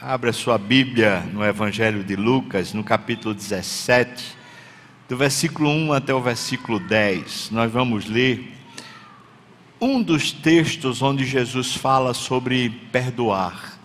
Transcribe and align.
Abra 0.00 0.32
sua 0.32 0.56
Bíblia 0.56 1.28
no 1.32 1.44
Evangelho 1.44 2.04
de 2.04 2.14
Lucas, 2.14 2.72
no 2.72 2.84
capítulo 2.84 3.34
17, 3.34 4.36
do 5.08 5.16
versículo 5.16 5.70
1 5.70 5.92
até 5.92 6.14
o 6.14 6.22
versículo 6.22 6.78
10. 6.78 7.50
Nós 7.50 7.72
vamos 7.72 8.06
ler 8.06 8.54
um 9.80 10.00
dos 10.00 10.30
textos 10.30 11.02
onde 11.02 11.26
Jesus 11.26 11.74
fala 11.74 12.14
sobre 12.14 12.70
perdoar. 12.92 13.76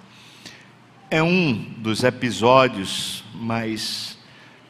É 1.09 1.23
um 1.23 1.55
dos 1.77 2.03
episódios, 2.03 3.23
mas 3.33 4.15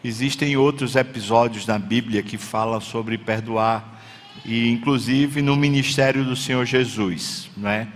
existem 0.02 0.56
outros 0.56 0.96
episódios 0.96 1.68
na 1.68 1.78
Bíblia 1.78 2.24
que 2.24 2.38
falam 2.38 2.80
sobre 2.80 3.18
perdoar, 3.18 4.02
e 4.46 4.70
inclusive 4.70 5.42
no 5.42 5.58
ministério 5.58 6.24
do 6.24 6.38
Senhor 6.38 6.66
Jesus, 6.66 7.50
não 7.58 7.70
é? 7.70 7.90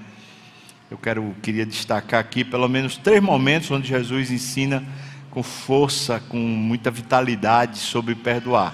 Eu 0.89 0.97
quero, 0.97 1.35
queria 1.43 1.65
destacar 1.65 2.21
aqui 2.21 2.45
pelo 2.45 2.69
menos 2.69 2.95
três 2.95 3.21
momentos 3.21 3.69
onde 3.69 3.89
Jesus 3.89 4.31
ensina 4.31 4.82
com 5.29 5.43
força, 5.43 6.21
com 6.29 6.37
muita 6.37 6.89
vitalidade 6.89 7.77
sobre 7.77 8.15
perdoar. 8.15 8.73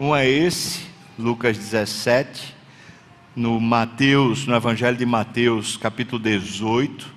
Um 0.00 0.16
é 0.16 0.26
esse, 0.26 0.86
Lucas 1.18 1.58
17, 1.58 2.54
no 3.36 3.60
Mateus, 3.60 4.46
no 4.46 4.56
Evangelho 4.56 4.96
de 4.96 5.04
Mateus, 5.04 5.76
capítulo 5.76 6.18
18, 6.22 7.12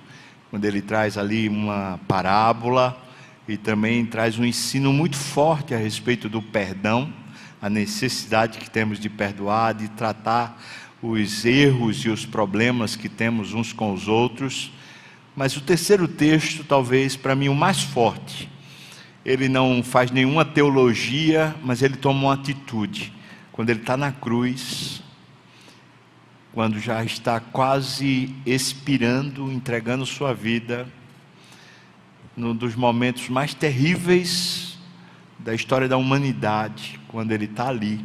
quando 0.50 0.66
ele 0.66 0.82
traz 0.82 1.16
ali 1.16 1.48
uma 1.48 1.98
parábola 2.06 3.02
e 3.48 3.56
também 3.56 4.04
traz 4.04 4.38
um 4.38 4.44
ensino 4.44 4.92
muito 4.92 5.16
forte 5.16 5.72
a 5.72 5.78
respeito 5.78 6.28
do 6.28 6.42
perdão, 6.42 7.10
a 7.62 7.70
necessidade 7.70 8.58
que 8.58 8.68
temos 8.68 9.00
de 9.00 9.08
perdoar, 9.08 9.72
de 9.72 9.88
tratar 9.88 10.60
os 11.02 11.44
erros 11.44 12.04
e 12.04 12.08
os 12.08 12.26
problemas 12.26 12.96
que 12.96 13.08
temos 13.08 13.54
uns 13.54 13.72
com 13.72 13.92
os 13.92 14.08
outros. 14.08 14.72
Mas 15.36 15.56
o 15.56 15.60
terceiro 15.60 16.08
texto, 16.08 16.64
talvez 16.64 17.16
para 17.16 17.34
mim 17.34 17.48
o 17.48 17.54
mais 17.54 17.82
forte, 17.82 18.48
ele 19.24 19.48
não 19.48 19.82
faz 19.82 20.10
nenhuma 20.10 20.44
teologia, 20.44 21.54
mas 21.62 21.82
ele 21.82 21.96
toma 21.96 22.20
uma 22.20 22.34
atitude. 22.34 23.12
Quando 23.52 23.70
ele 23.70 23.80
está 23.80 23.96
na 23.96 24.10
cruz, 24.10 25.02
quando 26.52 26.80
já 26.80 27.04
está 27.04 27.38
quase 27.38 28.34
expirando, 28.44 29.52
entregando 29.52 30.04
sua 30.06 30.32
vida, 30.32 30.88
num 32.36 32.54
dos 32.54 32.74
momentos 32.74 33.28
mais 33.28 33.54
terríveis 33.54 34.78
da 35.38 35.54
história 35.54 35.88
da 35.88 35.96
humanidade, 35.96 36.98
quando 37.08 37.32
ele 37.32 37.44
está 37.44 37.68
ali 37.68 38.04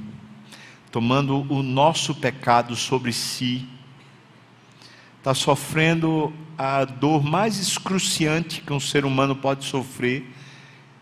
tomando 0.94 1.52
o 1.52 1.64
nosso 1.64 2.14
pecado 2.14 2.76
sobre 2.76 3.12
si, 3.12 3.68
está 5.18 5.34
sofrendo 5.34 6.32
a 6.56 6.86
dor 6.86 7.24
mais 7.24 7.58
excruciante 7.58 8.62
que 8.62 8.72
um 8.72 8.80
ser 8.80 9.04
humano 9.04 9.36
pode 9.36 9.66
sofrer. 9.66 10.32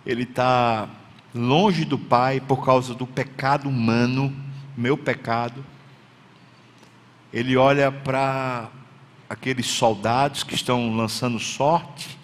Ele 0.06 0.24
está 0.24 0.88
longe 1.36 1.84
do 1.84 2.00
Pai 2.00 2.40
por 2.40 2.64
causa 2.64 2.96
do 2.96 3.06
pecado 3.06 3.68
humano, 3.68 4.34
meu 4.78 4.98
pecado. 4.98 5.62
Ele 7.34 7.58
olha 7.58 7.92
para 7.92 8.70
aqueles 9.30 9.66
soldados 9.66 10.42
que 10.42 10.56
estão 10.56 10.96
lançando 10.96 11.38
sorte, 11.38 12.18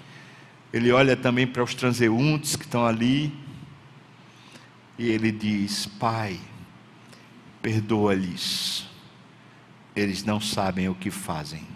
ele 0.71 0.89
olha 0.93 1.17
também 1.17 1.45
para 1.45 1.63
os 1.63 1.75
transeuntes 1.75 2.55
que 2.55 2.63
estão 2.63 2.85
ali, 2.85 3.37
e 4.97 5.09
ele 5.09 5.33
diz: 5.33 5.85
Pai, 5.85 6.39
perdoa-lhes, 7.67 8.85
eles 9.93 10.23
não 10.23 10.39
sabem 10.39 10.87
o 10.87 10.95
que 10.95 11.11
fazem. 11.11 11.67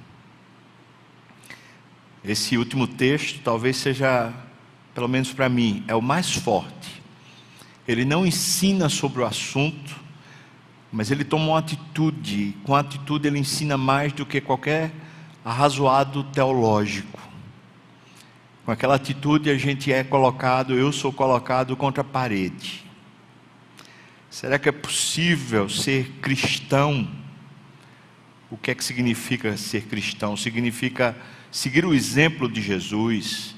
Esse 2.24 2.58
último 2.58 2.88
texto 2.88 3.42
talvez 3.44 3.76
seja, 3.76 4.34
pelo 4.96 5.10
menos 5.10 5.34
para 5.34 5.50
mim, 5.50 5.84
é 5.90 5.94
o 5.94 6.02
mais 6.02 6.34
forte. 6.34 7.04
Ele 7.86 8.06
não 8.06 8.26
ensina 8.26 8.88
sobre 8.88 9.20
o 9.20 9.26
assunto, 9.26 10.00
mas 10.94 11.12
ele 11.12 11.26
toma 11.26 11.48
uma 11.48 11.60
atitude. 11.60 12.56
Com 12.64 12.74
a 12.74 12.80
atitude, 12.80 13.28
ele 13.28 13.40
ensina 13.40 13.76
mais 13.76 14.14
do 14.14 14.26
que 14.26 14.40
qualquer 14.40 14.94
arrazoado 15.44 16.24
teológico. 16.24 17.20
Com 18.64 18.72
aquela 18.72 18.96
atitude, 18.96 19.50
a 19.50 19.58
gente 19.58 19.92
é 19.92 20.06
colocado, 20.06 20.74
eu 20.74 20.94
sou 20.94 21.12
colocado 21.12 21.76
contra 21.76 22.00
a 22.00 22.06
parede. 22.06 22.90
Será 24.32 24.58
que 24.58 24.70
é 24.70 24.72
possível 24.72 25.68
ser 25.68 26.10
cristão? 26.22 27.06
O 28.50 28.56
que 28.56 28.72
é 28.72 28.76
que 28.76 28.84
significa 28.84 29.58
ser 29.58 29.84
cristão? 29.84 30.38
Significa 30.38 31.18
seguir 31.52 31.86
o 31.86 31.94
exemplo 31.94 32.50
de 32.50 32.62
Jesus, 32.62 33.54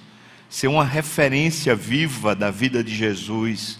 ser 0.49 0.67
uma 0.67 0.83
referência 0.83 1.75
viva 1.75 2.35
da 2.35 2.49
vida 2.49 2.83
de 2.83 2.93
Jesus. 2.93 3.77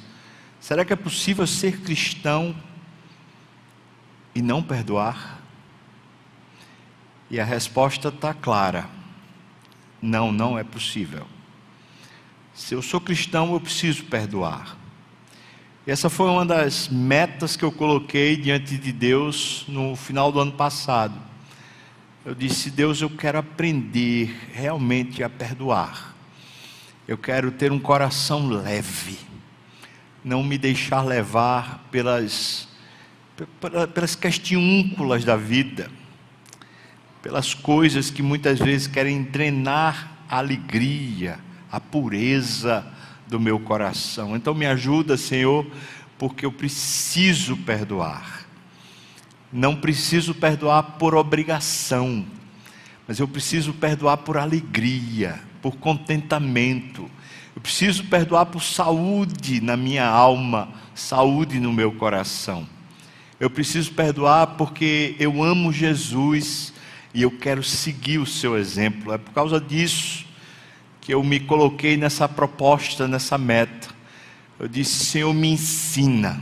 Será 0.59 0.85
que 0.85 0.93
é 0.93 0.95
possível 0.95 1.47
ser 1.47 1.81
cristão 1.81 2.55
e 4.35 4.41
não 4.43 4.61
perdoar? 4.61 5.41
E 7.27 7.39
a 7.39 7.43
resposta 7.43 8.09
está 8.09 8.35
clara: 8.35 8.87
não, 9.99 10.31
não 10.31 10.59
é 10.59 10.63
possível. 10.63 11.25
Se 12.53 12.75
eu 12.75 12.83
sou 12.83 13.01
cristão, 13.01 13.51
eu 13.51 13.59
preciso 13.59 14.03
perdoar. 14.03 14.82
Essa 15.85 16.09
foi 16.09 16.29
uma 16.29 16.45
das 16.45 16.87
metas 16.87 17.57
que 17.57 17.63
eu 17.65 17.71
coloquei 17.71 18.37
diante 18.37 18.77
de 18.77 18.93
Deus 18.93 19.65
no 19.67 19.97
final 19.97 20.31
do 20.31 20.39
ano 20.39 20.53
passado. 20.53 21.19
Eu 22.23 22.33
disse: 22.33 22.71
Deus, 22.71 23.01
eu 23.01 23.09
quero 23.09 23.37
aprender 23.37 24.33
realmente 24.53 25.21
a 25.21 25.29
perdoar. 25.29 26.15
Eu 27.05 27.17
quero 27.17 27.51
ter 27.51 27.69
um 27.69 27.79
coração 27.79 28.47
leve, 28.47 29.19
não 30.23 30.41
me 30.41 30.57
deixar 30.57 31.01
levar 31.01 31.85
pelas, 31.91 32.69
pelas 33.93 34.15
questiúnculas 34.15 35.25
da 35.25 35.35
vida, 35.35 35.91
pelas 37.21 37.53
coisas 37.53 38.09
que 38.09 38.23
muitas 38.23 38.57
vezes 38.57 38.87
querem 38.87 39.21
drenar 39.21 40.13
a 40.29 40.37
alegria, 40.37 41.39
a 41.69 41.81
pureza, 41.81 42.85
do 43.33 43.39
meu 43.39 43.59
coração. 43.59 44.35
Então 44.35 44.53
me 44.53 44.67
ajuda, 44.67 45.17
Senhor, 45.17 45.65
porque 46.19 46.45
eu 46.45 46.51
preciso 46.51 47.57
perdoar. 47.57 48.45
Não 49.51 49.75
preciso 49.75 50.35
perdoar 50.35 50.83
por 50.99 51.15
obrigação, 51.15 52.25
mas 53.07 53.19
eu 53.19 53.27
preciso 53.27 53.73
perdoar 53.73 54.17
por 54.17 54.37
alegria, 54.37 55.39
por 55.63 55.77
contentamento. 55.77 57.09
Eu 57.55 57.61
preciso 57.61 58.03
perdoar 58.03 58.45
por 58.45 58.61
saúde 58.61 59.59
na 59.61 59.75
minha 59.75 60.05
alma, 60.05 60.69
saúde 60.93 61.59
no 61.59 61.73
meu 61.73 61.91
coração. 61.91 62.67
Eu 63.39 63.49
preciso 63.49 63.93
perdoar 63.93 64.45
porque 64.57 65.15
eu 65.17 65.43
amo 65.43 65.73
Jesus 65.73 66.71
e 67.15 67.23
eu 67.23 67.31
quero 67.31 67.63
seguir 67.63 68.19
o 68.19 68.27
seu 68.27 68.55
exemplo. 68.55 69.11
É 69.11 69.17
por 69.17 69.33
causa 69.33 69.59
disso 69.59 70.23
que 71.03 71.13
eu 71.13 71.21
me 71.21 71.37
coloquei 71.37 71.97
nessa 71.97 72.29
proposta, 72.29 73.09
nessa 73.09 73.37
meta. 73.37 73.89
Eu 74.57 74.69
disse: 74.69 75.05
Senhor, 75.05 75.33
me 75.33 75.49
ensina, 75.49 76.41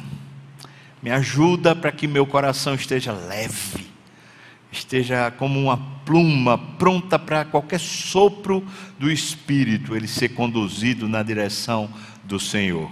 me 1.01 1.09
ajuda 1.09 1.75
para 1.75 1.91
que 1.91 2.07
meu 2.07 2.27
coração 2.27 2.75
esteja 2.75 3.11
leve, 3.11 3.87
esteja 4.71 5.31
como 5.31 5.59
uma 5.59 5.77
pluma 6.05 6.57
pronta 6.57 7.17
para 7.17 7.43
qualquer 7.43 7.79
sopro 7.79 8.63
do 8.99 9.11
Espírito, 9.11 9.95
ele 9.95 10.07
ser 10.07 10.29
conduzido 10.29 11.09
na 11.09 11.23
direção 11.23 11.89
do 12.23 12.39
Senhor. 12.39 12.91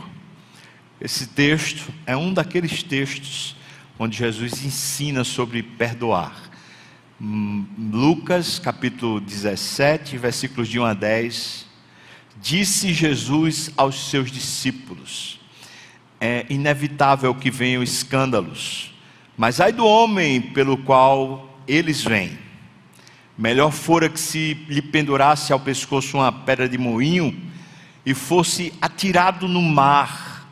Esse 0.99 1.27
texto 1.27 1.93
é 2.05 2.17
um 2.17 2.33
daqueles 2.33 2.81
textos 2.81 3.55
onde 3.99 4.17
Jesus 4.17 4.65
ensina 4.65 5.23
sobre 5.23 5.61
perdoar. 5.61 6.48
Lucas 7.21 8.59
capítulo 8.59 9.19
17, 9.19 10.17
versículos 10.17 10.69
de 10.69 10.79
1 10.79 10.85
a 10.85 10.93
10. 10.93 11.67
Disse 12.41 12.93
Jesus 12.93 13.69
aos 13.75 14.09
seus 14.09 14.31
discípulos: 14.31 15.37
É 16.21 16.45
inevitável 16.49 17.35
que 17.35 17.51
venham 17.51 17.83
escândalos, 17.83 18.93
mas 19.35 19.59
ai 19.59 19.73
do 19.73 19.85
homem 19.85 20.39
pelo 20.39 20.77
qual 20.77 21.59
eles 21.67 22.01
vêm. 22.01 22.39
Melhor 23.37 23.71
fora 23.71 24.07
que 24.07 24.19
se 24.19 24.53
lhe 24.69 24.81
pendurasse 24.81 25.51
ao 25.51 25.59
pescoço 25.59 26.17
uma 26.17 26.31
pedra 26.31 26.69
de 26.69 26.77
moinho 26.77 27.37
e 28.05 28.13
fosse 28.13 28.73
atirado 28.81 29.45
no 29.45 29.61
mar, 29.61 30.47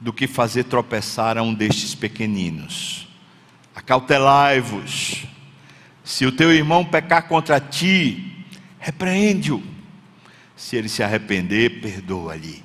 do 0.00 0.12
que 0.12 0.28
fazer 0.28 0.64
tropeçar 0.64 1.36
a 1.36 1.42
um 1.42 1.52
destes 1.52 1.96
pequeninos. 1.96 3.08
Acautelai-vos 3.74 5.26
se 6.08 6.24
o 6.24 6.32
teu 6.32 6.50
irmão 6.50 6.86
pecar 6.86 7.28
contra 7.28 7.60
ti, 7.60 8.46
repreende-o. 8.78 9.62
Se 10.56 10.74
ele 10.74 10.88
se 10.88 11.02
arrepender, 11.02 11.82
perdoa-lhe. 11.82 12.64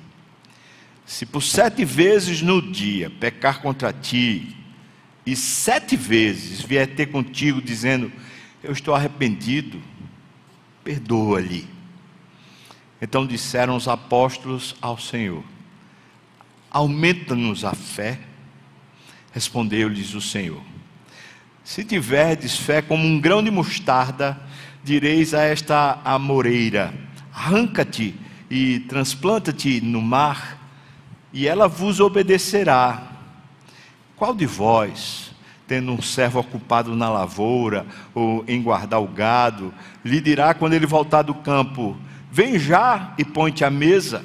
Se 1.04 1.26
por 1.26 1.42
sete 1.42 1.84
vezes 1.84 2.40
no 2.40 2.62
dia 2.72 3.10
pecar 3.10 3.60
contra 3.60 3.92
ti, 3.92 4.56
e 5.26 5.36
sete 5.36 5.94
vezes 5.94 6.62
vier 6.62 6.94
ter 6.94 7.08
contigo 7.08 7.60
dizendo: 7.60 8.10
Eu 8.62 8.72
estou 8.72 8.94
arrependido, 8.94 9.78
perdoa-lhe. 10.82 11.68
Então 12.98 13.26
disseram 13.26 13.76
os 13.76 13.86
apóstolos 13.86 14.74
ao 14.80 14.96
Senhor: 14.96 15.44
Aumenta-nos 16.70 17.62
a 17.62 17.74
fé. 17.74 18.18
Respondeu-lhes 19.32 20.14
o 20.14 20.20
Senhor: 20.22 20.62
Se 21.64 21.82
tiverdes 21.82 22.58
fé 22.58 22.82
como 22.82 23.06
um 23.06 23.18
grão 23.18 23.42
de 23.42 23.50
mostarda, 23.50 24.38
direis 24.84 25.32
a 25.32 25.42
esta 25.42 25.98
amoreira: 26.04 26.92
Arranca-te 27.32 28.14
e 28.50 28.80
transplanta-te 28.80 29.80
no 29.80 30.02
mar, 30.02 30.58
e 31.32 31.48
ela 31.48 31.66
vos 31.66 32.00
obedecerá. 32.00 33.02
Qual 34.14 34.34
de 34.34 34.44
vós, 34.44 35.32
tendo 35.66 35.90
um 35.90 36.02
servo 36.02 36.38
ocupado 36.38 36.94
na 36.94 37.08
lavoura 37.08 37.86
ou 38.14 38.44
em 38.46 38.62
guardar 38.62 39.00
o 39.00 39.08
gado, 39.08 39.72
lhe 40.04 40.20
dirá 40.20 40.52
quando 40.52 40.74
ele 40.74 40.86
voltar 40.86 41.22
do 41.22 41.34
campo: 41.34 41.96
Vem 42.30 42.58
já 42.58 43.14
e 43.16 43.24
põe-te 43.24 43.64
à 43.64 43.70
mesa? 43.70 44.22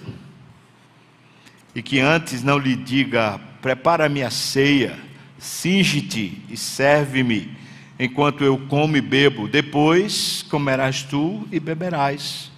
E 1.73 1.81
que 1.81 2.01
antes 2.01 2.43
não 2.43 2.57
lhe 2.57 2.75
diga: 2.75 3.39
Prepara-me 3.61 4.23
a 4.23 4.29
ceia, 4.29 4.99
cinge-te 5.39 6.43
e 6.49 6.57
serve-me, 6.57 7.57
enquanto 7.97 8.43
eu 8.43 8.57
como 8.67 8.97
e 8.97 9.01
bebo, 9.01 9.47
depois 9.47 10.45
comerás 10.49 11.03
tu 11.03 11.47
e 11.51 11.59
beberás. 11.59 12.51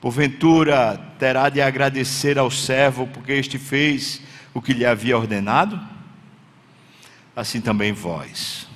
Porventura 0.00 1.00
terá 1.18 1.48
de 1.48 1.60
agradecer 1.60 2.38
ao 2.38 2.50
servo 2.50 3.06
porque 3.06 3.32
este 3.32 3.58
fez 3.58 4.20
o 4.52 4.60
que 4.60 4.72
lhe 4.72 4.84
havia 4.84 5.16
ordenado? 5.16 5.80
Assim 7.34 7.60
também 7.60 7.92
vós. 7.92 8.66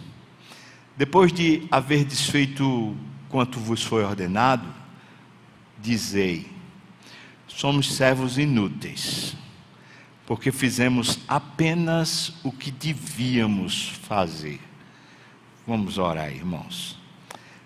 Depois 0.96 1.32
de 1.32 1.66
haver 1.70 2.04
desfeito 2.04 2.96
quanto 3.28 3.58
vos 3.58 3.82
foi 3.82 4.04
ordenado, 4.04 4.66
dizei: 5.78 6.46
somos 7.46 7.94
servos 7.94 8.36
inúteis, 8.38 9.34
porque 10.30 10.52
fizemos 10.52 11.18
apenas 11.26 12.34
o 12.44 12.52
que 12.52 12.70
devíamos 12.70 13.88
fazer. 13.88 14.60
Vamos 15.66 15.98
orar, 15.98 16.30
irmãos. 16.30 16.96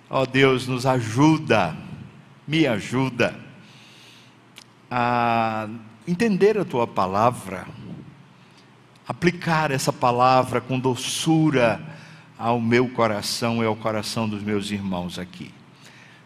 Ó 0.08 0.22
oh, 0.22 0.26
Deus, 0.26 0.66
nos 0.66 0.86
ajuda, 0.86 1.76
me 2.48 2.66
ajuda 2.66 3.38
a 4.90 5.68
entender 6.08 6.56
a 6.56 6.64
tua 6.64 6.86
palavra, 6.86 7.66
aplicar 9.06 9.70
essa 9.70 9.92
palavra 9.92 10.58
com 10.58 10.78
doçura 10.78 11.78
ao 12.38 12.58
meu 12.58 12.88
coração 12.88 13.62
e 13.62 13.66
ao 13.66 13.76
coração 13.76 14.26
dos 14.26 14.42
meus 14.42 14.70
irmãos 14.70 15.18
aqui. 15.18 15.52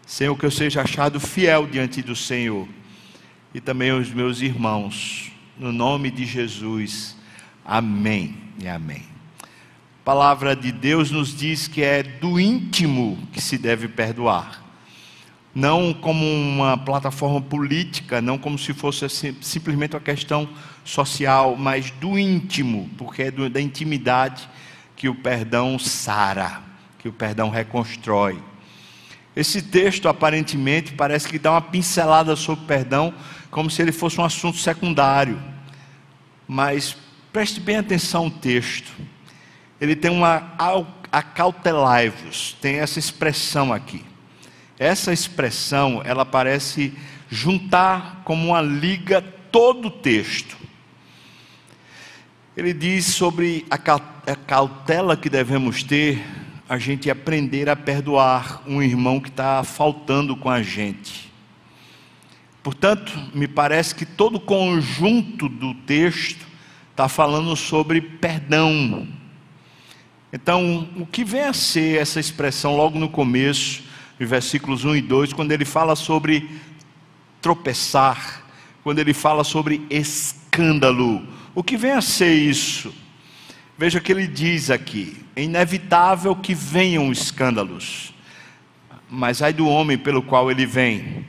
Senhor, 0.07 0.37
que 0.37 0.45
eu 0.45 0.51
seja 0.51 0.83
achado 0.83 1.19
fiel 1.19 1.67
diante 1.67 2.01
do 2.01 2.15
Senhor 2.15 2.65
e 3.53 3.59
também 3.59 3.91
os 3.91 4.09
meus 4.09 4.39
irmãos, 4.39 5.28
no 5.59 5.71
nome 5.71 6.09
de 6.09 6.25
Jesus. 6.25 7.15
Amém 7.63 8.35
e 8.57 8.67
amém. 8.67 9.03
A 9.43 10.03
palavra 10.03 10.55
de 10.55 10.71
Deus 10.71 11.11
nos 11.11 11.35
diz 11.35 11.67
que 11.67 11.83
é 11.83 12.01
do 12.01 12.39
íntimo 12.39 13.19
que 13.31 13.39
se 13.39 13.57
deve 13.57 13.87
perdoar 13.87 14.69
não 15.53 15.93
como 15.93 16.25
uma 16.25 16.77
plataforma 16.77 17.41
política, 17.41 18.21
não 18.21 18.37
como 18.37 18.57
se 18.57 18.73
fosse 18.73 19.05
assim, 19.05 19.35
simplesmente 19.41 19.95
uma 19.95 20.01
questão 20.01 20.47
social, 20.85 21.55
mas 21.57 21.91
do 21.91 22.17
íntimo, 22.17 22.89
porque 22.97 23.23
é 23.23 23.31
da 23.31 23.59
intimidade 23.59 24.47
que 24.95 25.09
o 25.09 25.15
perdão 25.15 25.77
sara, 25.79 26.61
que 26.99 27.07
o 27.07 27.13
perdão 27.13 27.49
reconstrói. 27.49 28.41
Esse 29.35 29.61
texto 29.61 30.07
aparentemente 30.07 30.93
parece 30.93 31.27
que 31.27 31.39
dá 31.39 31.51
uma 31.51 31.61
pincelada 31.61 32.35
sobre 32.35 32.65
perdão, 32.65 33.13
como 33.51 33.69
se 33.69 33.81
ele 33.81 33.91
fosse 33.91 34.19
um 34.19 34.25
assunto 34.25 34.57
secundário. 34.57 35.41
Mas 36.47 36.95
preste 37.31 37.59
bem 37.59 37.77
atenção 37.77 38.25
ao 38.25 38.31
texto. 38.31 38.91
Ele 39.79 39.95
tem 39.95 40.11
uma 40.11 40.55
acautelai-vos, 41.11 42.55
tem 42.61 42.77
essa 42.77 42.99
expressão 42.99 43.73
aqui. 43.73 44.03
Essa 44.77 45.11
expressão, 45.11 46.01
ela 46.05 46.25
parece 46.25 46.93
juntar 47.29 48.21
como 48.23 48.47
uma 48.47 48.61
liga 48.61 49.21
todo 49.21 49.87
o 49.87 49.91
texto. 49.91 50.57
Ele 52.55 52.73
diz 52.73 53.05
sobre 53.05 53.65
a 53.69 54.35
cautela 54.35 55.15
que 55.15 55.29
devemos 55.29 55.83
ter, 55.83 56.25
a 56.67 56.77
gente 56.77 57.09
aprender 57.09 57.69
a 57.69 57.75
perdoar 57.75 58.61
um 58.67 58.81
irmão 58.81 59.19
que 59.19 59.29
está 59.29 59.63
faltando 59.63 60.35
com 60.35 60.49
a 60.49 60.61
gente. 60.61 61.28
Portanto, 62.61 63.11
me 63.33 63.47
parece 63.47 63.95
que 63.95 64.05
todo 64.05 64.35
o 64.35 64.39
conjunto 64.39 65.47
do 65.47 65.73
texto 65.73 66.45
está 66.91 67.07
falando 67.07 67.55
sobre 67.55 68.01
perdão. 68.01 69.07
Então, 70.31 70.87
o 70.97 71.05
que 71.05 71.23
vem 71.23 71.43
a 71.43 71.53
ser 71.53 72.01
essa 72.01 72.19
expressão 72.19 72.75
logo 72.75 72.99
no 72.99 73.09
começo? 73.09 73.89
versículos 74.25 74.83
1 74.83 74.97
e 74.97 75.01
2, 75.01 75.33
quando 75.33 75.51
ele 75.51 75.65
fala 75.65 75.95
sobre 75.95 76.49
tropeçar, 77.41 78.43
quando 78.83 78.99
ele 78.99 79.13
fala 79.13 79.43
sobre 79.43 79.85
escândalo. 79.89 81.25
O 81.55 81.63
que 81.63 81.77
vem 81.77 81.91
a 81.91 82.01
ser 82.01 82.33
isso? 82.33 82.93
Veja 83.77 83.99
o 83.99 84.01
que 84.01 84.11
ele 84.11 84.27
diz 84.27 84.69
aqui: 84.69 85.17
é 85.35 85.43
inevitável 85.43 86.35
que 86.35 86.53
venham 86.53 87.11
escândalos, 87.11 88.13
mas 89.09 89.41
ai 89.41 89.53
do 89.53 89.67
homem 89.67 89.97
pelo 89.97 90.21
qual 90.21 90.51
ele 90.51 90.65
vem. 90.65 91.25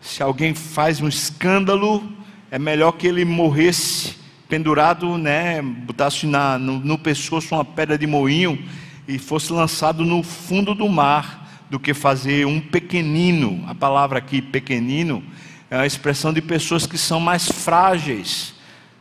Se 0.00 0.22
alguém 0.22 0.54
faz 0.54 1.00
um 1.00 1.08
escândalo, 1.08 2.02
é 2.50 2.58
melhor 2.58 2.92
que 2.92 3.06
ele 3.06 3.24
morresse 3.24 4.16
pendurado, 4.48 5.18
né, 5.18 5.60
botasse 5.60 6.26
na, 6.26 6.58
no, 6.58 6.78
no 6.78 6.98
pescoço 6.98 7.54
uma 7.54 7.64
pedra 7.64 7.98
de 7.98 8.06
moinho 8.06 8.58
e 9.06 9.18
fosse 9.18 9.52
lançado 9.52 10.04
no 10.04 10.22
fundo 10.22 10.74
do 10.74 10.88
mar 10.88 11.66
do 11.68 11.78
que 11.78 11.92
fazer 11.92 12.46
um 12.46 12.60
pequenino. 12.60 13.62
A 13.66 13.74
palavra 13.74 14.18
aqui, 14.18 14.40
pequenino, 14.40 15.22
é 15.70 15.76
uma 15.76 15.86
expressão 15.86 16.32
de 16.32 16.40
pessoas 16.40 16.86
que 16.86 16.96
são 16.96 17.20
mais 17.20 17.50
frágeis 17.50 18.54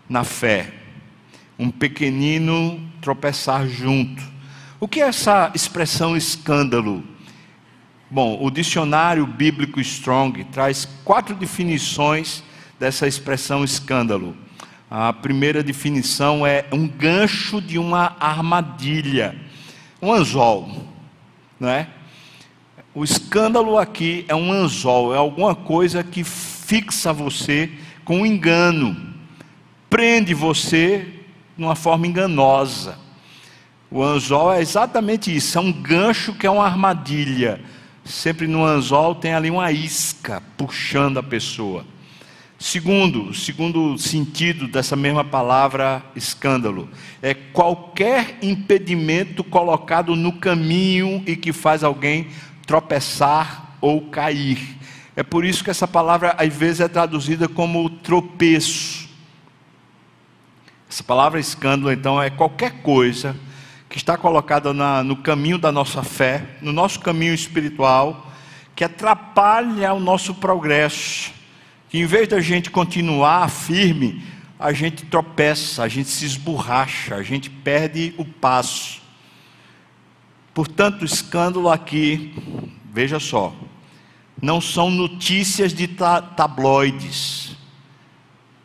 na 0.09 0.23
fé. 0.23 0.73
Um 1.57 1.71
pequenino 1.71 2.79
tropeçar 3.01 3.67
junto. 3.67 4.21
O 4.79 4.87
que 4.87 5.01
é 5.01 5.07
essa 5.07 5.51
expressão 5.55 6.17
escândalo? 6.17 7.03
Bom, 8.09 8.39
o 8.41 8.49
dicionário 8.49 9.27
bíblico 9.27 9.81
Strong 9.81 10.45
traz 10.45 10.87
quatro 11.03 11.35
definições 11.35 12.41
dessa 12.79 13.05
expressão 13.05 13.65
escândalo. 13.65 14.33
A 14.89 15.11
primeira 15.11 15.61
definição 15.61 16.47
é 16.47 16.65
um 16.71 16.87
gancho 16.87 17.59
de 17.59 17.77
uma 17.77 18.15
armadilha, 18.17 19.35
um 20.01 20.13
anzol, 20.13 20.71
não 21.59 21.67
é? 21.67 21.89
O 22.95 23.03
escândalo 23.03 23.77
aqui 23.77 24.23
é 24.29 24.35
um 24.35 24.53
anzol, 24.53 25.13
é 25.13 25.17
alguma 25.17 25.53
coisa 25.53 26.01
que 26.01 26.23
fixa 26.23 27.11
você 27.11 27.69
com 28.05 28.21
um 28.21 28.25
engano, 28.25 28.95
prende 29.89 30.33
você 30.33 31.05
de 31.57 31.63
uma 31.65 31.75
forma 31.75 32.07
enganosa. 32.07 32.97
O 33.91 34.01
anzol 34.01 34.53
é 34.53 34.61
exatamente 34.61 35.35
isso, 35.35 35.57
é 35.57 35.61
um 35.61 35.73
gancho 35.73 36.33
que 36.33 36.47
é 36.47 36.49
uma 36.49 36.65
armadilha. 36.65 37.59
Sempre 38.07 38.47
no 38.47 38.63
anzol 38.63 39.15
tem 39.15 39.33
ali 39.33 39.51
uma 39.51 39.69
isca 39.69 40.41
puxando 40.55 41.17
a 41.17 41.23
pessoa. 41.23 41.85
Segundo, 42.57 43.33
segundo 43.33 43.97
sentido 43.97 44.67
dessa 44.67 44.95
mesma 44.95 45.23
palavra 45.23 46.03
escândalo, 46.15 46.89
é 47.21 47.33
qualquer 47.33 48.39
impedimento 48.41 49.43
colocado 49.43 50.15
no 50.15 50.31
caminho 50.31 51.21
e 51.27 51.35
que 51.35 51.51
faz 51.51 51.83
alguém 51.83 52.29
tropeçar 52.65 53.77
ou 53.81 54.09
cair. 54.09 54.77
É 55.15 55.21
por 55.21 55.43
isso 55.43 55.63
que 55.63 55.69
essa 55.69 55.87
palavra 55.87 56.33
às 56.37 56.53
vezes 56.53 56.79
é 56.79 56.87
traduzida 56.87 57.47
como 57.47 57.89
tropeço. 57.89 59.09
Essa 60.89 61.03
palavra 61.03 61.39
escândalo, 61.39 61.91
então, 61.91 62.21
é 62.21 62.29
qualquer 62.29 62.81
coisa 62.81 63.35
que 63.89 63.97
está 63.97 64.17
colocada 64.17 64.73
na, 64.73 65.03
no 65.03 65.17
caminho 65.17 65.57
da 65.57 65.71
nossa 65.71 66.03
fé, 66.03 66.57
no 66.61 66.73
nosso 66.73 66.99
caminho 66.99 67.33
espiritual, 67.33 68.31
que 68.75 68.83
atrapalha 68.83 69.93
o 69.93 69.99
nosso 69.99 70.35
progresso. 70.35 71.31
Que 71.89 71.99
em 71.99 72.05
vez 72.05 72.27
da 72.27 72.41
gente 72.41 72.69
continuar 72.69 73.49
firme, 73.49 74.21
a 74.59 74.73
gente 74.73 75.05
tropeça, 75.05 75.83
a 75.83 75.87
gente 75.87 76.09
se 76.09 76.25
esborracha, 76.25 77.15
a 77.15 77.23
gente 77.23 77.49
perde 77.49 78.13
o 78.17 78.25
passo. 78.25 79.01
Portanto, 80.53 81.03
o 81.03 81.05
escândalo 81.05 81.69
aqui, 81.69 82.33
veja 82.91 83.19
só, 83.19 83.53
não 84.41 84.59
são 84.59 84.89
notícias 84.89 85.73
de 85.73 85.87
tabloides, 85.87 87.55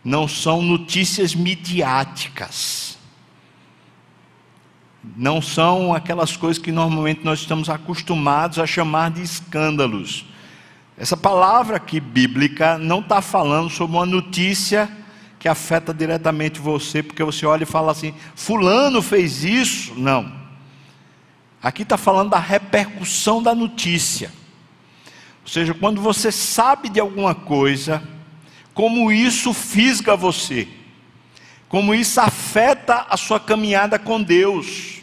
não 0.05 0.27
são 0.27 0.63
notícias 0.63 1.35
midiáticas, 1.35 2.82
não 5.17 5.43
são 5.43 5.93
aquelas 5.93 6.37
coisas 6.37 6.63
que 6.63 6.71
normalmente 6.71 7.25
nós 7.25 7.41
estamos 7.41 7.69
acostumados 7.69 8.59
a 8.59 8.67
chamar 8.67 9.11
de 9.11 9.23
escândalos. 9.23 10.25
Essa 10.97 11.17
palavra 11.17 11.77
aqui 11.77 11.99
bíblica 11.99 12.79
não 12.79 13.01
está 13.01 13.21
falando 13.21 13.69
sobre 13.69 13.97
uma 13.97 14.07
notícia 14.07 14.89
que 15.39 15.49
afeta 15.49 15.93
diretamente 15.93 16.61
você, 16.61 17.03
porque 17.03 17.25
você 17.25 17.45
olha 17.45 17.65
e 17.65 17.67
fala 17.67 17.91
assim: 17.91 18.15
Fulano 18.37 19.03
fez 19.03 19.43
isso. 19.43 19.95
Não. 19.97 20.41
Aqui 21.61 21.83
está 21.83 21.97
falando 21.97 22.31
da 22.31 22.39
repercussão 22.39 23.43
da 23.43 23.55
notícia. 23.55 24.31
Ou 25.43 25.49
seja, 25.49 25.75
quando 25.75 26.01
você 26.01 26.31
sabe 26.31 26.89
de 26.89 27.01
alguma 27.01 27.35
coisa, 27.35 28.03
como 28.73 29.11
isso 29.11 29.53
fisga 29.53 30.17
você, 30.17 30.69
como 31.73 31.95
isso 31.95 32.21
afeta 32.21 33.07
a 33.09 33.17
sua 33.17 33.41
caminhada 33.41 33.99
com 33.99 34.23
Deus. 34.23 34.99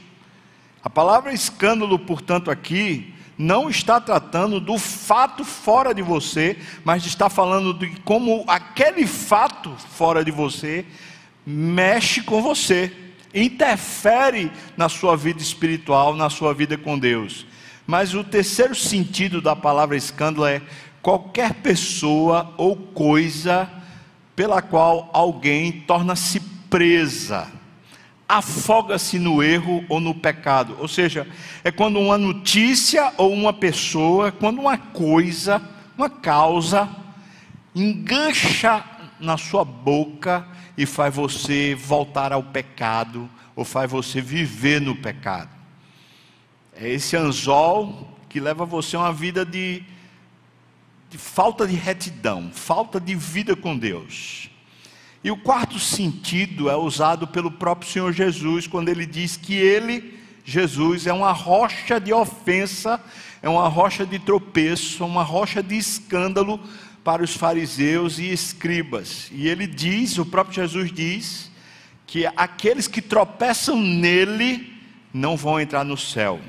A 0.83 0.89
palavra 0.89 1.33
escândalo, 1.33 1.97
portanto, 1.97 2.51
aqui 2.51 3.11
não 3.35 3.71
está 3.71 3.99
tratando 3.99 4.59
do 4.59 4.77
fato 4.77 5.43
fora 5.43 5.95
de 5.95 6.03
você, 6.03 6.59
mas 6.83 7.07
está 7.07 7.27
falando 7.27 7.73
de 7.73 7.99
como 8.01 8.43
aquele 8.47 9.07
fato 9.07 9.71
fora 9.89 10.23
de 10.23 10.29
você 10.29 10.85
mexe 11.43 12.21
com 12.21 12.39
você, 12.39 12.93
interfere 13.33 14.51
na 14.77 14.87
sua 14.87 15.17
vida 15.17 15.41
espiritual, 15.41 16.15
na 16.15 16.29
sua 16.29 16.53
vida 16.53 16.77
com 16.77 16.99
Deus. 16.99 17.47
Mas 17.87 18.13
o 18.13 18.23
terceiro 18.23 18.75
sentido 18.75 19.41
da 19.41 19.55
palavra 19.55 19.97
escândalo 19.97 20.45
é 20.45 20.61
qualquer 21.01 21.51
pessoa 21.55 22.53
ou 22.57 22.75
coisa 22.75 23.67
pela 24.35 24.61
qual 24.61 25.09
alguém 25.11 25.71
torna-se 25.71 26.39
presa 26.69 27.59
afoga-se 28.29 29.17
no 29.17 29.41
erro 29.41 29.83
ou 29.89 29.99
no 29.99 30.13
pecado. 30.13 30.77
Ou 30.79 30.87
seja, 30.87 31.27
é 31.63 31.71
quando 31.71 31.99
uma 31.99 32.15
notícia 32.15 33.11
ou 33.17 33.33
uma 33.33 33.51
pessoa, 33.51 34.31
quando 34.31 34.59
uma 34.59 34.77
coisa, 34.77 35.59
uma 35.97 36.11
causa, 36.11 36.87
engancha 37.73 38.85
na 39.19 39.35
sua 39.35 39.65
boca 39.65 40.47
e 40.77 40.85
faz 40.85 41.13
você 41.13 41.73
voltar 41.73 42.31
ao 42.31 42.43
pecado, 42.43 43.27
ou 43.55 43.65
faz 43.65 43.89
você 43.89 44.21
viver 44.21 44.79
no 44.79 44.95
pecado. 44.95 45.49
É 46.79 46.87
esse 46.87 47.17
anzol 47.17 48.15
que 48.29 48.39
leva 48.39 48.63
você 48.63 48.95
a 48.95 48.99
uma 48.99 49.11
vida 49.11 49.43
de, 49.43 49.83
de 51.09 51.17
falta 51.17 51.67
de 51.67 51.75
retidão, 51.75 52.51
falta 52.53 52.99
de 52.99 53.15
vida 53.15 53.55
com 53.55 53.75
Deus. 53.75 54.48
E 55.23 55.31
o 55.31 55.37
quarto 55.37 55.77
sentido 55.79 56.69
é 56.69 56.75
usado 56.75 57.27
pelo 57.27 57.51
próprio 57.51 57.91
Senhor 57.91 58.13
Jesus, 58.13 58.67
quando 58.67 58.89
ele 58.89 59.05
diz 59.05 59.35
que 59.35 59.53
ele, 59.53 60.17
Jesus, 60.45 61.07
é 61.07 61.13
uma 61.13 61.31
rocha 61.31 61.99
de 61.99 62.13
ofensa, 62.13 62.99
é 63.41 63.49
uma 63.49 63.67
rocha 63.67 64.05
de 64.05 64.17
tropeço, 64.17 65.05
uma 65.05 65.23
rocha 65.23 65.61
de 65.61 65.77
escândalo 65.77 66.59
para 67.03 67.23
os 67.23 67.35
fariseus 67.35 68.17
e 68.17 68.31
escribas. 68.31 69.29
E 69.31 69.47
ele 69.47 69.67
diz, 69.67 70.17
o 70.17 70.25
próprio 70.25 70.55
Jesus 70.55 70.91
diz, 70.91 71.51
que 72.07 72.25
aqueles 72.25 72.87
que 72.87 73.01
tropeçam 73.01 73.79
nele 73.79 74.73
não 75.13 75.35
vão 75.35 75.59
entrar 75.59 75.83
no 75.83 75.97
céu 75.97 76.39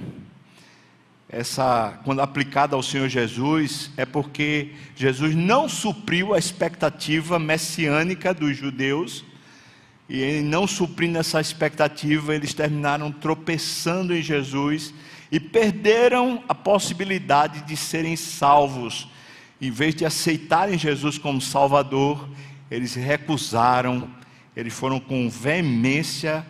essa, 1.32 2.00
quando 2.04 2.20
aplicada 2.20 2.74
ao 2.74 2.82
Senhor 2.82 3.08
Jesus, 3.08 3.90
é 3.96 4.04
porque 4.04 4.72
Jesus 4.96 5.34
não 5.34 5.68
supriu 5.68 6.34
a 6.34 6.38
expectativa 6.38 7.38
messiânica 7.38 8.34
dos 8.34 8.56
judeus, 8.56 9.24
e 10.08 10.18
ele 10.18 10.42
não 10.42 10.66
suprindo 10.66 11.18
essa 11.18 11.40
expectativa, 11.40 12.34
eles 12.34 12.52
terminaram 12.52 13.12
tropeçando 13.12 14.12
em 14.12 14.20
Jesus 14.20 14.92
e 15.30 15.38
perderam 15.38 16.42
a 16.48 16.54
possibilidade 16.54 17.62
de 17.62 17.76
serem 17.76 18.16
salvos. 18.16 19.08
Em 19.60 19.70
vez 19.70 19.94
de 19.94 20.04
aceitarem 20.04 20.76
Jesus 20.76 21.16
como 21.16 21.40
Salvador, 21.40 22.28
eles 22.68 22.94
recusaram, 22.94 24.10
eles 24.56 24.74
foram 24.74 24.98
com 24.98 25.30
veemência 25.30 26.44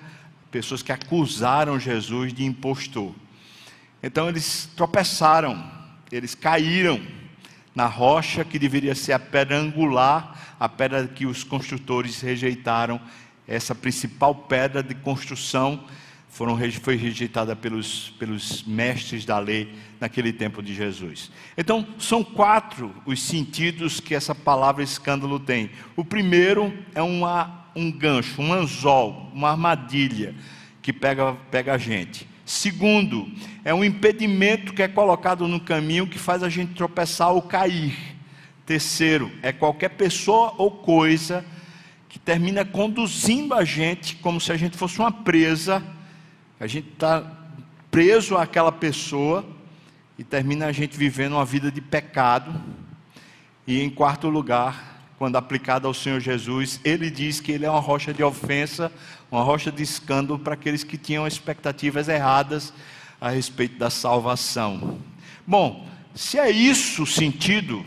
pessoas 0.50 0.82
que 0.82 0.90
acusaram 0.90 1.78
Jesus 1.78 2.32
de 2.32 2.46
impostor. 2.46 3.14
Então 4.02 4.28
eles 4.28 4.69
tropeçaram, 4.76 5.62
eles 6.11 6.35
caíram 6.35 7.00
na 7.75 7.87
rocha 7.87 8.45
que 8.45 8.59
deveria 8.59 8.95
ser 8.95 9.12
a 9.12 9.19
pedra 9.19 9.59
angular, 9.59 10.57
a 10.59 10.69
pedra 10.69 11.07
que 11.07 11.26
os 11.26 11.45
construtores 11.45 12.21
rejeitaram, 12.21 13.00
essa 13.47 13.75
principal 13.75 14.35
pedra 14.35 14.83
de 14.83 14.95
construção 14.95 15.85
foram, 16.28 16.57
foi 16.80 16.97
rejeitada 16.97 17.57
pelos, 17.57 18.11
pelos 18.19 18.62
mestres 18.62 19.25
da 19.25 19.38
lei 19.38 19.75
naquele 19.99 20.33
tempo 20.33 20.62
de 20.62 20.73
Jesus. 20.73 21.30
Então, 21.59 21.87
são 21.99 22.23
quatro 22.23 22.95
os 23.04 23.21
sentidos 23.21 24.00
que 24.00 24.14
essa 24.14 24.35
palavra 24.35 24.83
escândalo 24.83 25.40
tem. 25.40 25.71
O 25.97 26.04
primeiro 26.04 26.73
é 26.95 27.02
uma, 27.02 27.66
um 27.75 27.90
gancho, 27.90 28.40
um 28.40 28.52
anzol, 28.52 29.30
uma 29.35 29.50
armadilha 29.50 30.35
que 30.80 30.92
pega, 30.92 31.35
pega 31.50 31.75
a 31.75 31.78
gente. 31.78 32.26
Segundo, 32.50 33.30
é 33.64 33.73
um 33.73 33.85
impedimento 33.85 34.75
que 34.75 34.83
é 34.83 34.88
colocado 34.88 35.47
no 35.47 35.61
caminho 35.61 36.04
que 36.04 36.19
faz 36.19 36.42
a 36.42 36.49
gente 36.49 36.75
tropeçar 36.75 37.30
ou 37.30 37.40
cair. 37.40 37.97
Terceiro, 38.66 39.30
é 39.40 39.52
qualquer 39.52 39.90
pessoa 39.90 40.52
ou 40.59 40.69
coisa 40.69 41.45
que 42.09 42.19
termina 42.19 42.64
conduzindo 42.64 43.54
a 43.54 43.64
gente 43.64 44.16
como 44.16 44.40
se 44.40 44.50
a 44.50 44.57
gente 44.57 44.76
fosse 44.76 44.99
uma 44.99 45.12
presa, 45.12 45.80
a 46.59 46.66
gente 46.66 46.88
está 46.88 47.25
preso 47.88 48.37
àquela 48.37 48.73
pessoa 48.73 49.47
e 50.19 50.25
termina 50.25 50.66
a 50.66 50.73
gente 50.73 50.97
vivendo 50.97 51.35
uma 51.35 51.45
vida 51.45 51.71
de 51.71 51.80
pecado. 51.80 52.52
E 53.64 53.80
em 53.80 53.88
quarto 53.88 54.28
lugar, 54.28 54.90
quando 55.21 55.37
aplicado 55.37 55.87
ao 55.87 55.95
Senhor 55.95 56.19
Jesus, 56.19 56.80
ele 56.83 57.11
diz 57.12 57.38
que 57.38 57.52
ele 57.52 57.64
é 57.64 57.71
uma 57.71 57.78
rocha 57.78 58.12
de 58.12 58.25
ofensa, 58.25 58.90
uma 59.30 59.42
rocha 59.42 59.70
de 59.70 59.82
escândalo 59.82 60.38
para 60.38 60.54
aqueles 60.54 60.82
que 60.82 60.99
tinham 60.99 61.26
expectativas 61.26 62.08
erradas 62.08 62.72
a 63.20 63.30
respeito 63.30 63.78
da 63.78 63.90
salvação. 63.90 64.99
Bom, 65.46 65.87
se 66.14 66.38
é 66.38 66.50
isso 66.50 67.04
o 67.04 67.06
sentido, 67.06 67.84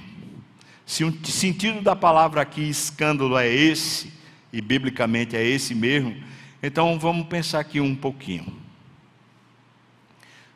se 0.85 1.03
o 1.03 1.25
sentido 1.25 1.81
da 1.81 1.95
palavra 1.95 2.41
aqui 2.41 2.61
escândalo 2.61 3.37
é 3.37 3.47
esse, 3.47 4.13
e 4.51 4.61
biblicamente 4.61 5.35
é 5.35 5.43
esse 5.43 5.73
mesmo, 5.73 6.15
então 6.61 6.97
vamos 6.99 7.27
pensar 7.27 7.59
aqui 7.59 7.81
um 7.81 7.95
pouquinho. 7.95 8.61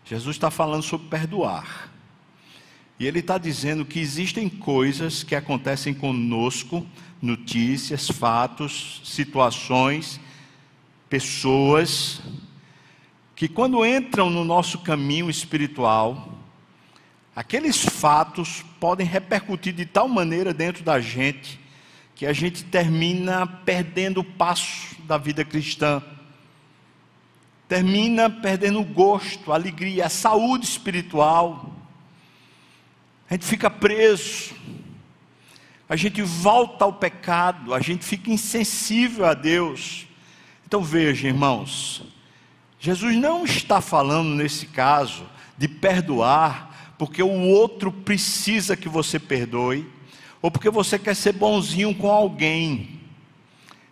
Jesus 0.06 0.36
está 0.36 0.50
falando 0.50 0.84
sobre 0.84 1.08
perdoar. 1.08 1.92
E 3.00 3.06
ele 3.06 3.20
está 3.20 3.38
dizendo 3.38 3.86
que 3.86 4.00
existem 4.00 4.48
coisas 4.48 5.22
que 5.22 5.36
acontecem 5.36 5.94
conosco, 5.94 6.86
notícias, 7.22 8.08
fatos, 8.08 9.02
situações, 9.04 10.20
pessoas, 11.10 12.22
que 13.36 13.48
quando 13.48 13.86
entram 13.86 14.30
no 14.30 14.44
nosso 14.44 14.80
caminho 14.80 15.30
espiritual, 15.30 16.34
aqueles 17.36 17.84
fatos 17.84 18.66
podem 18.80 19.06
repercutir 19.06 19.74
de 19.74 19.86
tal 19.86 20.08
maneira 20.08 20.54
dentro 20.54 20.84
da 20.84 21.00
gente, 21.00 21.60
que 22.16 22.26
a 22.26 22.34
gente 22.34 22.64
termina 22.64 23.46
perdendo 23.46 24.22
o 24.22 24.24
passo 24.24 25.00
da 25.04 25.20
vida 25.20 25.46
cristã, 25.46 26.02
termina 27.68 28.28
perdendo 28.28 28.80
o 28.80 28.84
gosto, 28.84 29.52
a 29.52 29.56
alegria, 29.56 30.08
a 30.08 30.10
saúde 30.10 30.66
espiritual. 30.66 31.76
A 33.30 33.36
gente 33.36 33.46
fica 33.46 33.70
preso, 33.70 34.56
a 35.88 35.96
gente 35.96 36.24
volta 36.24 36.86
ao 36.86 36.94
pecado, 36.94 37.74
a 37.74 37.80
gente 37.80 38.04
fica 38.04 38.32
insensível 38.32 39.26
a 39.26 39.36
Deus. 39.36 40.07
Então 40.68 40.84
veja, 40.84 41.28
irmãos, 41.28 42.04
Jesus 42.80 43.16
não 43.16 43.44
está 43.44 43.82
falando 43.82 44.36
nesse 44.36 44.68
caso 44.68 45.26
de 45.58 45.68
perdoar 45.68 46.94
porque 47.00 47.24
o 47.24 47.42
outro 47.42 47.92
precisa 47.92 48.78
que 48.78 48.88
você 48.88 49.18
perdoe, 49.18 49.88
ou 50.42 50.52
porque 50.52 50.70
você 50.70 51.00
quer 51.00 51.16
ser 51.16 51.34
bonzinho 51.34 51.96
com 51.96 52.12
alguém. 52.12 53.00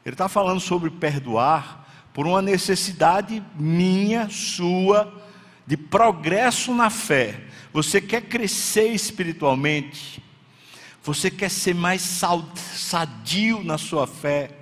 Ele 0.05 0.13
está 0.13 0.27
falando 0.27 0.59
sobre 0.59 0.91
perdoar 0.91 1.87
por 2.13 2.27
uma 2.27 2.41
necessidade 2.41 3.41
minha, 3.55 4.29
sua, 4.29 5.11
de 5.65 5.77
progresso 5.77 6.73
na 6.73 6.91
fé 6.91 7.45
você 7.75 7.99
quer 7.99 8.21
crescer 8.21 8.93
espiritualmente? 8.93 10.23
Você 11.03 11.29
quer 11.29 11.51
ser 11.51 11.75
mais 11.75 12.01
sadio 12.01 13.61
na 13.65 13.77
sua 13.77 14.07
fé? 14.07 14.54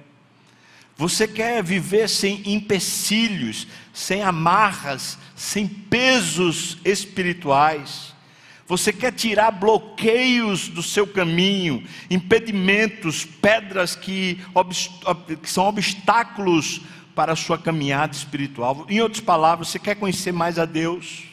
Você 0.95 1.27
quer 1.27 1.63
viver 1.63 2.07
sem 2.07 2.41
empecilhos, 2.45 3.67
sem 3.91 4.21
amarras, 4.21 5.17
sem 5.35 5.67
pesos 5.67 6.77
espirituais? 6.85 8.13
Você 8.67 8.93
quer 8.93 9.11
tirar 9.11 9.51
bloqueios 9.51 10.69
do 10.69 10.81
seu 10.81 11.05
caminho, 11.05 11.85
impedimentos, 12.09 13.25
pedras 13.25 13.95
que, 13.95 14.39
que 15.41 15.49
são 15.49 15.67
obstáculos 15.67 16.81
para 17.13 17.33
a 17.33 17.35
sua 17.35 17.57
caminhada 17.57 18.15
espiritual? 18.15 18.85
Em 18.87 19.01
outras 19.01 19.21
palavras, 19.21 19.67
você 19.67 19.79
quer 19.79 19.95
conhecer 19.95 20.31
mais 20.31 20.57
a 20.57 20.65
Deus? 20.65 21.23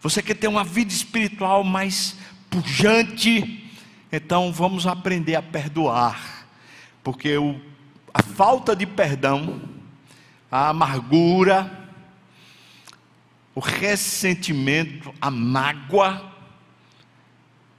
Você 0.00 0.22
quer 0.22 0.34
ter 0.34 0.48
uma 0.48 0.64
vida 0.64 0.92
espiritual 0.92 1.64
mais 1.64 2.16
pujante. 2.50 3.70
Então 4.10 4.52
vamos 4.52 4.86
aprender 4.86 5.34
a 5.36 5.42
perdoar, 5.42 6.46
porque 7.02 7.36
o, 7.38 7.58
a 8.12 8.22
falta 8.22 8.76
de 8.76 8.86
perdão, 8.86 9.60
a 10.50 10.68
amargura, 10.68 11.70
o 13.54 13.60
ressentimento, 13.60 15.14
a 15.20 15.30
mágoa, 15.30 16.30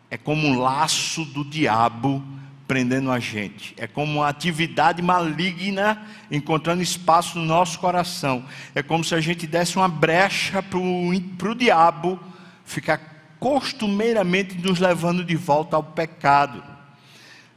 é 0.10 0.18
como 0.18 0.48
um 0.48 0.60
laço 0.60 1.26
do 1.26 1.44
diabo 1.44 2.24
prendendo 2.68 3.12
a 3.12 3.20
gente. 3.20 3.74
É 3.78 3.88
como 3.88 4.20
uma 4.20 4.28
atividade 4.28 5.02
maligna 5.02 6.02
encontrando 6.32 6.82
espaço 6.82 7.38
no 7.38 7.46
nosso 7.46 7.80
coração. 7.80 8.46
É 8.74 8.82
como 8.82 9.04
se 9.04 9.14
a 9.14 9.22
gente 9.22 9.46
desse 9.46 9.76
uma 9.76 9.88
brecha 9.88 10.64
para 10.64 10.80
o 10.80 11.56
diabo 11.56 12.20
ficar 12.64 13.36
costumeiramente 13.40 14.58
nos 14.58 14.80
levando 14.80 15.24
de 15.24 15.36
volta 15.36 15.76
ao 15.76 15.84
pecado. 15.84 16.73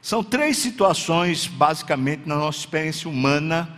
São 0.06 0.22
três 0.22 0.58
situações, 0.58 1.48
basicamente, 1.48 2.28
na 2.28 2.36
nossa 2.36 2.60
experiência 2.60 3.10
humana, 3.10 3.68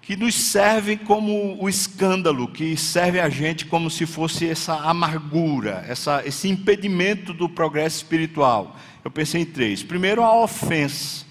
que 0.00 0.16
nos 0.16 0.34
servem 0.34 0.98
como 0.98 1.62
o 1.62 1.68
escândalo, 1.68 2.48
que 2.48 2.76
serve 2.76 3.20
a 3.20 3.28
gente 3.28 3.66
como 3.66 3.88
se 3.88 4.04
fosse 4.04 4.48
essa 4.48 4.74
amargura, 4.74 5.84
essa, 5.86 6.26
esse 6.26 6.48
impedimento 6.48 7.32
do 7.32 7.48
progresso 7.48 7.98
espiritual 7.98 8.76
eu 9.04 9.12
pensei 9.12 9.42
em 9.42 9.44
três. 9.44 9.80
Primeiro, 9.84 10.24
a 10.24 10.42
ofensa. 10.42 11.24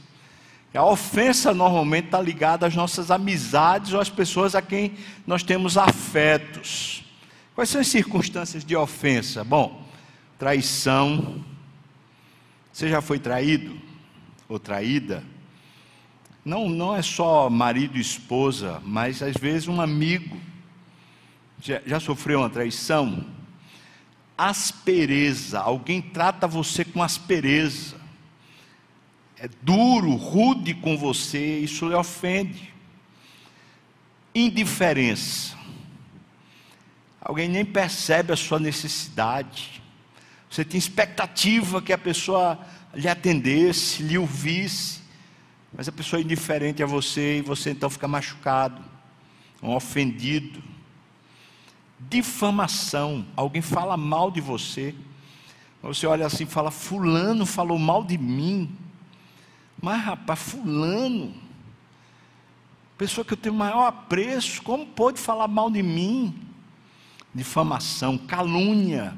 A 0.73 0.85
ofensa 0.85 1.53
normalmente 1.53 2.05
está 2.05 2.21
ligada 2.21 2.65
às 2.65 2.73
nossas 2.73 3.11
amizades 3.11 3.91
ou 3.91 3.99
às 3.99 4.09
pessoas 4.09 4.55
a 4.55 4.61
quem 4.61 4.93
nós 5.27 5.43
temos 5.43 5.77
afetos. 5.77 7.03
Quais 7.53 7.67
são 7.67 7.81
as 7.81 7.89
circunstâncias 7.89 8.63
de 8.63 8.73
ofensa? 8.73 9.43
Bom, 9.43 9.85
traição. 10.39 11.43
Você 12.71 12.89
já 12.89 13.01
foi 13.01 13.19
traído 13.19 13.79
ou 14.47 14.59
traída? 14.59 15.23
Não, 16.43 16.69
não 16.69 16.95
é 16.95 17.01
só 17.01 17.49
marido 17.49 17.97
e 17.97 18.01
esposa, 18.01 18.81
mas 18.83 19.21
às 19.21 19.35
vezes 19.35 19.67
um 19.67 19.81
amigo. 19.81 20.39
Já, 21.61 21.81
já 21.85 21.99
sofreu 21.99 22.39
uma 22.39 22.49
traição? 22.49 23.25
aspereza, 24.49 25.59
alguém 25.59 26.01
trata 26.01 26.47
você 26.47 26.83
com 26.83 27.03
aspereza, 27.03 27.95
é 29.37 29.47
duro, 29.61 30.15
rude 30.15 30.73
com 30.73 30.97
você, 30.97 31.59
isso 31.59 31.87
lhe 31.87 31.93
ofende. 31.93 32.73
Indiferença, 34.33 35.55
alguém 37.19 37.47
nem 37.49 37.63
percebe 37.63 38.33
a 38.33 38.37
sua 38.37 38.59
necessidade, 38.59 39.80
você 40.51 40.63
tem 40.63 40.77
expectativa 40.77 41.81
que 41.81 41.93
a 41.93 41.97
pessoa 41.97 42.59
lhe 42.93 43.07
atendesse, 43.07 44.03
lhe 44.03 44.17
ouvisse, 44.17 45.01
mas 45.73 45.87
a 45.87 45.91
pessoa 45.91 46.19
é 46.19 46.23
indiferente 46.23 46.83
a 46.83 46.85
você 46.85 47.39
e 47.39 47.41
você 47.41 47.71
então 47.71 47.89
fica 47.89 48.07
machucado, 48.07 48.83
um 49.63 49.73
ofendido 49.73 50.61
difamação. 52.09 53.25
Alguém 53.35 53.61
fala 53.61 53.95
mal 53.95 54.31
de 54.31 54.41
você. 54.41 54.95
Você 55.81 56.07
olha 56.07 56.25
assim 56.25 56.43
e 56.43 56.47
fala: 56.47 56.71
Fulano 56.71 57.45
falou 57.45 57.77
mal 57.77 58.03
de 58.03 58.17
mim. 58.17 58.75
Mas, 59.81 60.03
rapaz, 60.03 60.39
Fulano, 60.39 61.33
pessoa 62.97 63.25
que 63.25 63.33
eu 63.33 63.37
tenho 63.37 63.55
maior 63.55 63.87
apreço, 63.87 64.61
como 64.61 64.85
pode 64.85 65.19
falar 65.19 65.47
mal 65.47 65.71
de 65.71 65.81
mim? 65.81 66.35
Difamação, 67.33 68.17
calúnia. 68.17 69.15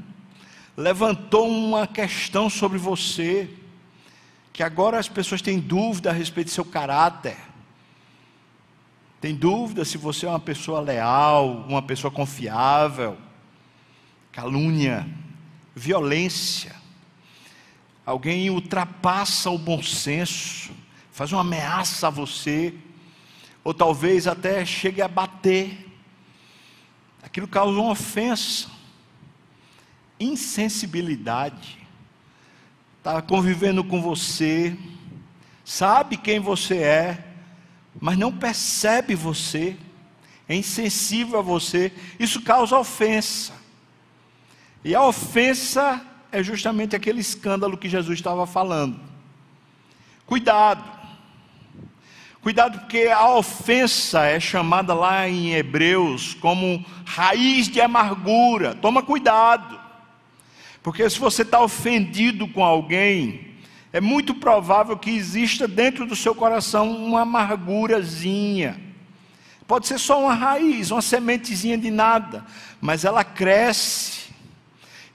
Levantou 0.75 1.47
uma 1.47 1.85
questão 1.85 2.49
sobre 2.49 2.77
você, 2.77 3.49
que 4.51 4.63
agora 4.63 4.99
as 4.99 5.07
pessoas 5.07 5.41
têm 5.41 5.59
dúvida 5.59 6.09
a 6.09 6.13
respeito 6.13 6.47
do 6.47 6.53
seu 6.53 6.65
caráter 6.65 7.37
tem 9.23 9.33
dúvida 9.33 9.85
se 9.85 9.97
você 9.97 10.25
é 10.25 10.29
uma 10.29 10.37
pessoa 10.37 10.81
leal, 10.81 11.65
uma 11.69 11.81
pessoa 11.81 12.11
confiável? 12.11 13.17
Calúnia, 14.33 15.07
violência. 15.73 16.75
Alguém 18.05 18.49
ultrapassa 18.49 19.49
o 19.49 19.57
bom 19.57 19.81
senso, 19.81 20.73
faz 21.09 21.31
uma 21.31 21.39
ameaça 21.39 22.07
a 22.07 22.09
você, 22.09 22.73
ou 23.63 23.73
talvez 23.73 24.27
até 24.27 24.65
chegue 24.65 25.01
a 25.01 25.07
bater. 25.07 25.89
Aquilo 27.23 27.47
causa 27.47 27.79
uma 27.79 27.91
ofensa, 27.91 28.69
insensibilidade. 30.23 31.77
Está 32.97 33.21
convivendo 33.21 33.83
com 33.83 34.01
você, 34.01 34.77
sabe 35.65 36.17
quem 36.17 36.39
você 36.39 36.77
é, 36.77 37.25
mas 37.99 38.17
não 38.17 38.31
percebe 38.31 39.13
você, 39.13 39.75
é 40.47 40.55
insensível 40.55 41.39
a 41.39 41.41
você, 41.41 41.91
isso 42.19 42.41
causa 42.41 42.77
ofensa. 42.77 43.53
E 44.83 44.95
a 44.95 45.03
ofensa 45.03 46.01
é 46.31 46.41
justamente 46.41 46.95
aquele 46.95 47.21
escândalo 47.21 47.77
que 47.77 47.87
Jesus 47.87 48.19
estava 48.19 48.45
falando. 48.45 48.99
Cuidado. 50.25 50.83
Cuidado, 52.41 52.79
porque 52.79 53.07
a 53.07 53.29
ofensa 53.29 54.25
é 54.25 54.39
chamada 54.39 54.93
lá 54.93 55.29
em 55.29 55.53
Hebreus 55.53 56.33
como 56.33 56.83
raiz 57.05 57.69
de 57.69 57.79
amargura. 57.79 58.75
Toma 58.75 59.01
cuidado. 59.01 59.79
Porque 60.83 61.09
se 61.09 61.17
você 61.17 61.43
está 61.43 61.61
ofendido 61.61 62.47
com 62.47 62.63
alguém, 62.63 63.55
é 63.93 64.01
muito 64.01 64.35
provável 64.35 64.97
que 64.97 65.09
exista 65.09 65.67
dentro 65.67 66.05
do 66.05 66.15
seu 66.15 66.35
coração 66.35 66.91
uma 66.91 67.21
amargurazinha. 67.21 68.79
Pode 69.65 69.87
ser 69.87 69.97
só 69.97 70.21
uma 70.21 70.33
raiz, 70.33 70.91
uma 70.91 71.01
sementezinha 71.01 71.77
de 71.77 71.89
nada, 71.89 72.45
mas 72.81 73.05
ela 73.05 73.23
cresce. 73.23 74.33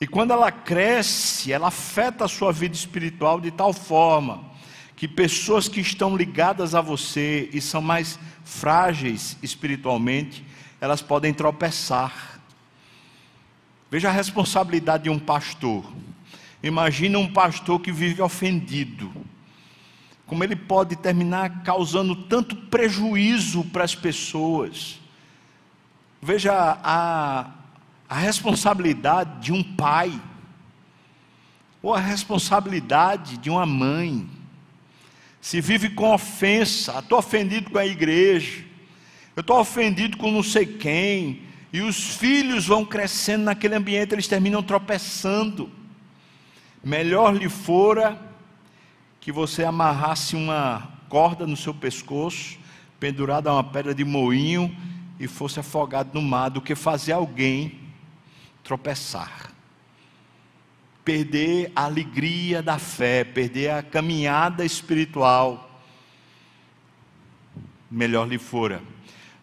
E 0.00 0.06
quando 0.06 0.32
ela 0.32 0.50
cresce, 0.50 1.52
ela 1.52 1.68
afeta 1.68 2.24
a 2.24 2.28
sua 2.28 2.50
vida 2.50 2.74
espiritual 2.74 3.40
de 3.40 3.50
tal 3.50 3.72
forma 3.72 4.48
que 4.96 5.06
pessoas 5.06 5.68
que 5.68 5.80
estão 5.80 6.16
ligadas 6.16 6.74
a 6.74 6.80
você 6.80 7.48
e 7.52 7.60
são 7.60 7.80
mais 7.80 8.18
frágeis 8.42 9.36
espiritualmente, 9.42 10.44
elas 10.80 11.00
podem 11.00 11.32
tropeçar. 11.32 12.27
Veja 13.90 14.08
a 14.08 14.12
responsabilidade 14.12 15.04
de 15.04 15.10
um 15.10 15.18
pastor. 15.18 15.84
Imagina 16.62 17.18
um 17.18 17.32
pastor 17.32 17.80
que 17.80 17.90
vive 17.90 18.20
ofendido. 18.20 19.10
Como 20.26 20.44
ele 20.44 20.56
pode 20.56 20.96
terminar 20.96 21.62
causando 21.62 22.14
tanto 22.14 22.54
prejuízo 22.54 23.64
para 23.64 23.84
as 23.84 23.94
pessoas. 23.94 25.00
Veja 26.20 26.52
a, 26.82 27.50
a 28.08 28.14
responsabilidade 28.14 29.40
de 29.40 29.52
um 29.52 29.62
pai, 29.62 30.20
ou 31.80 31.94
a 31.94 32.00
responsabilidade 32.00 33.38
de 33.38 33.48
uma 33.48 33.64
mãe. 33.64 34.28
Se 35.40 35.60
vive 35.60 35.90
com 35.90 36.12
ofensa, 36.12 36.98
estou 36.98 37.18
ofendido 37.18 37.70
com 37.70 37.78
a 37.78 37.86
igreja, 37.86 38.64
eu 39.36 39.40
estou 39.40 39.58
ofendido 39.58 40.16
com 40.16 40.32
não 40.32 40.42
sei 40.42 40.66
quem, 40.66 41.47
e 41.72 41.80
os 41.80 42.16
filhos 42.16 42.66
vão 42.66 42.84
crescendo 42.84 43.44
naquele 43.44 43.74
ambiente, 43.74 44.14
eles 44.14 44.26
terminam 44.26 44.62
tropeçando. 44.62 45.70
Melhor 46.82 47.34
lhe 47.34 47.48
fora 47.48 48.18
que 49.20 49.30
você 49.30 49.64
amarrasse 49.64 50.34
uma 50.34 50.88
corda 51.08 51.46
no 51.46 51.56
seu 51.56 51.74
pescoço, 51.74 52.58
pendurada 52.98 53.50
a 53.50 53.54
uma 53.54 53.64
pedra 53.64 53.94
de 53.94 54.04
moinho 54.04 54.74
e 55.20 55.26
fosse 55.26 55.60
afogado 55.60 56.10
no 56.14 56.22
mar, 56.22 56.48
do 56.48 56.60
que 56.60 56.74
fazer 56.74 57.12
alguém 57.12 57.78
tropeçar. 58.62 59.52
Perder 61.04 61.72
a 61.74 61.84
alegria 61.84 62.62
da 62.62 62.78
fé, 62.78 63.24
perder 63.24 63.70
a 63.70 63.82
caminhada 63.82 64.64
espiritual. 64.64 65.80
Melhor 67.90 68.28
lhe 68.28 68.38
fora. 68.38 68.82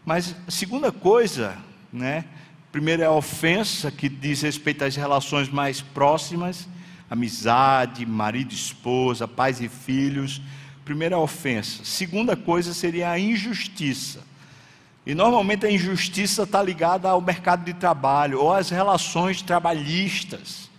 Mas 0.06 0.36
a 0.48 0.52
segunda 0.52 0.92
coisa, 0.92 1.58
né? 1.96 2.26
Primeiro 2.72 3.02
é 3.02 3.06
a 3.06 3.12
ofensa, 3.12 3.90
que 3.90 4.10
diz 4.10 4.42
respeito 4.42 4.84
às 4.84 4.96
relações 4.96 5.50
mais 5.50 5.82
próximas 5.82 6.68
amizade, 7.10 8.06
marido 8.06 8.52
e 8.52 8.56
esposa, 8.56 9.28
pais 9.28 9.62
e 9.62 9.70
filhos. 9.70 10.42
Primeira 10.84 11.18
ofensa. 11.18 11.84
Segunda 11.84 12.36
coisa 12.36 12.74
seria 12.74 13.10
a 13.12 13.20
injustiça. 13.20 14.24
E 15.06 15.14
normalmente 15.14 15.66
a 15.66 15.72
injustiça 15.72 16.44
está 16.44 16.62
ligada 16.62 17.10
ao 17.10 17.22
mercado 17.22 17.64
de 17.64 17.74
trabalho, 17.74 18.40
ou 18.40 18.54
às 18.54 18.70
relações 18.70 19.42
trabalhistas, 19.42 20.70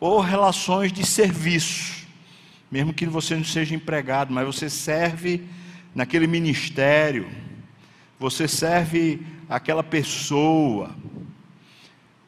ou 0.00 0.20
relações 0.20 0.92
de 0.92 1.06
serviço. 1.06 2.06
Mesmo 2.70 2.92
que 2.92 3.06
você 3.06 3.36
não 3.36 3.44
seja 3.44 3.74
empregado, 3.74 4.32
mas 4.32 4.46
você 4.46 4.70
serve 4.70 5.46
naquele 5.94 6.26
ministério, 6.26 7.28
você 8.18 8.48
serve 8.48 9.24
aquela 9.48 9.82
pessoa. 9.82 10.94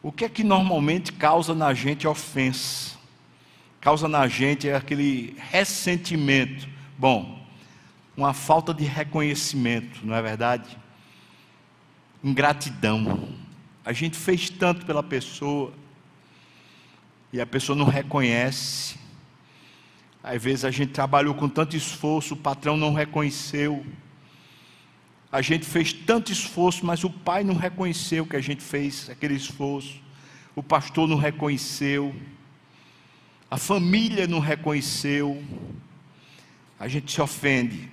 O 0.03 0.13
que 0.13 0.25
é 0.25 0.29
que 0.29 0.45
normalmente 0.45 1.13
causa 1.13 1.55
na 1.55 1.75
gente 1.75 2.07
ofensa? 2.07 2.97
causa 3.87 4.09
na 4.09 4.27
gente 4.27 4.69
aquele 4.69 5.37
ressentimento. 5.39 6.69
Bom, 6.99 7.41
uma 8.17 8.35
falta 8.35 8.75
de 8.75 8.83
reconhecimento, 8.83 10.05
não 10.05 10.13
é 10.13 10.21
verdade? 10.21 10.77
Ingratidão. 12.25 13.29
A 13.85 13.93
gente 13.93 14.17
fez 14.17 14.51
tanto 14.51 14.85
pela 14.85 15.05
pessoa 15.05 15.73
e 17.33 17.41
a 17.41 17.47
pessoa 17.47 17.79
não 17.79 17.87
reconhece. 17.87 18.97
Às 20.21 20.43
vezes 20.43 20.65
a 20.65 20.73
gente 20.73 20.91
trabalhou 20.91 21.33
com 21.37 21.49
tanto 21.49 21.77
esforço, 21.77 22.35
o 22.35 22.37
patrão 22.37 22.77
não 22.77 22.93
reconheceu. 22.93 23.87
A 25.37 25.43
gente 25.43 25.67
fez 25.67 25.93
tanto 25.93 26.33
esforço, 26.33 26.87
mas 26.87 27.05
o 27.05 27.11
pai 27.11 27.45
não 27.45 27.55
reconheceu 27.55 28.25
que 28.25 28.37
a 28.37 28.41
gente 28.41 28.63
fez 28.63 29.11
aquele 29.11 29.35
esforço. 29.35 30.01
O 30.55 30.63
pastor 30.63 31.07
não 31.07 31.19
reconheceu. 31.19 32.17
A 33.51 33.59
família 33.59 34.27
não 34.27 34.39
reconheceu. 34.39 35.45
A 36.81 36.89
gente 36.89 37.13
se 37.13 37.21
ofende. 37.21 37.91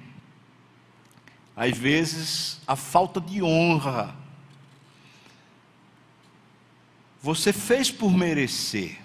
Às 1.53 1.77
vezes, 1.77 2.61
a 2.65 2.77
falta 2.77 3.19
de 3.19 3.43
honra. 3.43 4.15
Você 7.21 7.51
fez 7.51 7.91
por 7.91 8.09
merecer 8.09 9.01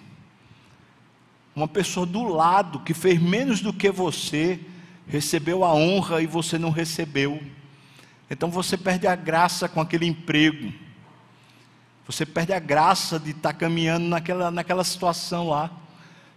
uma 1.57 1.66
pessoa 1.66 2.07
do 2.07 2.22
lado 2.22 2.85
que 2.85 2.94
fez 2.94 3.20
menos 3.20 3.61
do 3.61 3.72
que 3.72 3.90
você, 3.90 4.61
recebeu 5.09 5.64
a 5.64 5.74
honra 5.74 6.22
e 6.22 6.27
você 6.29 6.57
não 6.57 6.70
recebeu. 6.70 7.58
Então 8.31 8.51
você 8.51 8.77
perde 8.77 9.07
a 9.07 9.14
graça 9.14 9.69
com 9.69 9.81
aquele 9.81 10.07
emprego. 10.07 10.73
Você 12.07 12.25
perde 12.25 12.53
a 12.53 12.59
graça 12.59 13.19
de 13.19 13.31
estar 13.31 13.53
caminhando 13.53 14.07
naquela, 14.07 14.51
naquela 14.51 14.85
situação 14.85 15.49
lá. 15.49 15.71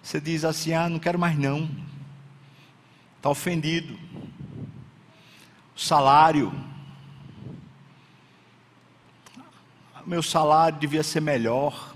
Você 0.02 0.20
diz 0.20 0.44
assim: 0.44 0.74
ah, 0.74 0.90
não 0.90 1.00
quero 1.00 1.20
mais 1.20 1.38
não. 1.38 1.70
Está 3.18 3.30
ofendido. 3.30 3.98
O 5.76 5.80
salário. 5.80 6.54
Meu 10.06 10.24
salário 10.24 10.80
devia 10.80 11.04
ser 11.04 11.22
melhor. 11.22 11.96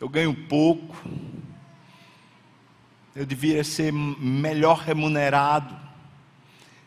Eu 0.00 0.08
ganho 0.08 0.34
pouco 0.34 0.96
eu 3.14 3.26
devia 3.26 3.62
ser 3.62 3.92
melhor 3.92 4.78
remunerado. 4.78 5.76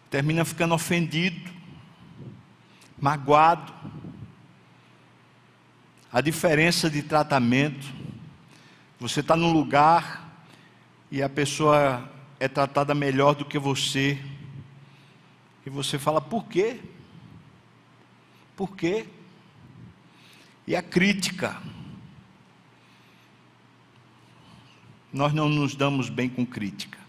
Termina 0.10 0.43
ficando 0.43 0.73
ofendido, 0.73 1.51
magoado. 3.05 3.71
A 6.11 6.21
diferença 6.21 6.89
de 6.89 7.03
tratamento. 7.03 7.85
Você 8.99 9.19
está 9.19 9.35
num 9.35 9.53
lugar 9.53 10.43
e 11.11 11.21
a 11.21 11.29
pessoa 11.29 12.09
é 12.39 12.47
tratada 12.47 12.95
melhor 12.95 13.35
do 13.35 13.45
que 13.45 13.59
você. 13.59 14.19
E 15.63 15.69
você 15.69 15.99
fala, 15.99 16.19
por 16.19 16.45
quê? 16.45 16.79
Por 18.55 18.75
quê? 18.75 19.05
E 20.65 20.75
a 20.75 20.81
crítica. 20.81 21.61
nós 25.13 25.31
não 25.31 25.47
nos 25.47 25.75
damos 25.75 26.09
bem 26.09 26.27
com 26.27 26.45
crítica. 26.45 26.99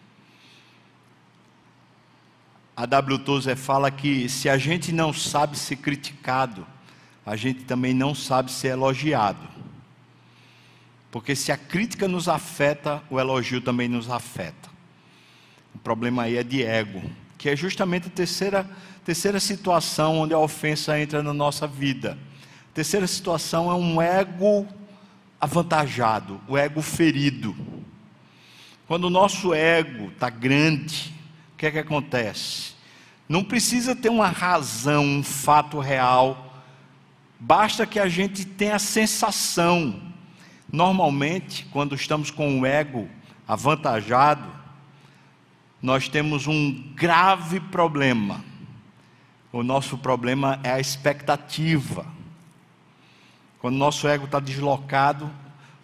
A 2.76 2.84
W. 2.84 3.18
Tozer 3.20 3.56
fala 3.56 3.90
que 3.90 4.28
se 4.28 4.50
a 4.50 4.58
gente 4.58 4.92
não 4.92 5.10
sabe 5.10 5.58
ser 5.58 5.76
criticado, 5.76 6.66
a 7.24 7.34
gente 7.34 7.64
também 7.64 7.94
não 7.94 8.14
sabe 8.14 8.52
ser 8.52 8.68
elogiado. 8.68 9.48
Porque 11.10 11.34
se 11.34 11.50
a 11.50 11.56
crítica 11.56 12.06
nos 12.06 12.28
afeta, 12.28 13.02
o 13.08 13.18
elogio 13.18 13.62
também 13.62 13.88
nos 13.88 14.10
afeta. 14.10 14.68
O 15.74 15.78
problema 15.78 16.24
aí 16.24 16.36
é 16.36 16.42
de 16.42 16.62
ego, 16.62 17.02
que 17.38 17.48
é 17.48 17.56
justamente 17.56 18.08
a 18.08 18.10
terceira, 18.10 18.68
terceira 19.02 19.40
situação 19.40 20.18
onde 20.18 20.34
a 20.34 20.38
ofensa 20.38 21.00
entra 21.00 21.22
na 21.22 21.32
nossa 21.32 21.66
vida. 21.66 22.18
A 22.70 22.74
terceira 22.74 23.06
situação 23.06 23.70
é 23.70 23.74
um 23.74 24.02
ego 24.02 24.66
avantajado, 25.40 26.38
o 26.46 26.58
ego 26.58 26.82
ferido. 26.82 27.56
Quando 28.86 29.04
o 29.04 29.10
nosso 29.10 29.54
ego 29.54 30.08
está 30.08 30.28
grande, 30.28 31.15
o 31.56 31.58
que 31.58 31.64
é 31.64 31.70
que 31.70 31.78
acontece? 31.78 32.74
Não 33.26 33.42
precisa 33.42 33.96
ter 33.96 34.10
uma 34.10 34.28
razão, 34.28 35.02
um 35.02 35.22
fato 35.22 35.80
real, 35.80 36.62
basta 37.40 37.86
que 37.86 37.98
a 37.98 38.10
gente 38.10 38.44
tenha 38.44 38.76
a 38.76 38.78
sensação. 38.78 40.02
Normalmente, 40.70 41.64
quando 41.72 41.94
estamos 41.94 42.30
com 42.30 42.60
o 42.60 42.66
ego 42.66 43.08
avantajado, 43.48 44.46
nós 45.80 46.10
temos 46.10 46.46
um 46.46 46.92
grave 46.94 47.58
problema. 47.58 48.44
O 49.50 49.62
nosso 49.62 49.96
problema 49.96 50.60
é 50.62 50.72
a 50.72 50.78
expectativa. 50.78 52.04
Quando 53.60 53.76
o 53.76 53.78
nosso 53.78 54.06
ego 54.06 54.26
está 54.26 54.40
deslocado, 54.40 55.30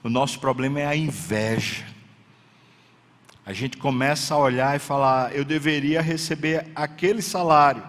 o 0.04 0.10
nosso 0.10 0.38
problema 0.38 0.80
é 0.80 0.86
a 0.86 0.94
inveja 0.94 1.91
a 3.44 3.52
gente 3.52 3.76
começa 3.76 4.34
a 4.34 4.38
olhar 4.38 4.76
e 4.76 4.78
falar: 4.78 5.34
eu 5.34 5.44
deveria 5.44 6.00
receber 6.00 6.70
aquele 6.74 7.20
salário, 7.20 7.82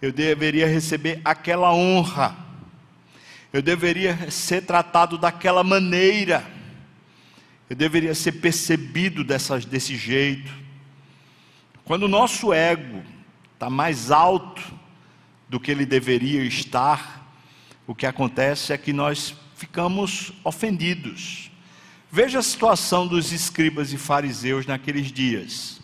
eu 0.00 0.10
deveria 0.12 0.66
receber 0.66 1.20
aquela 1.24 1.72
honra, 1.72 2.36
eu 3.52 3.60
deveria 3.60 4.30
ser 4.30 4.62
tratado 4.62 5.18
daquela 5.18 5.62
maneira, 5.62 6.44
eu 7.68 7.76
deveria 7.76 8.14
ser 8.14 8.32
percebido 8.32 9.22
dessas, 9.22 9.64
desse 9.64 9.96
jeito. 9.96 10.50
Quando 11.84 12.04
o 12.04 12.08
nosso 12.08 12.52
ego 12.52 13.02
está 13.52 13.68
mais 13.68 14.10
alto 14.10 14.62
do 15.48 15.60
que 15.60 15.70
ele 15.70 15.84
deveria 15.84 16.42
estar, 16.42 17.30
o 17.86 17.94
que 17.94 18.06
acontece 18.06 18.72
é 18.72 18.78
que 18.78 18.92
nós 18.92 19.34
ficamos 19.54 20.32
ofendidos. 20.42 21.50
Veja 22.16 22.38
a 22.38 22.42
situação 22.42 23.08
dos 23.08 23.32
escribas 23.32 23.92
e 23.92 23.98
fariseus 23.98 24.66
naqueles 24.66 25.10
dias. 25.10 25.80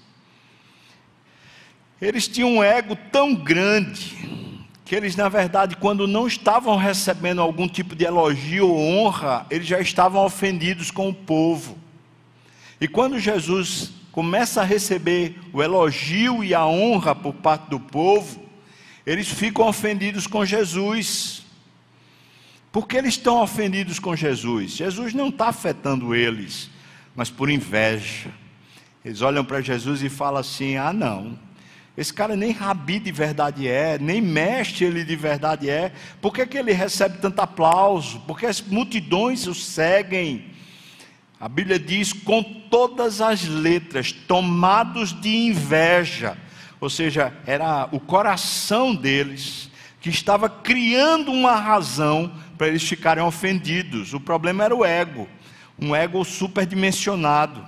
Eles 2.01 2.29
tinham 2.29 2.59
um 2.59 2.63
ego 2.63 2.97
tão 3.11 3.35
grande 3.35 4.65
que 4.85 4.95
eles, 4.95 5.17
na 5.17 5.29
verdade, 5.29 5.75
quando 5.75 6.07
não 6.07 6.29
estavam 6.29 6.77
recebendo 6.77 7.43
algum 7.43 7.67
tipo 7.67 7.97
de 7.97 8.05
elogio 8.05 8.69
ou 8.69 8.79
honra, 8.81 9.45
eles 9.51 9.67
já 9.67 9.81
estavam 9.81 10.25
ofendidos 10.25 10.93
com 10.93 11.09
o 11.09 11.13
povo. 11.13 11.77
E 12.81 12.87
quando 12.87 13.19
Jesus 13.19 13.91
começa 14.13 14.61
a 14.61 14.65
receber 14.65 15.37
o 15.53 15.61
elogio 15.61 16.45
e 16.45 16.55
a 16.55 16.65
honra 16.65 17.13
por 17.13 17.35
parte 17.35 17.69
do 17.69 17.81
povo, 17.81 18.41
eles 19.05 19.29
ficam 19.29 19.67
ofendidos 19.67 20.29
com 20.29 20.47
Jesus. 20.47 21.40
Porque 22.73 22.97
eles 22.97 23.15
estão 23.15 23.43
ofendidos 23.43 23.99
com 23.99 24.15
Jesus. 24.15 24.73
Jesus 24.73 25.13
não 25.13 25.29
está 25.29 25.49
afetando 25.49 26.15
eles, 26.15 26.71
mas 27.15 27.31
por 27.31 27.51
inveja. 27.51 28.31
Eles 29.05 29.23
olham 29.23 29.45
para 29.45 29.61
Jesus 29.61 30.03
e 30.03 30.09
falam 30.09 30.41
assim: 30.41 30.77
ah, 30.77 30.93
não, 30.93 31.39
esse 31.97 32.13
cara 32.15 32.37
nem 32.37 32.53
rabi 32.53 32.99
de 32.99 33.11
verdade 33.11 33.67
é, 33.67 33.99
nem 33.99 34.21
mestre 34.21 34.85
ele 34.85 35.05
de 35.05 35.17
verdade 35.17 35.69
é. 35.69 35.93
Por 36.21 36.33
que, 36.33 36.47
que 36.47 36.59
ele 36.59 36.73
recebe 36.73 37.19
tanto 37.19 37.41
aplauso? 37.41 38.21
Porque 38.21 38.47
as 38.47 38.61
multidões 38.61 39.47
o 39.47 39.55
seguem. 39.55 40.47
A 41.41 41.49
Bíblia 41.49 41.79
diz: 41.79 42.13
com 42.13 42.43
todas 42.43 43.21
as 43.21 43.47
letras, 43.47 44.13
tomados 44.13 45.19
de 45.19 45.29
inveja. 45.29 46.39
Ou 46.81 46.89
seja, 46.89 47.35
era 47.47 47.89
o 47.91 47.99
coração 47.99 48.95
deles 48.95 49.70
que 50.01 50.09
estava 50.09 50.49
criando 50.49 51.31
uma 51.31 51.55
razão 51.57 52.33
para 52.57 52.69
eles 52.69 52.83
ficarem 52.83 53.23
ofendidos. 53.23 54.15
O 54.15 54.21
problema 54.21 54.65
era 54.65 54.75
o 54.75 54.85
ego, 54.85 55.29
um 55.79 55.95
ego 55.95 56.25
superdimensionado. 56.25 57.67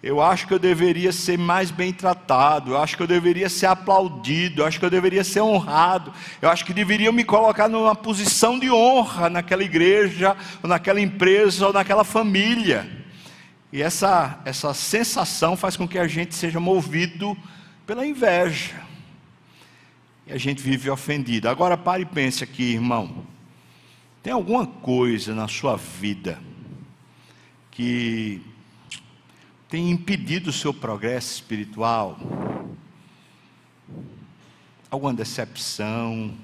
Eu 0.00 0.22
acho 0.22 0.46
que 0.46 0.54
eu 0.54 0.60
deveria 0.60 1.10
ser 1.10 1.36
mais 1.36 1.72
bem 1.72 1.92
tratado, 1.92 2.70
eu 2.70 2.78
acho 2.78 2.96
que 2.96 3.02
eu 3.02 3.06
deveria 3.06 3.48
ser 3.48 3.66
aplaudido, 3.66 4.62
eu 4.62 4.66
acho 4.66 4.78
que 4.78 4.84
eu 4.84 4.90
deveria 4.90 5.24
ser 5.24 5.40
honrado, 5.40 6.12
eu 6.40 6.48
acho 6.48 6.64
que 6.64 6.72
deveriam 6.72 7.12
me 7.12 7.24
colocar 7.24 7.68
numa 7.68 7.96
posição 7.96 8.60
de 8.60 8.70
honra 8.70 9.28
naquela 9.28 9.64
igreja, 9.64 10.36
ou 10.62 10.68
naquela 10.68 11.00
empresa, 11.00 11.66
ou 11.66 11.72
naquela 11.72 12.04
família. 12.04 12.88
E 13.72 13.82
essa, 13.82 14.38
essa 14.44 14.72
sensação 14.72 15.56
faz 15.56 15.76
com 15.76 15.86
que 15.86 15.98
a 15.98 16.06
gente 16.06 16.34
seja 16.34 16.60
movido 16.60 17.36
pela 17.84 18.06
inveja. 18.06 18.87
E 20.28 20.32
a 20.32 20.36
gente 20.36 20.62
vive 20.62 20.90
ofendido. 20.90 21.48
Agora 21.48 21.74
pare 21.74 22.02
e 22.02 22.06
pense 22.06 22.44
aqui, 22.44 22.74
irmão. 22.74 23.26
Tem 24.22 24.30
alguma 24.30 24.66
coisa 24.66 25.34
na 25.34 25.48
sua 25.48 25.74
vida 25.76 26.38
que 27.70 28.42
tem 29.70 29.90
impedido 29.90 30.50
o 30.50 30.52
seu 30.52 30.74
progresso 30.74 31.32
espiritual? 31.32 32.18
Alguma 34.90 35.14
decepção? 35.14 36.36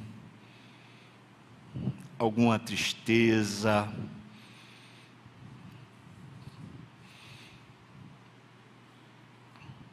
Alguma 2.19 2.59
tristeza? 2.59 3.93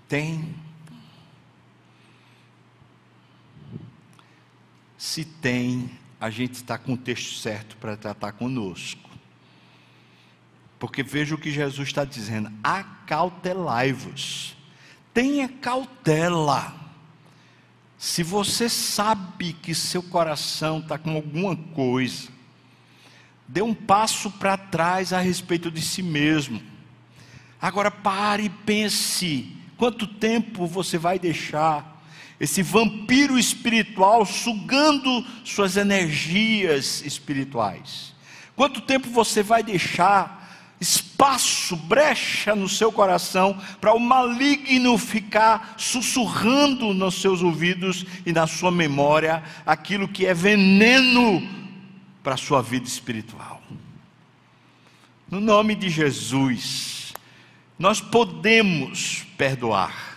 Tem. 0.08 0.56
Se 5.01 5.25
tem, 5.25 5.89
a 6.19 6.29
gente 6.29 6.53
está 6.53 6.77
com 6.77 6.93
o 6.93 6.97
texto 6.97 7.39
certo 7.39 7.75
para 7.77 7.97
tratar 7.97 8.33
conosco. 8.33 9.09
Porque 10.77 11.01
veja 11.01 11.33
o 11.33 11.39
que 11.39 11.49
Jesus 11.49 11.87
está 11.87 12.05
dizendo: 12.05 12.51
acautelai-vos, 12.63 14.55
tenha 15.11 15.49
cautela. 15.49 16.75
Se 17.97 18.21
você 18.21 18.69
sabe 18.69 19.53
que 19.53 19.73
seu 19.73 20.03
coração 20.03 20.77
está 20.77 20.99
com 20.99 21.15
alguma 21.15 21.55
coisa, 21.55 22.29
dê 23.47 23.63
um 23.63 23.73
passo 23.73 24.29
para 24.29 24.55
trás 24.55 25.11
a 25.13 25.19
respeito 25.19 25.71
de 25.71 25.81
si 25.81 26.03
mesmo. 26.03 26.61
Agora 27.59 27.89
pare 27.89 28.43
e 28.43 28.49
pense: 28.49 29.51
quanto 29.77 30.05
tempo 30.05 30.67
você 30.67 30.99
vai 30.99 31.17
deixar 31.17 31.90
esse 32.41 32.63
vampiro 32.63 33.38
espiritual 33.38 34.25
sugando 34.25 35.23
suas 35.43 35.77
energias 35.77 37.04
espirituais? 37.06 38.15
Quanto 38.56 38.82
tempo 38.82 39.08
você 39.12 39.43
vai 39.43 39.62
deixar 39.62 40.41
espaço, 40.82 41.75
brecha 41.75 42.56
no 42.56 42.67
seu 42.67 42.91
coração 42.91 43.56
para 43.80 43.93
o 43.93 43.99
maligno 43.99 44.97
ficar 44.97 45.75
sussurrando 45.77 46.95
nos 46.95 47.21
seus 47.21 47.43
ouvidos 47.43 48.08
e 48.25 48.34
na 48.34 48.47
sua 48.47 48.71
memória 48.71 49.43
aquilo 49.63 50.08
que 50.08 50.25
é 50.25 50.34
veneno 50.34 51.47
para 52.23 52.34
a 52.34 52.38
sua 52.38 52.63
vida 52.63 52.88
espiritual. 52.88 53.62
No 55.30 55.39
nome 55.39 55.75
de 55.75 55.89
Jesus, 55.89 57.13
nós 57.77 58.01
podemos 58.01 59.27
perdoar. 59.38 60.11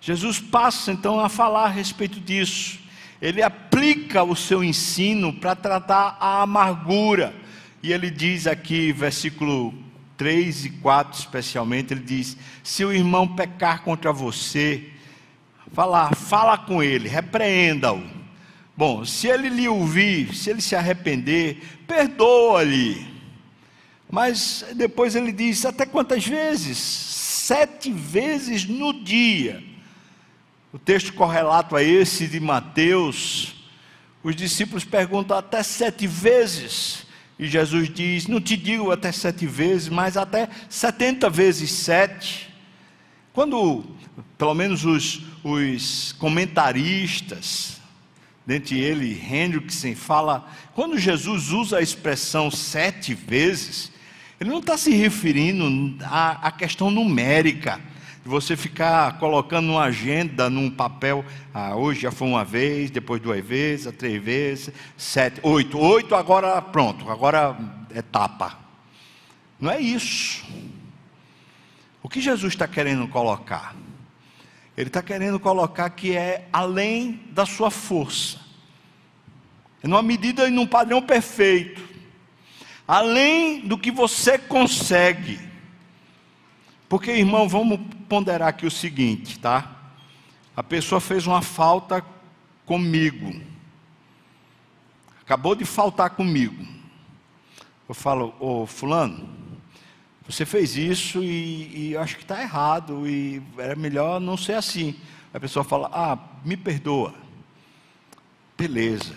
Jesus 0.00 0.40
passa 0.40 0.92
então 0.92 1.20
a 1.20 1.28
falar 1.28 1.64
a 1.64 1.68
respeito 1.68 2.18
disso. 2.20 2.78
Ele 3.20 3.42
aplica 3.42 4.22
o 4.22 4.34
seu 4.34 4.64
ensino 4.64 5.32
para 5.32 5.54
tratar 5.54 6.16
a 6.18 6.42
amargura 6.42 7.34
e 7.82 7.92
ele 7.92 8.10
diz 8.10 8.46
aqui, 8.46 8.92
versículo 8.92 9.74
3 10.16 10.66
e 10.66 10.70
4 10.70 11.18
especialmente, 11.18 11.94
ele 11.94 12.02
diz: 12.02 12.36
Se 12.62 12.84
o 12.84 12.92
irmão 12.92 13.26
pecar 13.26 13.82
contra 13.82 14.12
você, 14.12 14.90
fala, 15.72 16.10
fala 16.12 16.58
com 16.58 16.82
ele, 16.82 17.08
repreenda-o. 17.08 18.02
Bom, 18.76 19.04
se 19.04 19.28
ele 19.28 19.48
lhe 19.48 19.66
ouvir, 19.66 20.34
se 20.34 20.50
ele 20.50 20.60
se 20.60 20.76
arrepender, 20.76 21.62
perdoa-lhe. 21.86 23.06
Mas 24.10 24.64
depois 24.74 25.14
ele 25.14 25.32
diz: 25.32 25.64
até 25.64 25.86
quantas 25.86 26.26
vezes? 26.26 26.76
Sete 26.76 27.90
vezes 27.90 28.66
no 28.66 28.92
dia. 28.92 29.62
O 30.72 30.78
texto 30.78 31.12
correlato 31.14 31.74
a 31.74 31.82
esse 31.82 32.28
de 32.28 32.38
Mateus, 32.38 33.54
os 34.22 34.36
discípulos 34.36 34.84
perguntam 34.84 35.36
até 35.36 35.64
sete 35.64 36.06
vezes. 36.06 37.06
E 37.36 37.48
Jesus 37.48 37.92
diz: 37.92 38.28
Não 38.28 38.40
te 38.40 38.56
digo 38.56 38.92
até 38.92 39.10
sete 39.10 39.46
vezes, 39.46 39.88
mas 39.88 40.16
até 40.16 40.48
setenta 40.68 41.28
vezes 41.28 41.72
sete. 41.72 42.48
Quando, 43.32 43.84
pelo 44.38 44.54
menos 44.54 44.84
os, 44.84 45.22
os 45.42 46.12
comentaristas, 46.12 47.80
dentre 48.46 48.78
ele 48.78 49.20
Hendrickson, 49.28 49.96
fala, 49.96 50.48
quando 50.72 50.98
Jesus 50.98 51.50
usa 51.50 51.78
a 51.78 51.82
expressão 51.82 52.48
sete 52.48 53.12
vezes, 53.12 53.90
ele 54.38 54.50
não 54.50 54.60
está 54.60 54.76
se 54.76 54.90
referindo 54.92 55.96
à, 56.04 56.46
à 56.46 56.52
questão 56.52 56.92
numérica 56.92 57.80
você 58.30 58.56
ficar 58.56 59.18
colocando 59.18 59.72
uma 59.72 59.82
agenda 59.82 60.48
num 60.48 60.70
papel, 60.70 61.24
ah, 61.52 61.74
hoje 61.74 62.02
já 62.02 62.12
foi 62.12 62.28
uma 62.28 62.44
vez, 62.44 62.90
depois 62.90 63.20
duas 63.20 63.44
vezes, 63.44 63.92
três 63.96 64.22
vezes, 64.22 64.70
sete, 64.96 65.40
oito, 65.42 65.76
oito, 65.78 66.14
agora 66.14 66.62
pronto, 66.62 67.10
agora 67.10 67.56
é 67.92 68.00
tapa. 68.00 68.56
Não 69.60 69.70
é 69.70 69.80
isso. 69.80 70.44
O 72.02 72.08
que 72.08 72.20
Jesus 72.20 72.54
está 72.54 72.68
querendo 72.68 73.08
colocar? 73.08 73.74
Ele 74.76 74.86
está 74.86 75.02
querendo 75.02 75.40
colocar 75.40 75.90
que 75.90 76.16
é 76.16 76.48
além 76.52 77.20
da 77.32 77.44
sua 77.44 77.70
força, 77.70 78.38
é 79.82 79.88
numa 79.88 80.02
medida 80.02 80.46
e 80.46 80.50
num 80.50 80.66
padrão 80.66 81.02
perfeito, 81.02 81.82
além 82.86 83.60
do 83.60 83.76
que 83.76 83.90
você 83.90 84.38
consegue. 84.38 85.49
Porque, 86.90 87.12
irmão, 87.12 87.48
vamos 87.48 87.78
ponderar 88.08 88.48
aqui 88.48 88.66
o 88.66 88.70
seguinte, 88.70 89.38
tá? 89.38 89.76
A 90.56 90.62
pessoa 90.62 91.00
fez 91.00 91.24
uma 91.24 91.40
falta 91.40 92.04
comigo. 92.66 93.40
Acabou 95.22 95.54
de 95.54 95.64
faltar 95.64 96.10
comigo. 96.10 96.66
Eu 97.88 97.94
falo, 97.94 98.34
ô 98.40 98.66
fulano, 98.66 99.28
você 100.26 100.44
fez 100.44 100.76
isso 100.76 101.22
e, 101.22 101.90
e 101.90 101.96
acho 101.96 102.16
que 102.16 102.24
está 102.24 102.42
errado 102.42 103.06
e 103.06 103.40
era 103.56 103.76
melhor 103.76 104.20
não 104.20 104.36
ser 104.36 104.54
assim. 104.54 104.96
A 105.32 105.38
pessoa 105.38 105.62
fala, 105.62 105.88
ah, 105.92 106.18
me 106.44 106.56
perdoa. 106.56 107.14
Beleza. 108.58 109.16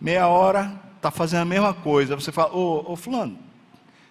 Meia 0.00 0.28
hora, 0.28 0.80
está 0.94 1.10
fazendo 1.10 1.42
a 1.42 1.44
mesma 1.44 1.74
coisa. 1.74 2.14
Você 2.14 2.30
fala, 2.30 2.54
ô, 2.54 2.92
ô 2.92 2.94
fulano, 2.94 3.47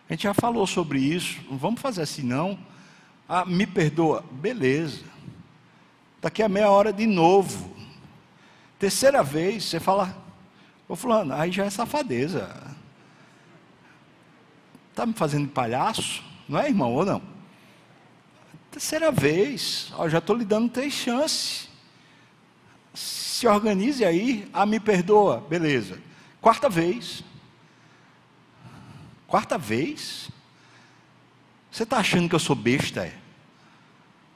a 0.10 0.14
gente 0.14 0.24
já 0.24 0.34
falou 0.34 0.66
sobre 0.66 1.00
isso, 1.00 1.40
não 1.50 1.58
vamos 1.58 1.82
fazer 1.82 2.02
assim 2.02 2.24
não. 2.24 2.58
Ah, 3.28 3.46
me 3.46 3.68
perdoa, 3.68 4.24
beleza. 4.32 5.04
Daqui 6.22 6.42
a 6.42 6.48
meia 6.48 6.70
hora 6.72 6.94
de 6.94 7.06
novo. 7.06 7.76
Terceira 8.80 9.22
vez, 9.22 9.66
você 9.66 9.80
fala, 9.80 10.16
ô 10.88 10.96
fulano, 10.96 11.34
aí 11.34 11.52
já 11.52 11.66
é 11.66 11.70
safadeza. 11.70 12.50
Está 14.92 15.06
me 15.06 15.14
fazendo 15.14 15.50
palhaço? 15.50 16.24
Não 16.48 16.58
é, 16.58 16.68
irmão, 16.68 16.94
ou 16.94 17.06
não? 17.06 17.22
Terceira 18.72 19.12
vez, 19.12 19.92
ó, 19.98 20.08
já 20.08 20.20
estou 20.20 20.36
lhe 20.36 20.46
dando 20.46 20.70
três 20.70 20.94
chances. 20.94 21.68
Se 22.94 23.46
organize 23.46 24.06
aí, 24.06 24.50
ah, 24.54 24.66
me 24.66 24.80
perdoa, 24.80 25.42
beleza. 25.42 26.00
Quarta 26.40 26.70
vez. 26.70 27.24
Quarta 29.28 29.58
vez? 29.58 30.30
Você 31.70 31.84
está 31.84 31.98
achando 31.98 32.30
que 32.30 32.36
eu 32.36 32.40
sou 32.40 32.56
besta? 32.56 33.06
É? 33.06 33.14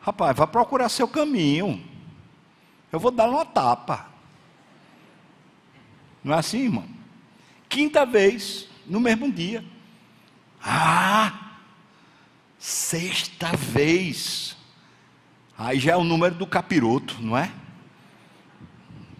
Rapaz, 0.01 0.35
vá 0.35 0.45
procurar 0.45 0.89
seu 0.89 1.07
caminho. 1.07 1.83
Eu 2.91 2.99
vou 2.99 3.09
dar 3.09 3.29
uma 3.29 3.45
tapa. 3.45 4.09
Não 6.23 6.35
é 6.35 6.37
assim, 6.37 6.63
irmão? 6.63 6.87
Quinta 7.69 8.05
vez, 8.05 8.67
no 8.85 8.99
mesmo 8.99 9.31
dia. 9.31 9.63
Ah! 10.61 11.55
Sexta 12.59 13.55
vez. 13.55 14.55
Aí 15.57 15.79
já 15.79 15.93
é 15.93 15.95
o 15.95 16.03
número 16.03 16.35
do 16.35 16.45
capiroto, 16.45 17.21
não 17.21 17.37
é? 17.37 17.51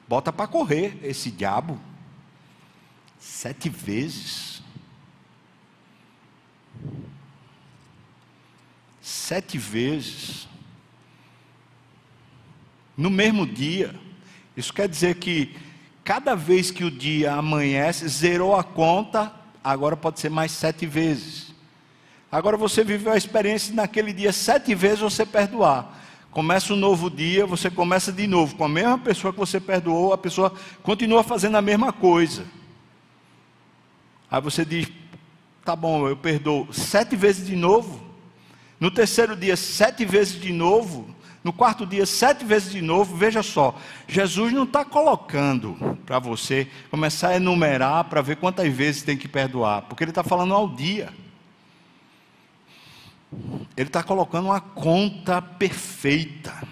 Bota 0.08 0.34
para 0.34 0.48
correr 0.48 1.00
esse 1.02 1.32
diabo. 1.32 1.80
Sete 3.18 3.70
vezes. 3.70 4.61
Sete 9.02 9.58
vezes 9.58 10.48
no 12.96 13.10
mesmo 13.10 13.46
dia. 13.46 13.96
Isso 14.56 14.74
quer 14.74 14.88
dizer 14.88 15.16
que 15.16 15.56
cada 16.04 16.36
vez 16.36 16.72
que 16.72 16.84
o 16.84 16.92
dia 16.92 17.34
amanhece, 17.34 18.08
zerou 18.08 18.56
a 18.56 18.64
conta, 18.64 19.34
agora 19.64 19.98
pode 19.98 20.20
ser 20.20 20.30
mais 20.30 20.52
sete 20.52 20.86
vezes. 20.86 21.54
Agora 22.32 22.56
você 22.56 22.84
viveu 22.84 23.12
a 23.12 23.18
experiência 23.18 23.74
naquele 23.74 24.14
dia 24.14 24.32
sete 24.32 24.74
vezes 24.76 25.00
você 25.00 25.26
perdoar. 25.26 26.00
Começa 26.32 26.74
um 26.74 26.78
novo 26.78 27.10
dia, 27.10 27.46
você 27.46 27.70
começa 27.70 28.12
de 28.12 28.26
novo 28.26 28.56
com 28.56 28.64
a 28.64 28.70
mesma 28.70 28.98
pessoa 28.98 29.34
que 29.34 29.40
você 29.40 29.60
perdoou, 29.60 30.14
a 30.14 30.18
pessoa 30.18 30.54
continua 30.82 31.24
fazendo 31.24 31.58
a 31.58 31.62
mesma 31.62 31.92
coisa. 31.92 32.46
Aí 34.30 34.40
você 34.40 34.64
diz: 34.64 34.88
tá 35.64 35.76
bom, 35.76 36.08
eu 36.08 36.18
perdoo 36.18 36.68
sete 36.72 37.16
vezes 37.16 37.48
de 37.48 37.56
novo. 37.56 38.02
No 38.80 38.90
terceiro 38.90 39.36
dia, 39.36 39.56
sete 39.56 40.04
vezes 40.06 40.40
de 40.40 40.52
novo. 40.52 41.14
No 41.44 41.52
quarto 41.52 41.86
dia, 41.86 42.06
sete 42.06 42.46
vezes 42.46 42.72
de 42.72 42.82
novo. 42.82 43.16
Veja 43.16 43.42
só, 43.42 43.76
Jesus 44.08 44.54
não 44.54 44.64
está 44.64 44.86
colocando 44.86 45.76
para 46.06 46.20
você 46.20 46.68
começar 46.90 47.30
a 47.30 47.36
enumerar 47.36 48.06
para 48.06 48.22
ver 48.22 48.38
quantas 48.38 48.72
vezes 48.72 49.04
tem 49.04 49.18
que 49.18 49.28
perdoar, 49.28 49.84
porque 49.84 50.04
ele 50.04 50.12
está 50.12 50.24
falando 50.24 50.54
ao 50.54 50.70
dia. 50.70 51.10
Ele 53.78 53.88
está 53.88 54.04
colocando 54.04 54.46
uma 54.46 54.60
conta 54.60 55.42
perfeita. 55.42 56.68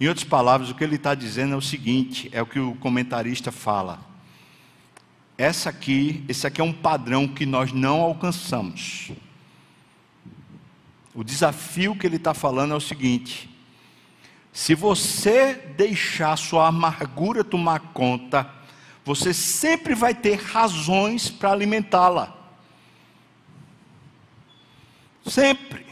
Em 0.00 0.08
outras 0.08 0.24
palavras, 0.24 0.68
o 0.68 0.74
que 0.74 0.82
ele 0.82 0.96
está 0.96 1.14
dizendo 1.14 1.54
é 1.54 1.56
o 1.56 1.62
seguinte: 1.62 2.28
é 2.32 2.42
o 2.42 2.46
que 2.46 2.58
o 2.58 2.74
comentarista 2.74 3.52
fala. 3.52 4.11
Essa 5.36 5.70
aqui, 5.70 6.24
esse 6.28 6.46
aqui 6.46 6.60
é 6.60 6.64
um 6.64 6.72
padrão 6.72 7.26
que 7.26 7.46
nós 7.46 7.72
não 7.72 8.00
alcançamos. 8.00 9.10
O 11.14 11.24
desafio 11.24 11.96
que 11.96 12.06
ele 12.06 12.16
está 12.16 12.32
falando 12.32 12.72
é 12.72 12.76
o 12.76 12.80
seguinte: 12.80 13.50
se 14.52 14.74
você 14.74 15.54
deixar 15.76 16.36
sua 16.36 16.68
amargura 16.68 17.42
tomar 17.42 17.80
conta, 17.92 18.50
você 19.04 19.32
sempre 19.32 19.94
vai 19.94 20.14
ter 20.14 20.36
razões 20.38 21.30
para 21.30 21.50
alimentá-la. 21.50 22.36
Sempre. 25.26 25.86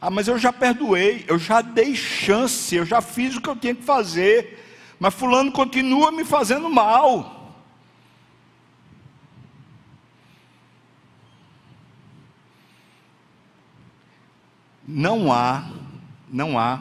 Ah, 0.00 0.10
mas 0.10 0.28
eu 0.28 0.38
já 0.38 0.52
perdoei, 0.52 1.24
eu 1.26 1.38
já 1.38 1.60
dei 1.60 1.94
chance, 1.96 2.74
eu 2.74 2.86
já 2.86 3.00
fiz 3.00 3.36
o 3.36 3.40
que 3.40 3.48
eu 3.48 3.56
tinha 3.56 3.74
que 3.74 3.82
fazer, 3.82 4.64
mas 4.98 5.14
Fulano 5.14 5.50
continua 5.50 6.12
me 6.12 6.24
fazendo 6.24 6.70
mal. 6.70 7.37
Não 14.90 15.30
há, 15.30 15.70
não 16.30 16.58
há 16.58 16.80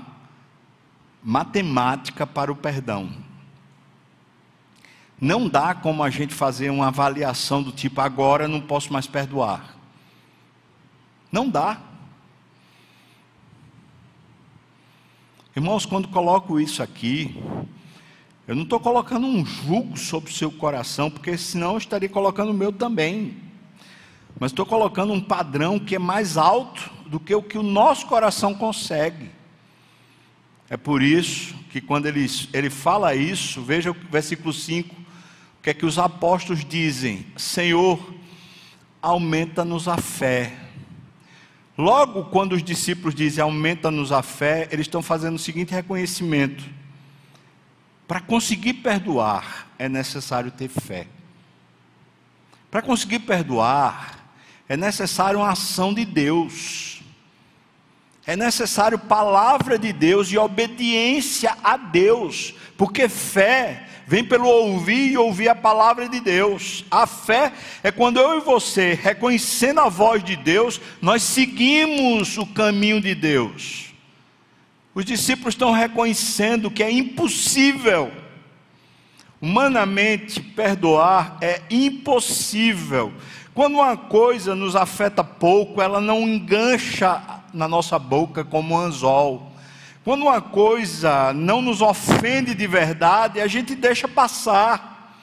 matemática 1.22 2.26
para 2.26 2.50
o 2.50 2.56
perdão. 2.56 3.12
Não 5.20 5.50
dá 5.50 5.76
como 5.76 6.02
a 6.02 6.10
gente 6.10 6.34
fazer 6.34 6.70
uma 6.70 6.88
avaliação 6.88 7.62
do 7.62 7.70
tipo 7.70 8.00
agora 8.00 8.48
não 8.48 8.62
posso 8.62 8.94
mais 8.94 9.08
perdoar. 9.08 9.76
Não 11.30 11.50
dá. 11.50 11.82
Irmãos, 15.54 15.86
quando 15.86 16.08
coloco 16.08 16.62
isso 16.62 16.82
aqui, 16.82 17.36
eu 18.48 18.56
não 18.56 18.64
estou 18.64 18.80
colocando 18.80 19.28
um 19.28 19.46
jugo 19.46 19.98
sobre 19.98 20.32
o 20.32 20.34
seu 20.34 20.50
coração, 20.50 21.12
porque 21.12 21.38
senão 21.38 21.72
eu 21.72 21.78
estaria 21.78 22.08
colocando 22.08 22.52
o 22.52 22.54
meu 22.54 22.72
também. 22.72 23.47
Mas 24.40 24.52
estou 24.52 24.66
colocando 24.66 25.14
um 25.14 25.22
padrão 25.22 25.80
que 25.80 25.96
é 25.96 26.00
mais 26.00 26.38
alto 26.38 26.92
do 27.08 27.20
que 27.20 27.34
o 27.34 27.42
que 27.42 27.58
o 27.58 27.64
nosso 27.64 28.06
coração 28.06 28.54
consegue. 28.54 29.32
É 30.70 30.78
por 30.78 31.02
isso 31.02 31.56
que 31.72 31.82
quando 31.82 32.06
ele, 32.06 32.26
ele 32.54 32.70
fala 32.70 33.16
isso, 33.16 33.62
veja 33.62 33.92
o 33.92 33.94
versículo 33.94 34.54
5, 34.54 34.94
o 34.94 35.64
que 35.64 35.70
é 35.70 35.74
que 35.74 35.86
os 35.86 35.98
apóstolos 35.98 36.64
dizem: 36.64 37.26
Senhor, 37.36 38.00
aumenta-nos 39.02 39.88
a 39.88 39.98
fé. 39.98 40.54
Logo, 41.78 42.26
quando 42.26 42.54
os 42.54 42.64
discípulos 42.64 43.16
dizem 43.16 43.42
aumenta-nos 43.42 44.12
a 44.12 44.22
fé, 44.22 44.68
eles 44.72 44.86
estão 44.86 45.02
fazendo 45.02 45.36
o 45.36 45.40
seguinte 45.40 45.74
reconhecimento: 45.74 46.64
para 48.08 48.20
conseguir 48.20 48.74
perdoar, 48.76 49.68
é 49.80 49.88
necessário 49.88 50.52
ter 50.52 50.68
fé. 50.68 51.08
Para 52.70 52.82
conseguir 52.82 53.20
perdoar, 53.20 54.17
é 54.70 54.76
necessário 54.76 55.40
uma 55.40 55.52
ação 55.52 55.94
de 55.94 56.04
Deus. 56.06 57.02
É 58.26 58.36
necessário 58.36 59.00
palavra 59.00 59.80
de 59.80 59.94
Deus 59.94 60.30
e 60.30 60.38
obediência 60.38 61.58
a 61.64 61.78
Deus, 61.78 62.54
porque 62.78 63.08
fé 63.08 63.88
vem 64.06 64.24
pelo 64.24 64.48
ouvir 64.48 65.12
e 65.12 65.18
ouvir 65.18 65.48
a 65.48 65.56
palavra 65.56 66.10
de 66.10 66.20
Deus. 66.20 66.84
A 66.92 67.08
fé 67.08 67.54
é 67.82 67.92
quando 67.92 68.20
eu 68.20 68.38
e 68.38 68.42
você, 68.42 68.94
reconhecendo 68.94 69.80
a 69.80 69.88
voz 69.88 70.24
de 70.24 70.36
Deus, 70.36 70.82
nós 71.02 71.24
seguimos 71.24 72.38
o 72.38 72.46
caminho 72.46 73.00
de 73.00 73.16
Deus. 73.16 73.94
Os 74.94 75.06
discípulos 75.06 75.54
estão 75.54 75.72
reconhecendo 75.72 76.72
que 76.72 76.82
é 76.82 76.92
impossível, 76.92 78.12
humanamente, 79.40 80.42
perdoar 80.42 81.38
é 81.40 81.62
impossível. 81.70 83.14
Quando 83.58 83.80
uma 83.80 83.98
coisa 83.98 84.54
nos 84.54 84.76
afeta 84.76 85.24
pouco, 85.24 85.82
ela 85.82 86.00
não 86.00 86.22
engancha 86.30 87.20
na 87.52 87.68
nossa 87.68 87.98
boca 87.98 88.46
como 88.46 88.76
um 88.76 88.78
anzol. 88.78 89.52
Quando 90.04 90.22
uma 90.22 90.40
coisa 90.40 91.34
não 91.34 91.60
nos 91.60 91.82
ofende 91.82 92.54
de 92.54 92.68
verdade, 92.68 93.42
a 93.42 93.48
gente 93.48 93.74
deixa 93.74 94.08
passar. 94.08 95.18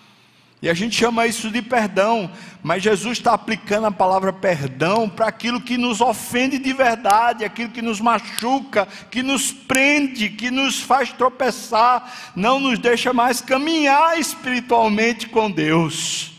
E 0.61 0.69
a 0.69 0.75
gente 0.75 0.97
chama 0.97 1.29
isso 1.29 1.49
de 1.49 1.63
perdão. 1.63 2.29
Mas 2.61 2.83
Jesus 2.83 3.19
está 3.19 3.35
aplicando 3.35 3.87
a 3.87 3.93
palavra 3.93 4.33
perdão 4.33 5.09
para 5.09 5.29
aquilo 5.29 5.61
que 5.61 5.79
nos 5.79 6.01
ofende 6.01 6.59
de 6.59 6.73
verdade, 6.73 7.45
aquilo 7.45 7.71
que 7.71 7.83
nos 7.83 8.01
machuca, 8.01 8.89
que 9.13 9.23
nos 9.23 9.53
prende, 9.53 10.29
que 10.29 10.51
nos 10.51 10.81
faz 10.81 11.13
tropeçar, 11.13 12.33
não 12.35 12.59
nos 12.59 12.81
deixa 12.81 13.13
mais 13.13 13.41
caminhar 13.41 14.19
espiritualmente 14.19 15.29
com 15.29 15.49
Deus. 15.49 16.34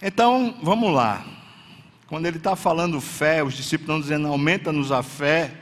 Então, 0.00 0.58
vamos 0.62 0.92
lá. 0.92 1.24
Quando 2.06 2.26
ele 2.26 2.36
está 2.36 2.54
falando 2.54 3.00
fé, 3.00 3.42
os 3.42 3.54
discípulos 3.54 3.88
estão 3.88 4.00
dizendo 4.00 4.28
aumenta-nos 4.28 4.92
a 4.92 5.02
fé. 5.02 5.52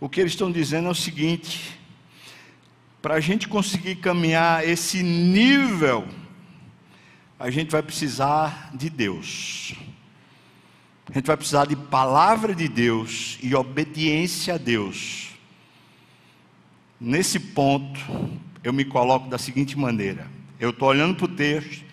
O 0.00 0.08
que 0.08 0.20
eles 0.20 0.32
estão 0.32 0.50
dizendo 0.50 0.88
é 0.88 0.90
o 0.90 0.94
seguinte: 0.94 1.78
para 3.02 3.14
a 3.14 3.20
gente 3.20 3.48
conseguir 3.48 3.96
caminhar 3.96 4.66
esse 4.66 5.02
nível, 5.02 6.06
a 7.38 7.50
gente 7.50 7.70
vai 7.70 7.82
precisar 7.82 8.70
de 8.74 8.88
Deus. 8.88 9.74
A 11.10 11.12
gente 11.14 11.26
vai 11.26 11.36
precisar 11.36 11.66
de 11.66 11.74
palavra 11.74 12.54
de 12.54 12.68
Deus 12.68 13.38
e 13.42 13.54
obediência 13.54 14.54
a 14.54 14.58
Deus. 14.58 15.30
Nesse 17.00 17.40
ponto, 17.40 17.98
eu 18.62 18.72
me 18.72 18.84
coloco 18.84 19.28
da 19.28 19.38
seguinte 19.38 19.76
maneira: 19.76 20.28
eu 20.60 20.70
estou 20.70 20.88
olhando 20.88 21.16
para 21.16 21.24
o 21.24 21.28
texto, 21.28 21.87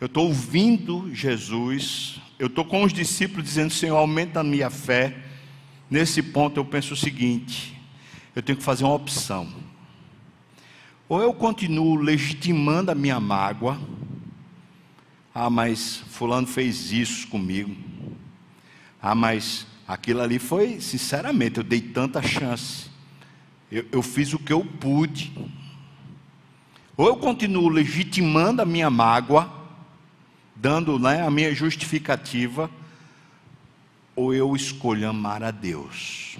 eu 0.00 0.06
estou 0.06 0.26
ouvindo 0.26 1.12
Jesus, 1.14 2.20
eu 2.38 2.48
estou 2.48 2.64
com 2.64 2.82
os 2.82 2.92
discípulos 2.92 3.44
dizendo: 3.44 3.72
Senhor, 3.72 3.96
aumenta 3.96 4.40
a 4.40 4.44
minha 4.44 4.68
fé. 4.68 5.16
Nesse 5.90 6.22
ponto 6.22 6.58
eu 6.58 6.64
penso 6.64 6.94
o 6.94 6.96
seguinte: 6.96 7.74
eu 8.34 8.42
tenho 8.42 8.58
que 8.58 8.64
fazer 8.64 8.84
uma 8.84 8.94
opção. 8.94 9.48
Ou 11.08 11.22
eu 11.22 11.32
continuo 11.32 11.94
legitimando 11.94 12.90
a 12.90 12.94
minha 12.94 13.18
mágoa, 13.20 13.80
ah, 15.32 15.48
mas 15.48 16.02
Fulano 16.08 16.46
fez 16.46 16.92
isso 16.92 17.28
comigo, 17.28 17.74
ah, 19.00 19.14
mas 19.14 19.66
aquilo 19.86 20.20
ali 20.20 20.38
foi, 20.38 20.80
sinceramente, 20.80 21.58
eu 21.58 21.64
dei 21.64 21.80
tanta 21.80 22.20
chance, 22.20 22.90
eu, 23.70 23.86
eu 23.92 24.02
fiz 24.02 24.32
o 24.32 24.38
que 24.38 24.52
eu 24.52 24.64
pude. 24.64 25.32
Ou 26.96 27.06
eu 27.06 27.16
continuo 27.16 27.68
legitimando 27.68 28.60
a 28.60 28.64
minha 28.64 28.90
mágoa, 28.90 29.55
dando 30.56 30.98
né, 30.98 31.22
a 31.22 31.30
minha 31.30 31.54
justificativa, 31.54 32.70
ou 34.14 34.32
eu 34.32 34.56
escolho 34.56 35.08
amar 35.08 35.42
a 35.42 35.50
Deus? 35.50 36.38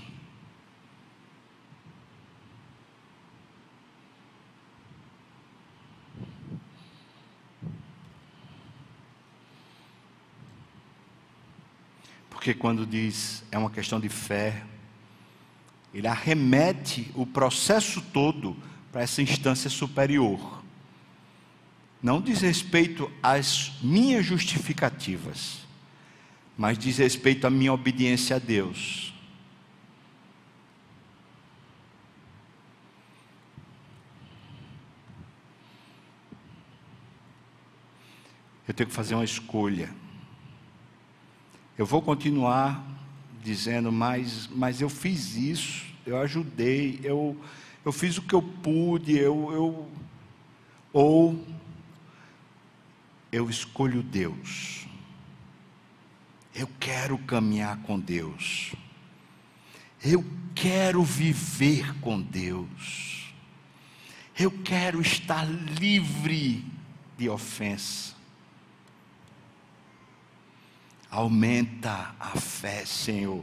Porque 12.30 12.54
quando 12.54 12.86
diz 12.86 13.42
é 13.50 13.58
uma 13.58 13.70
questão 13.70 13.98
de 13.98 14.08
fé, 14.08 14.62
ele 15.92 16.06
arremete 16.06 17.10
o 17.14 17.26
processo 17.26 18.00
todo 18.00 18.56
para 18.92 19.02
essa 19.02 19.20
instância 19.20 19.68
superior. 19.68 20.62
Não 22.02 22.20
diz 22.20 22.40
respeito 22.40 23.10
às 23.22 23.72
minhas 23.82 24.24
justificativas 24.24 25.66
mas 26.56 26.78
diz 26.78 26.96
respeito 26.98 27.46
à 27.46 27.50
minha 27.50 27.72
obediência 27.72 28.36
a 28.36 28.38
Deus. 28.38 29.12
Eu 38.66 38.74
tenho 38.74 38.88
que 38.88 38.94
fazer 38.94 39.14
uma 39.14 39.24
escolha. 39.24 39.90
Eu 41.76 41.84
vou 41.84 42.00
continuar 42.00 42.84
dizendo, 43.42 43.92
mas, 43.92 44.48
mas 44.48 44.80
eu 44.80 44.88
fiz 44.88 45.36
isso, 45.36 45.86
eu 46.06 46.16
ajudei, 46.18 46.98
eu, 47.04 47.36
eu 47.84 47.92
fiz 47.92 48.16
o 48.16 48.22
que 48.22 48.34
eu 48.34 48.42
pude, 48.42 49.16
eu, 49.16 49.52
eu 49.52 49.90
ou 50.92 51.44
eu 53.30 53.50
escolho 53.50 54.02
Deus. 54.02 54.86
Eu 56.54 56.68
quero 56.80 57.18
caminhar 57.18 57.78
com 57.82 57.98
Deus. 57.98 58.72
Eu 60.02 60.24
quero 60.54 61.02
viver 61.02 61.94
com 62.00 62.20
Deus. 62.20 63.32
Eu 64.38 64.50
quero 64.50 65.00
estar 65.00 65.44
livre 65.44 66.64
de 67.18 67.28
ofensa. 67.28 68.14
Aumenta 71.10 72.14
a 72.20 72.38
fé, 72.38 72.84
Senhor. 72.84 73.42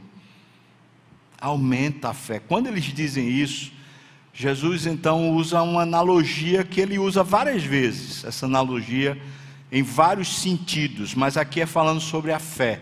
Aumenta 1.40 2.10
a 2.10 2.14
fé. 2.14 2.38
Quando 2.38 2.68
eles 2.68 2.84
dizem 2.84 3.28
isso, 3.28 3.72
Jesus 4.32 4.86
então 4.86 5.30
usa 5.34 5.62
uma 5.62 5.82
analogia 5.82 6.64
que 6.64 6.80
ele 6.80 6.98
usa 6.98 7.22
várias 7.22 7.62
vezes, 7.62 8.24
essa 8.24 8.46
analogia 8.46 9.20
em 9.74 9.82
vários 9.82 10.36
sentidos, 10.36 11.16
mas 11.16 11.36
aqui 11.36 11.60
é 11.60 11.66
falando 11.66 12.00
sobre 12.00 12.30
a 12.30 12.38
fé. 12.38 12.80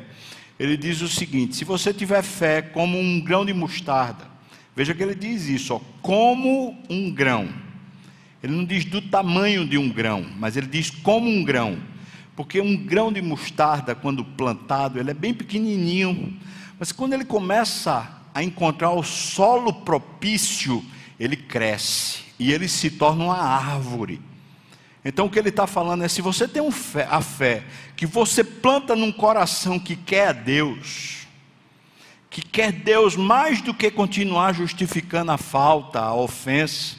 ele 0.61 0.77
diz 0.77 1.01
o 1.01 1.09
seguinte: 1.09 1.57
se 1.57 1.65
você 1.65 1.91
tiver 1.93 2.23
fé 2.23 2.61
como 2.61 3.01
um 3.01 3.19
grão 3.19 3.47
de 3.47 3.55
mostarda, 3.55 4.27
veja 4.77 4.95
que 4.95 5.03
ele 5.03 5.15
diz 5.15 5.49
isso, 5.49 5.75
ó, 5.75 5.81
como 6.03 6.77
um 6.91 7.11
grão. 7.11 7.49
Ele 8.43 8.55
não 8.55 8.65
diz 8.65 8.85
do 8.85 9.01
tamanho 9.01 9.67
de 9.67 9.79
um 9.79 9.89
grão, 9.89 10.27
mas 10.39 10.55
ele 10.55 10.67
diz 10.67 10.91
como 10.91 11.31
um 11.31 11.43
grão. 11.43 11.79
Porque 12.37 12.61
um 12.61 12.77
grão 12.77 13.11
de 13.11 13.23
mostarda, 13.23 13.95
quando 13.95 14.23
plantado, 14.23 14.99
ele 14.99 15.11
é 15.11 15.15
bem 15.15 15.33
pequenininho, 15.33 16.37
mas 16.79 16.93
quando 16.93 17.15
ele 17.15 17.25
começa 17.25 18.21
a 18.35 18.43
encontrar 18.43 18.91
o 18.91 19.03
solo 19.03 19.73
propício, 19.73 20.85
ele 21.19 21.37
cresce 21.37 22.21
e 22.39 22.53
ele 22.53 22.69
se 22.69 22.91
torna 22.91 23.25
uma 23.25 23.39
árvore. 23.39 24.21
Então 25.05 25.27
o 25.27 25.31
que 25.31 25.39
ele 25.39 25.49
está 25.49 25.67
falando 25.67 26.05
é: 26.05 26.09
se 26.09 26.23
você 26.23 26.47
tem 26.47 26.63
um 26.63 26.71
fé, 26.71 27.07
a 27.11 27.21
fé 27.21 27.65
que 27.97 28.07
você 28.07 28.45
planta 28.45 28.95
num 28.95 29.13
coração 29.13 29.79
que 29.79 29.97
quer 29.97 30.29
a 30.29 30.33
Deus, 30.33 31.27
que 32.31 32.43
quer 32.43 32.73
Deus 32.73 33.17
mais 33.17 33.61
do 33.61 33.75
que 33.75 33.91
continuar 33.91 34.55
justificando 34.55 35.33
a 35.33 35.39
falta, 35.39 36.01
a 36.01 36.15
ofensa, 36.15 36.97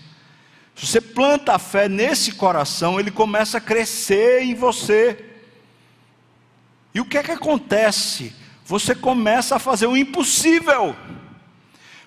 se 0.75 0.87
você 0.87 1.01
planta 1.01 1.53
a 1.53 1.59
fé 1.59 1.87
nesse 1.87 2.33
coração, 2.33 2.99
ele 2.99 3.11
começa 3.11 3.57
a 3.57 3.61
crescer 3.61 4.41
em 4.41 4.53
você. 4.55 5.31
E 6.93 6.99
o 6.99 7.05
que 7.05 7.17
é 7.17 7.23
que 7.23 7.31
acontece? 7.31 8.35
Você 8.65 8.95
começa 8.95 9.55
a 9.55 9.59
fazer 9.59 9.87
o 9.87 9.97
impossível. 9.97 10.95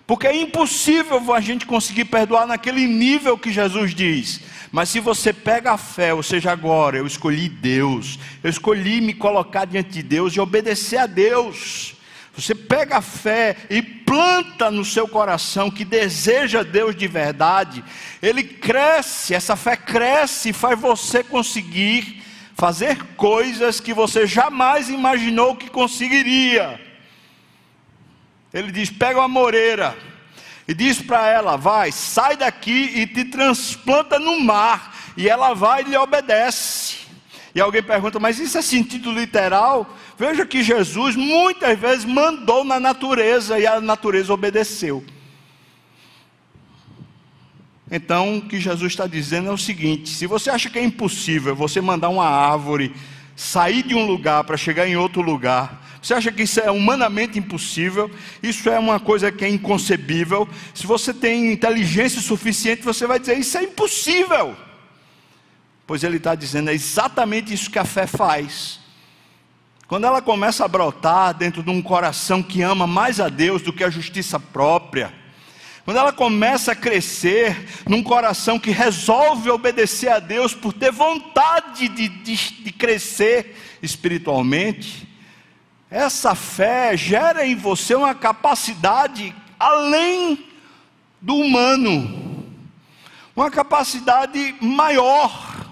Porque 0.06 0.26
é 0.26 0.36
impossível 0.36 1.32
a 1.34 1.40
gente 1.40 1.66
conseguir 1.66 2.04
perdoar 2.04 2.46
naquele 2.46 2.86
nível 2.86 3.36
que 3.36 3.50
Jesus 3.50 3.92
diz. 3.92 4.40
Mas 4.70 4.88
se 4.88 5.00
você 5.00 5.32
pega 5.32 5.72
a 5.72 5.78
fé, 5.78 6.14
ou 6.14 6.22
seja, 6.22 6.52
agora 6.52 6.96
eu 6.96 7.06
escolhi 7.06 7.48
Deus, 7.48 8.18
eu 8.42 8.48
escolhi 8.48 9.00
me 9.00 9.12
colocar 9.12 9.64
diante 9.64 9.90
de 9.90 10.02
Deus 10.02 10.34
e 10.34 10.40
obedecer 10.40 10.98
a 10.98 11.06
Deus. 11.06 11.96
Você 12.36 12.54
pega 12.54 12.98
a 12.98 13.02
fé 13.02 13.56
e 13.68 13.82
planta 13.82 14.70
no 14.70 14.84
seu 14.84 15.08
coração 15.08 15.70
que 15.70 15.84
deseja 15.84 16.62
Deus 16.62 16.94
de 16.94 17.08
verdade, 17.08 17.82
ele 18.22 18.44
cresce, 18.44 19.34
essa 19.34 19.56
fé 19.56 19.74
cresce 19.74 20.50
e 20.50 20.52
faz 20.52 20.78
você 20.78 21.24
conseguir 21.24 22.22
fazer 22.54 23.02
coisas 23.16 23.80
que 23.80 23.92
você 23.92 24.26
jamais 24.26 24.88
imaginou 24.88 25.56
que 25.56 25.68
conseguiria. 25.68 26.85
Ele 28.56 28.72
diz: 28.72 28.88
pega 28.88 29.18
uma 29.18 29.28
moreira 29.28 29.94
e 30.66 30.72
diz 30.72 31.02
para 31.02 31.28
ela: 31.28 31.56
vai, 31.56 31.92
sai 31.92 32.38
daqui 32.38 32.90
e 32.94 33.06
te 33.06 33.26
transplanta 33.26 34.18
no 34.18 34.40
mar. 34.40 34.96
E 35.14 35.28
ela 35.28 35.52
vai 35.52 35.82
e 35.82 35.90
lhe 35.90 35.96
obedece. 35.96 36.96
E 37.54 37.60
alguém 37.60 37.82
pergunta: 37.82 38.18
mas 38.18 38.38
isso 38.38 38.56
é 38.56 38.62
sentido 38.62 39.12
literal? 39.12 39.94
Veja 40.18 40.46
que 40.46 40.62
Jesus 40.62 41.14
muitas 41.16 41.78
vezes 41.78 42.06
mandou 42.06 42.64
na 42.64 42.80
natureza 42.80 43.58
e 43.58 43.66
a 43.66 43.78
natureza 43.78 44.32
obedeceu. 44.32 45.04
Então, 47.90 48.38
o 48.38 48.42
que 48.42 48.58
Jesus 48.58 48.92
está 48.92 49.06
dizendo 49.06 49.50
é 49.50 49.52
o 49.52 49.58
seguinte: 49.58 50.08
se 50.08 50.26
você 50.26 50.48
acha 50.48 50.70
que 50.70 50.78
é 50.78 50.82
impossível 50.82 51.54
você 51.54 51.82
mandar 51.82 52.08
uma 52.08 52.26
árvore 52.26 52.94
sair 53.36 53.82
de 53.82 53.94
um 53.94 54.06
lugar 54.06 54.44
para 54.44 54.56
chegar 54.56 54.88
em 54.88 54.96
outro 54.96 55.20
lugar, 55.20 55.85
você 56.06 56.14
acha 56.14 56.30
que 56.30 56.44
isso 56.44 56.60
é 56.60 56.70
humanamente 56.70 57.36
impossível? 57.36 58.08
Isso 58.40 58.70
é 58.70 58.78
uma 58.78 59.00
coisa 59.00 59.32
que 59.32 59.44
é 59.44 59.48
inconcebível. 59.48 60.48
Se 60.72 60.86
você 60.86 61.12
tem 61.12 61.52
inteligência 61.52 62.22
suficiente, 62.22 62.82
você 62.82 63.08
vai 63.08 63.18
dizer: 63.18 63.36
Isso 63.36 63.58
é 63.58 63.64
impossível. 63.64 64.54
Pois 65.84 66.04
ele 66.04 66.18
está 66.18 66.36
dizendo: 66.36 66.70
É 66.70 66.74
exatamente 66.74 67.52
isso 67.52 67.68
que 67.68 67.78
a 67.80 67.84
fé 67.84 68.06
faz. 68.06 68.78
Quando 69.88 70.06
ela 70.06 70.22
começa 70.22 70.64
a 70.64 70.68
brotar 70.68 71.34
dentro 71.34 71.60
de 71.60 71.70
um 71.70 71.82
coração 71.82 72.40
que 72.40 72.62
ama 72.62 72.86
mais 72.86 73.18
a 73.18 73.28
Deus 73.28 73.60
do 73.60 73.72
que 73.72 73.82
a 73.82 73.90
justiça 73.90 74.38
própria, 74.38 75.12
quando 75.84 75.96
ela 75.96 76.12
começa 76.12 76.70
a 76.70 76.76
crescer 76.76 77.66
num 77.84 78.00
coração 78.04 78.60
que 78.60 78.70
resolve 78.70 79.50
obedecer 79.50 80.10
a 80.10 80.20
Deus 80.20 80.54
por 80.54 80.72
ter 80.72 80.92
vontade 80.92 81.88
de, 81.88 82.06
de, 82.08 82.36
de 82.62 82.70
crescer 82.70 83.56
espiritualmente, 83.82 85.05
essa 85.90 86.34
fé 86.34 86.96
gera 86.96 87.46
em 87.46 87.54
você 87.54 87.94
uma 87.94 88.14
capacidade 88.14 89.34
além 89.58 90.46
do 91.20 91.36
humano, 91.36 92.44
uma 93.34 93.50
capacidade 93.50 94.54
maior, 94.60 95.66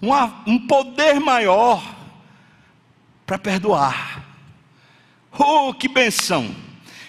uma, 0.00 0.42
um 0.46 0.66
poder 0.66 1.18
maior 1.18 1.82
para 3.26 3.38
perdoar. 3.38 4.22
Oh, 5.38 5.72
que 5.72 5.88
benção! 5.88 6.54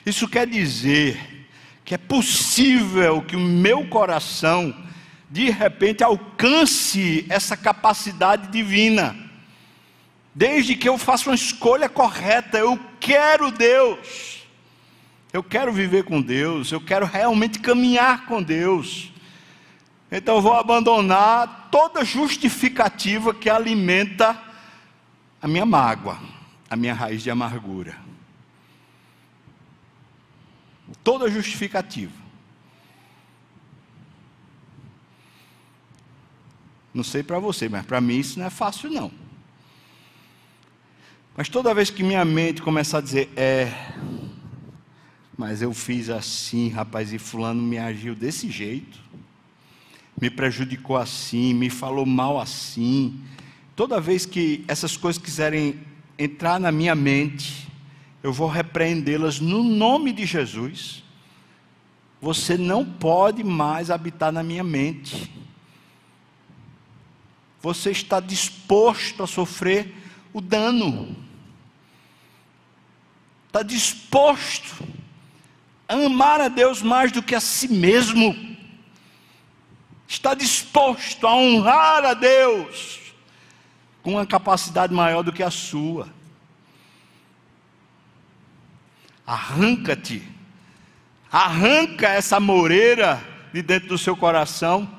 Isso 0.06 0.28
quer 0.28 0.48
dizer 0.48 1.48
que 1.84 1.94
é 1.94 1.98
possível 1.98 3.22
que 3.22 3.36
o 3.36 3.40
meu 3.40 3.88
coração, 3.88 4.74
de 5.30 5.50
repente, 5.50 6.04
alcance 6.04 7.26
essa 7.30 7.58
capacidade 7.58 8.48
divina 8.48 9.23
desde 10.34 10.76
que 10.76 10.88
eu 10.88 10.98
faça 10.98 11.30
uma 11.30 11.36
escolha 11.36 11.88
correta, 11.88 12.58
eu 12.58 12.80
quero 13.00 13.52
Deus, 13.52 14.46
eu 15.32 15.44
quero 15.44 15.72
viver 15.72 16.04
com 16.04 16.22
Deus, 16.22 16.72
eu 16.72 16.82
quero 16.82 17.06
realmente 17.06 17.60
caminhar 17.60 18.26
com 18.26 18.42
Deus. 18.42 19.12
Então 20.12 20.36
eu 20.36 20.42
vou 20.42 20.54
abandonar 20.54 21.70
toda 21.72 22.06
justificativa 22.06 23.34
que 23.34 23.50
alimenta 23.50 24.40
a 25.42 25.48
minha 25.48 25.66
mágoa, 25.66 26.20
a 26.70 26.76
minha 26.76 26.94
raiz 26.94 27.24
de 27.24 27.32
amargura. 27.32 27.98
Toda 31.04 31.30
justificativa. 31.30 32.14
Não 36.94 37.04
sei 37.04 37.24
para 37.24 37.40
você, 37.40 37.68
mas 37.68 37.84
para 37.86 38.00
mim 38.00 38.20
isso 38.20 38.38
não 38.38 38.46
é 38.46 38.52
fácil 38.52 38.92
não. 38.92 39.23
Mas 41.36 41.50
toda 41.50 41.74
vez 41.74 41.90
que 41.90 42.04
minha 42.04 42.24
mente 42.24 42.62
começar 42.62 43.00
a 43.00 43.02
dizer, 43.02 43.28
é, 43.36 43.74
mas 45.36 45.64
eu 45.64 45.74
fiz 45.74 46.08
assim, 46.08 46.70
rapaz, 46.70 47.12
e 47.12 47.18
fulano 47.18 47.60
me 47.60 47.80
agiu 47.80 48.14
desse 48.14 48.52
jeito, 48.52 49.00
me 50.22 50.30
prejudicou 50.30 50.96
assim, 50.96 51.52
me 51.56 51.72
falou 51.72 52.06
mal 52.06 52.40
assim. 52.40 53.20
Toda 53.76 54.00
vez 54.00 54.28
que 54.28 54.64
essas 54.68 54.96
coisas 54.96 55.20
quiserem 55.20 55.80
entrar 56.20 56.60
na 56.60 56.72
minha 56.72 56.94
mente, 56.94 57.68
eu 58.22 58.32
vou 58.32 58.48
repreendê-las 58.48 59.40
no 59.40 59.64
nome 59.64 60.14
de 60.14 60.28
Jesus. 60.28 61.04
Você 62.22 62.60
não 62.60 62.86
pode 62.86 63.44
mais 63.44 63.90
habitar 63.90 64.32
na 64.32 64.44
minha 64.44 64.64
mente. 64.64 65.32
Você 67.60 67.90
está 67.90 68.20
disposto 68.20 69.24
a 69.24 69.28
sofrer 69.28 69.96
o 70.32 70.40
dano. 70.40 71.23
Está 73.54 73.62
disposto 73.62 74.84
a 75.88 75.94
amar 75.94 76.42
a 76.42 76.48
Deus 76.48 76.82
mais 76.82 77.12
do 77.12 77.22
que 77.22 77.36
a 77.36 77.40
si 77.40 77.68
mesmo. 77.68 78.36
Está 80.08 80.34
disposto 80.34 81.28
a 81.28 81.36
honrar 81.36 82.04
a 82.04 82.16
Deus 82.16 83.14
com 84.02 84.14
uma 84.14 84.26
capacidade 84.26 84.92
maior 84.92 85.22
do 85.22 85.32
que 85.32 85.44
a 85.44 85.52
sua. 85.52 86.10
Arranca-te, 89.24 90.28
arranca 91.32 92.08
essa 92.08 92.40
moreira 92.40 93.24
de 93.54 93.62
dentro 93.62 93.90
do 93.90 94.00
seu 94.00 94.18
coração, 94.18 94.90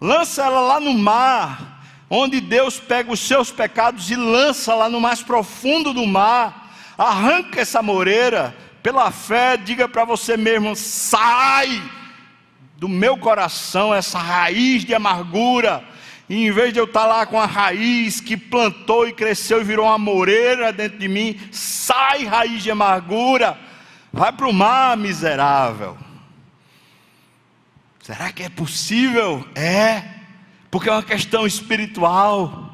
lança 0.00 0.44
ela 0.44 0.60
lá 0.60 0.78
no 0.78 0.94
mar, 0.94 1.84
onde 2.08 2.40
Deus 2.40 2.78
pega 2.78 3.12
os 3.12 3.18
seus 3.18 3.50
pecados 3.50 4.08
e 4.08 4.14
lança 4.14 4.72
lá 4.72 4.88
no 4.88 5.00
mais 5.00 5.20
profundo 5.20 5.92
do 5.92 6.06
mar, 6.06 6.61
arranca 7.02 7.60
essa 7.60 7.82
moreira, 7.82 8.54
pela 8.82 9.10
fé, 9.10 9.56
diga 9.56 9.88
para 9.88 10.04
você 10.04 10.36
mesmo: 10.36 10.74
sai 10.74 11.82
do 12.76 12.88
meu 12.88 13.16
coração 13.16 13.94
essa 13.94 14.18
raiz 14.18 14.84
de 14.84 14.94
amargura. 14.94 15.84
E 16.28 16.46
em 16.46 16.50
vez 16.50 16.72
de 16.72 16.78
eu 16.78 16.84
estar 16.84 17.06
lá 17.06 17.26
com 17.26 17.38
a 17.38 17.46
raiz 17.46 18.20
que 18.20 18.36
plantou 18.36 19.06
e 19.06 19.12
cresceu 19.12 19.60
e 19.60 19.64
virou 19.64 19.86
uma 19.86 19.98
moreira 19.98 20.72
dentro 20.72 20.98
de 20.98 21.08
mim, 21.08 21.38
sai 21.50 22.24
raiz 22.24 22.62
de 22.62 22.70
amargura, 22.70 23.58
vai 24.12 24.32
para 24.32 24.48
o 24.48 24.52
mar, 24.52 24.96
miserável. 24.96 25.96
Será 28.02 28.32
que 28.32 28.42
é 28.42 28.48
possível? 28.48 29.46
É 29.54 30.02
porque 30.72 30.88
é 30.88 30.92
uma 30.92 31.02
questão 31.02 31.46
espiritual, 31.46 32.71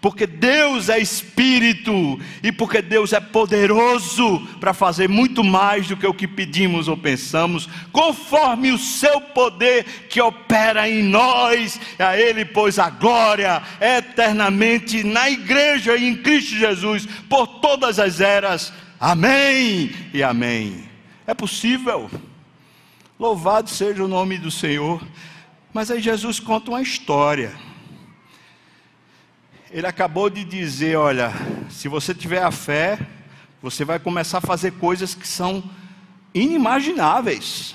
porque 0.00 0.26
Deus 0.26 0.88
é 0.88 0.98
Espírito 0.98 2.20
e 2.42 2.52
porque 2.52 2.80
Deus 2.80 3.12
é 3.12 3.18
poderoso 3.18 4.40
para 4.60 4.72
fazer 4.72 5.08
muito 5.08 5.42
mais 5.42 5.88
do 5.88 5.96
que 5.96 6.06
o 6.06 6.14
que 6.14 6.28
pedimos 6.28 6.86
ou 6.86 6.96
pensamos, 6.96 7.68
conforme 7.90 8.70
o 8.70 8.78
seu 8.78 9.20
poder 9.20 9.84
que 10.08 10.20
opera 10.20 10.88
em 10.88 11.02
nós. 11.02 11.80
A 11.98 12.16
Ele, 12.16 12.44
pois, 12.44 12.78
a 12.78 12.90
glória 12.90 13.60
eternamente 13.80 15.02
na 15.02 15.28
igreja 15.28 15.96
e 15.96 16.06
em 16.06 16.16
Cristo 16.16 16.54
Jesus, 16.54 17.06
por 17.28 17.46
todas 17.60 17.98
as 17.98 18.20
eras. 18.20 18.72
Amém 19.00 19.90
e 20.14 20.22
amém. 20.22 20.84
É 21.26 21.34
possível. 21.34 22.08
Louvado 23.18 23.68
seja 23.68 24.04
o 24.04 24.08
nome 24.08 24.38
do 24.38 24.50
Senhor. 24.50 25.02
Mas 25.74 25.90
aí 25.90 26.00
Jesus 26.00 26.38
conta 26.38 26.70
uma 26.70 26.82
história 26.82 27.67
ele 29.70 29.86
acabou 29.86 30.30
de 30.30 30.44
dizer: 30.44 30.96
olha, 30.96 31.32
se 31.68 31.88
você 31.88 32.14
tiver 32.14 32.42
a 32.42 32.50
fé, 32.50 32.98
você 33.62 33.84
vai 33.84 33.98
começar 33.98 34.38
a 34.38 34.42
fazer 34.42 34.72
coisas 34.72 35.14
que 35.14 35.26
são 35.26 35.62
inimagináveis. 36.34 37.74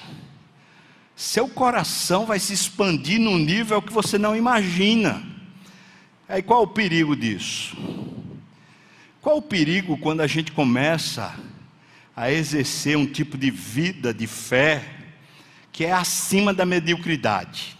Seu 1.15 1.47
coração 1.47 2.25
vai 2.25 2.39
se 2.39 2.53
expandir 2.53 3.19
num 3.19 3.37
nível 3.37 3.81
que 3.81 3.93
você 3.93 4.17
não 4.17 4.35
imagina. 4.35 5.23
Aí 6.27 6.41
qual 6.41 6.63
o 6.63 6.67
perigo 6.67 7.15
disso? 7.15 7.77
Qual 9.21 9.37
o 9.37 9.41
perigo 9.41 9.97
quando 9.97 10.21
a 10.21 10.27
gente 10.27 10.51
começa 10.51 11.33
a 12.15 12.31
exercer 12.31 12.97
um 12.97 13.05
tipo 13.05 13.37
de 13.37 13.51
vida, 13.51 14.13
de 14.13 14.25
fé, 14.25 14.83
que 15.71 15.85
é 15.85 15.91
acima 15.91 16.53
da 16.53 16.65
mediocridade, 16.65 17.77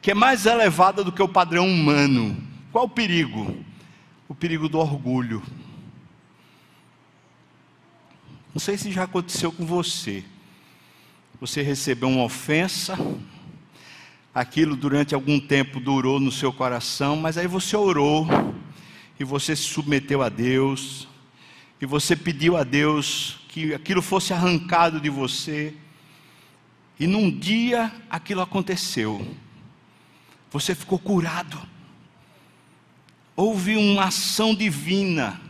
que 0.00 0.10
é 0.10 0.14
mais 0.14 0.46
elevada 0.46 1.02
do 1.02 1.10
que 1.10 1.22
o 1.22 1.28
padrão 1.28 1.66
humano? 1.66 2.53
Qual 2.74 2.86
o 2.86 2.88
perigo? 2.88 3.56
O 4.28 4.34
perigo 4.34 4.68
do 4.68 4.80
orgulho. 4.80 5.40
Não 8.52 8.58
sei 8.58 8.76
se 8.76 8.90
já 8.90 9.04
aconteceu 9.04 9.52
com 9.52 9.64
você. 9.64 10.24
Você 11.40 11.62
recebeu 11.62 12.08
uma 12.08 12.24
ofensa, 12.24 12.98
aquilo 14.34 14.74
durante 14.74 15.14
algum 15.14 15.38
tempo 15.38 15.78
durou 15.78 16.18
no 16.18 16.32
seu 16.32 16.52
coração, 16.52 17.14
mas 17.14 17.38
aí 17.38 17.46
você 17.46 17.76
orou, 17.76 18.26
e 19.20 19.22
você 19.22 19.54
se 19.54 19.62
submeteu 19.62 20.20
a 20.20 20.28
Deus, 20.28 21.06
e 21.80 21.86
você 21.86 22.16
pediu 22.16 22.56
a 22.56 22.64
Deus 22.64 23.38
que 23.50 23.72
aquilo 23.72 24.02
fosse 24.02 24.32
arrancado 24.32 25.00
de 25.00 25.08
você, 25.08 25.74
e 26.98 27.06
num 27.06 27.30
dia 27.30 27.92
aquilo 28.10 28.40
aconteceu, 28.40 29.24
você 30.50 30.74
ficou 30.74 30.98
curado 30.98 31.72
houve 33.36 33.76
uma 33.76 34.04
ação 34.04 34.54
divina. 34.54 35.40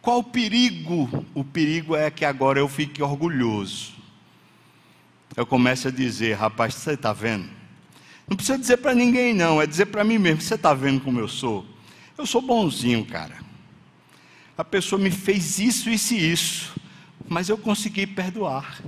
Qual 0.00 0.18
o 0.18 0.24
perigo? 0.24 1.26
O 1.34 1.44
perigo 1.44 1.96
é 1.96 2.10
que 2.10 2.24
agora 2.24 2.58
eu 2.58 2.68
fique 2.68 3.02
orgulhoso. 3.02 3.94
Eu 5.36 5.46
começo 5.46 5.88
a 5.88 5.90
dizer, 5.90 6.34
rapaz, 6.34 6.74
você 6.74 6.92
está 6.92 7.12
vendo? 7.12 7.48
Não 8.28 8.36
precisa 8.36 8.58
dizer 8.58 8.78
para 8.78 8.94
ninguém, 8.94 9.34
não, 9.34 9.60
é 9.60 9.66
dizer 9.66 9.86
para 9.86 10.04
mim 10.04 10.18
mesmo: 10.18 10.40
você 10.40 10.54
está 10.54 10.72
vendo 10.72 11.00
como 11.00 11.18
eu 11.18 11.28
sou? 11.28 11.64
Eu 12.16 12.26
sou 12.26 12.40
bonzinho, 12.40 13.04
cara. 13.04 13.36
A 14.56 14.64
pessoa 14.64 15.00
me 15.00 15.10
fez 15.10 15.58
isso, 15.58 15.90
isso 15.90 16.14
e 16.14 16.32
isso, 16.32 16.72
mas 17.28 17.48
eu 17.48 17.58
consegui 17.58 18.06
perdoar. 18.06 18.80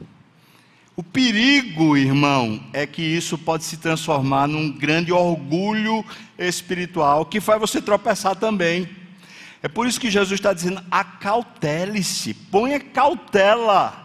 O 0.97 1.03
perigo, 1.03 1.95
irmão, 1.95 2.59
é 2.73 2.87
que 2.87 3.03
isso 3.03 3.37
pode 3.37 3.65
se 3.65 3.77
transformar 3.77 4.49
num 4.49 4.73
grande 4.73 5.13
orgulho 5.13 6.03
espiritual 6.39 7.27
que 7.27 7.39
faz 7.39 7.61
você 7.61 7.83
tropeçar 7.83 8.35
também. 8.35 8.89
É 9.63 9.69
por 9.69 9.87
isso 9.87 10.01
que 10.01 10.11
Jesus 10.11 10.41
está 10.41 10.55
dizendo: 10.55 10.83
acautele-se, 10.91 12.33
ponha 12.33 12.81
cautela. 12.81 14.05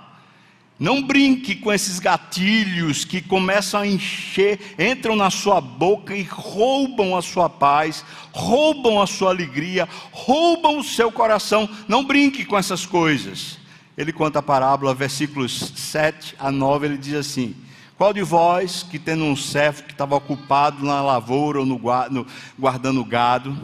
Não 0.77 1.01
brinque 1.01 1.55
com 1.55 1.71
esses 1.71 1.97
gatilhos 1.97 3.05
que 3.05 3.21
começam 3.21 3.79
a 3.79 3.87
encher, 3.87 4.59
entram 4.77 5.15
na 5.15 5.29
sua 5.29 5.61
boca 5.61 6.13
e 6.13 6.23
roubam 6.23 7.15
a 7.15 7.21
sua 7.21 7.47
paz, 7.47 8.03
roubam 8.33 9.01
a 9.01 9.07
sua 9.07 9.29
alegria, 9.29 9.87
roubam 10.11 10.77
o 10.77 10.83
seu 10.83 11.09
coração. 11.09 11.69
Não 11.87 12.03
brinque 12.03 12.43
com 12.43 12.57
essas 12.57 12.85
coisas 12.85 13.60
ele 14.01 14.11
conta 14.11 14.39
a 14.39 14.41
parábola, 14.41 14.95
versículos 14.95 15.73
7 15.75 16.35
a 16.39 16.51
9, 16.51 16.87
ele 16.87 16.97
diz 16.97 17.13
assim: 17.13 17.55
Qual 17.95 18.11
de 18.11 18.23
vós 18.23 18.81
que 18.81 18.97
tendo 18.97 19.23
um 19.23 19.35
servo 19.35 19.83
que 19.83 19.91
estava 19.91 20.15
ocupado 20.15 20.83
na 20.83 21.03
lavoura 21.03 21.59
ou 21.59 21.65
no, 21.67 21.79
no, 22.09 22.25
guardando 22.57 23.05
gado, 23.05 23.55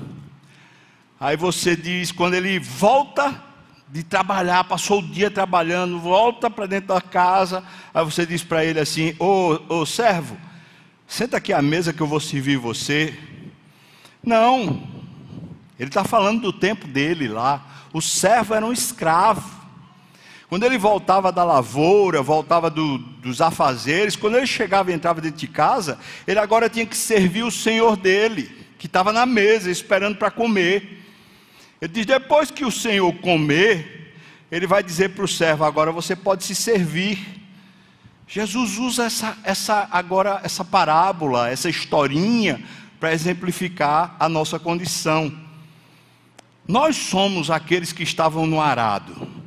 aí 1.19 1.35
você 1.35 1.75
diz, 1.75 2.11
quando 2.11 2.35
ele 2.35 2.59
volta 2.59 3.43
de 3.89 4.03
trabalhar, 4.03 4.63
passou 4.65 4.99
o 4.99 5.07
dia 5.07 5.31
trabalhando, 5.31 5.99
volta 5.99 6.51
para 6.51 6.67
dentro 6.67 6.89
da 6.89 7.01
casa, 7.01 7.63
aí 7.91 8.05
você 8.05 8.23
diz 8.23 8.43
para 8.43 8.63
ele 8.63 8.79
assim: 8.79 9.15
Ô, 9.17 9.59
ô 9.67 9.87
servo, 9.87 10.37
senta 11.07 11.37
aqui 11.37 11.51
à 11.51 11.63
mesa 11.63 11.91
que 11.91 12.01
eu 12.01 12.07
vou 12.07 12.19
servir 12.19 12.57
você. 12.57 13.17
Não, 14.23 14.83
ele 15.79 15.89
está 15.89 16.03
falando 16.03 16.41
do 16.41 16.53
tempo 16.53 16.87
dele 16.87 17.27
lá. 17.27 17.65
O 17.91 18.03
servo 18.03 18.53
era 18.53 18.63
um 18.63 18.71
escravo. 18.71 19.56
Quando 20.49 20.63
ele 20.63 20.77
voltava 20.77 21.29
da 21.29 21.43
lavoura, 21.43 22.21
voltava 22.21 22.69
do, 22.69 22.97
dos 22.97 23.41
afazeres, 23.41 24.15
quando 24.15 24.37
ele 24.37 24.47
chegava 24.47 24.89
e 24.89 24.93
entrava 24.93 25.19
dentro 25.19 25.37
de 25.37 25.47
casa, 25.47 25.99
ele 26.25 26.39
agora 26.39 26.69
tinha 26.69 26.85
que 26.85 26.95
servir 26.95 27.43
o 27.43 27.51
senhor 27.51 27.97
dele, 27.97 28.49
que 28.79 28.85
estava 28.85 29.11
na 29.11 29.25
mesa 29.25 29.69
esperando 29.69 30.17
para 30.17 30.31
comer. 30.31 31.03
Ele 31.81 31.91
diz: 31.91 32.05
depois 32.05 32.49
que 32.49 32.63
o 32.63 32.71
senhor 32.71 33.13
comer, 33.15 34.13
ele 34.49 34.65
vai 34.65 34.81
dizer 34.81 35.09
para 35.09 35.25
o 35.25 35.27
servo: 35.27 35.65
agora 35.65 35.91
você 35.91 36.15
pode 36.15 36.45
se 36.45 36.55
servir. 36.55 37.35
Jesus 38.25 38.77
usa 38.77 39.05
essa, 39.05 39.37
essa 39.43 39.87
agora 39.91 40.41
essa 40.43 40.63
parábola, 40.63 41.49
essa 41.49 41.69
historinha, 41.69 42.63
para 42.99 43.11
exemplificar 43.11 44.15
a 44.17 44.29
nossa 44.29 44.57
condição. 44.57 45.31
Nós 46.65 46.95
somos 46.95 47.49
aqueles 47.49 47.91
que 47.91 48.03
estavam 48.03 48.45
no 48.45 48.61
arado. 48.61 49.46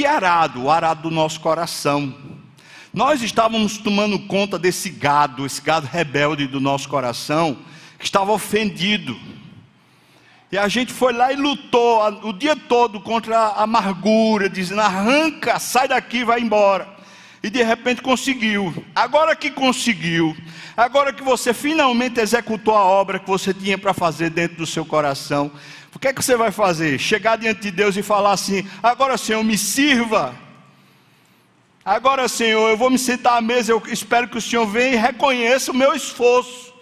Que 0.00 0.06
arado? 0.06 0.62
O 0.62 0.70
arado 0.70 1.02
do 1.02 1.10
nosso 1.14 1.38
coração. 1.40 2.14
Nós 2.90 3.20
estávamos 3.20 3.76
tomando 3.76 4.18
conta 4.20 4.58
desse 4.58 4.88
gado, 4.88 5.44
esse 5.44 5.60
gado 5.60 5.86
rebelde 5.86 6.46
do 6.46 6.58
nosso 6.58 6.88
coração, 6.88 7.58
que 7.98 8.06
estava 8.06 8.32
ofendido. 8.32 9.14
E 10.50 10.56
a 10.56 10.68
gente 10.68 10.90
foi 10.90 11.12
lá 11.12 11.30
e 11.30 11.36
lutou 11.36 12.00
o 12.22 12.32
dia 12.32 12.56
todo 12.56 12.98
contra 12.98 13.38
a 13.38 13.64
amargura, 13.64 14.48
dizendo: 14.48 14.80
arranca, 14.80 15.58
sai 15.58 15.86
daqui, 15.86 16.24
vai 16.24 16.40
embora. 16.40 16.88
E 17.42 17.50
de 17.50 17.62
repente 17.62 18.00
conseguiu. 18.00 18.82
Agora 18.94 19.36
que 19.36 19.50
conseguiu, 19.50 20.34
agora 20.74 21.12
que 21.12 21.22
você 21.22 21.52
finalmente 21.52 22.18
executou 22.20 22.74
a 22.74 22.84
obra 22.84 23.18
que 23.18 23.28
você 23.28 23.52
tinha 23.52 23.76
para 23.76 23.92
fazer 23.92 24.30
dentro 24.30 24.56
do 24.56 24.66
seu 24.66 24.86
coração, 24.86 25.52
que 26.00 26.08
é 26.08 26.12
que 26.14 26.24
você 26.24 26.34
vai 26.34 26.50
fazer? 26.50 26.98
Chegar 26.98 27.36
diante 27.36 27.60
de 27.60 27.70
Deus 27.70 27.94
e 27.94 28.02
falar 28.02 28.32
assim: 28.32 28.66
agora, 28.82 29.18
Senhor, 29.18 29.44
me 29.44 29.58
sirva. 29.58 30.34
Agora, 31.84 32.26
Senhor, 32.26 32.70
eu 32.70 32.76
vou 32.76 32.88
me 32.88 32.98
sentar 32.98 33.36
à 33.36 33.40
mesa. 33.40 33.72
Eu 33.72 33.82
espero 33.86 34.28
que 34.28 34.38
o 34.38 34.40
Senhor 34.40 34.66
venha 34.66 34.94
e 34.94 34.96
reconheça 34.96 35.70
o 35.70 35.74
meu 35.74 35.92
esforço. 35.92 36.72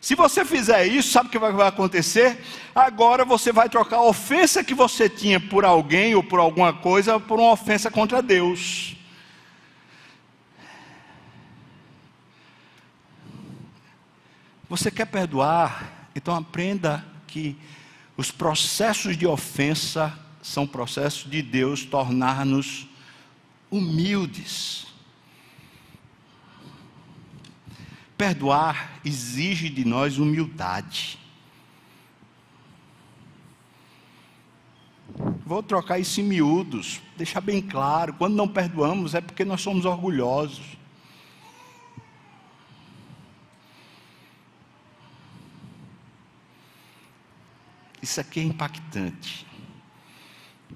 Se 0.00 0.14
você 0.14 0.44
fizer 0.44 0.86
isso, 0.86 1.10
sabe 1.10 1.28
o 1.28 1.30
que 1.30 1.38
vai 1.38 1.68
acontecer? 1.68 2.38
Agora 2.74 3.24
você 3.24 3.52
vai 3.52 3.68
trocar 3.68 3.96
a 3.96 4.02
ofensa 4.02 4.64
que 4.64 4.74
você 4.74 5.08
tinha 5.08 5.38
por 5.38 5.64
alguém 5.64 6.14
ou 6.14 6.22
por 6.22 6.38
alguma 6.38 6.72
coisa 6.72 7.18
por 7.20 7.38
uma 7.38 7.52
ofensa 7.52 7.90
contra 7.90 8.22
Deus. 8.22 8.96
Você 14.68 14.90
quer 14.90 15.06
perdoar? 15.06 16.08
Então 16.14 16.34
aprenda 16.34 17.04
que 17.26 17.58
os 18.20 18.30
processos 18.30 19.16
de 19.16 19.26
ofensa 19.26 20.12
são 20.42 20.66
processos 20.66 21.30
de 21.30 21.40
Deus 21.40 21.86
tornar-nos 21.86 22.86
humildes. 23.70 24.86
Perdoar 28.18 29.00
exige 29.06 29.70
de 29.70 29.86
nós 29.86 30.18
humildade. 30.18 31.18
Vou 35.46 35.62
trocar 35.62 35.98
isso 35.98 36.20
em 36.20 36.24
miúdos, 36.24 37.00
deixar 37.16 37.40
bem 37.40 37.62
claro: 37.62 38.12
quando 38.12 38.34
não 38.34 38.46
perdoamos 38.46 39.14
é 39.14 39.22
porque 39.22 39.46
nós 39.46 39.62
somos 39.62 39.86
orgulhosos. 39.86 40.76
Isso 48.10 48.20
aqui 48.20 48.40
é 48.40 48.42
impactante, 48.42 49.46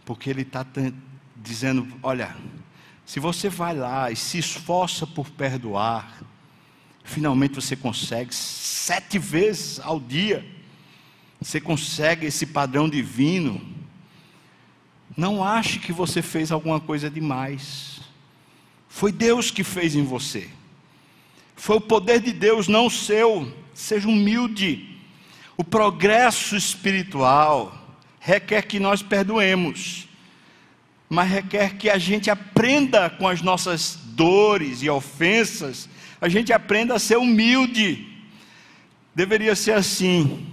porque 0.04 0.30
ele 0.30 0.42
está 0.42 0.64
dizendo: 1.36 1.84
olha, 2.00 2.36
se 3.04 3.18
você 3.18 3.48
vai 3.48 3.74
lá 3.74 4.08
e 4.08 4.14
se 4.14 4.38
esforça 4.38 5.04
por 5.04 5.28
perdoar, 5.30 6.22
finalmente 7.02 7.56
você 7.56 7.74
consegue 7.74 8.32
sete 8.32 9.18
vezes 9.18 9.80
ao 9.80 9.98
dia. 9.98 10.46
você 11.40 11.60
consegue 11.60 12.24
esse 12.24 12.46
padrão 12.46 12.88
divino, 12.88 13.60
não 15.16 15.42
ache 15.42 15.80
que 15.80 15.92
você 15.92 16.22
fez 16.22 16.52
alguma 16.52 16.78
coisa 16.78 17.10
demais. 17.10 18.00
Foi 18.88 19.10
Deus 19.10 19.50
que 19.50 19.64
fez 19.64 19.96
em 19.96 20.04
você. 20.04 20.48
Foi 21.56 21.78
o 21.78 21.80
poder 21.80 22.20
de 22.20 22.32
Deus, 22.32 22.68
não 22.68 22.86
o 22.86 22.90
seu. 22.90 23.52
Seja 23.74 24.06
humilde. 24.06 24.93
O 25.56 25.62
progresso 25.62 26.56
espiritual 26.56 27.72
requer 28.18 28.62
que 28.62 28.80
nós 28.80 29.02
perdoemos, 29.02 30.08
mas 31.08 31.30
requer 31.30 31.76
que 31.76 31.88
a 31.90 31.98
gente 31.98 32.30
aprenda 32.30 33.08
com 33.10 33.28
as 33.28 33.42
nossas 33.42 33.98
dores 34.06 34.82
e 34.82 34.90
ofensas, 34.90 35.88
a 36.20 36.28
gente 36.28 36.52
aprenda 36.52 36.94
a 36.94 36.98
ser 36.98 37.18
humilde. 37.18 38.06
Deveria 39.14 39.54
ser 39.54 39.72
assim. 39.72 40.46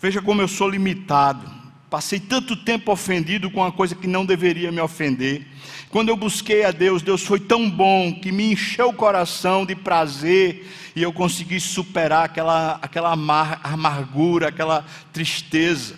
Veja 0.00 0.22
como 0.22 0.40
eu 0.40 0.48
sou 0.48 0.68
limitado. 0.68 1.57
Passei 1.90 2.20
tanto 2.20 2.54
tempo 2.54 2.92
ofendido 2.92 3.50
com 3.50 3.60
uma 3.60 3.72
coisa 3.72 3.94
que 3.94 4.06
não 4.06 4.26
deveria 4.26 4.70
me 4.70 4.80
ofender. 4.80 5.46
Quando 5.88 6.10
eu 6.10 6.16
busquei 6.16 6.64
a 6.64 6.70
Deus, 6.70 7.00
Deus 7.00 7.22
foi 7.24 7.40
tão 7.40 7.68
bom 7.70 8.12
que 8.12 8.30
me 8.30 8.52
encheu 8.52 8.90
o 8.90 8.92
coração 8.92 9.64
de 9.64 9.74
prazer 9.74 10.66
e 10.94 11.02
eu 11.02 11.12
consegui 11.14 11.58
superar 11.58 12.26
aquela, 12.26 12.78
aquela 12.82 13.12
amargura, 13.12 14.48
aquela 14.48 14.84
tristeza. 15.14 15.96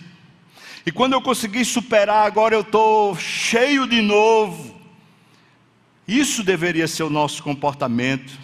E 0.87 0.93
quando 0.93 1.15
eu 1.15 1.21
consegui 1.21 1.65
superar, 1.65 2.25
agora 2.25 2.55
eu 2.55 2.61
estou 2.61 3.17
cheio 3.17 3.87
de 3.87 4.01
novo. 4.01 4.79
Isso 6.07 6.45
deveria 6.45 6.87
ser 6.87 7.03
o 7.03 7.11
nosso 7.11 7.43
comportamento. 7.43 8.39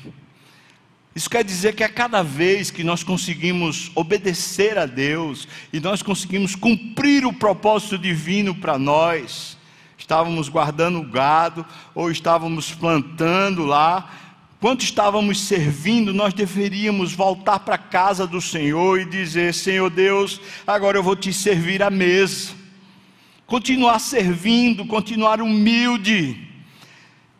Isso 1.17 1.31
quer 1.31 1.43
dizer 1.43 1.75
que 1.75 1.83
a 1.83 1.89
cada 1.89 2.23
vez 2.23 2.71
que 2.71 2.85
nós 2.85 3.03
conseguimos 3.03 3.91
obedecer 3.95 4.77
a 4.77 4.85
Deus 4.85 5.49
e 5.73 5.81
nós 5.81 6.03
conseguimos 6.03 6.55
cumprir 6.55 7.25
o 7.25 7.33
propósito 7.33 7.97
divino 7.97 8.55
para 8.55 8.79
nós, 8.79 9.57
estávamos 9.97 10.51
guardando 10.51 10.99
o 10.99 11.11
gado 11.11 11.65
ou 11.95 12.11
estávamos 12.11 12.71
plantando 12.73 13.65
lá, 13.65 14.11
quando 14.61 14.83
estávamos 14.83 15.41
servindo, 15.41 16.13
nós 16.13 16.35
deveríamos 16.35 17.15
voltar 17.15 17.61
para 17.61 17.77
a 17.77 17.79
casa 17.79 18.27
do 18.27 18.41
Senhor 18.41 19.01
e 19.01 19.07
dizer: 19.07 19.55
Senhor 19.55 19.89
Deus, 19.89 20.39
agora 20.67 20.99
eu 20.99 21.03
vou 21.03 21.17
te 21.17 21.33
servir 21.33 21.83
à 21.83 21.89
mesa. 21.89 22.53
Continuar 23.47 24.01
servindo, 24.01 24.85
continuar 24.85 25.41
humilde 25.41 26.46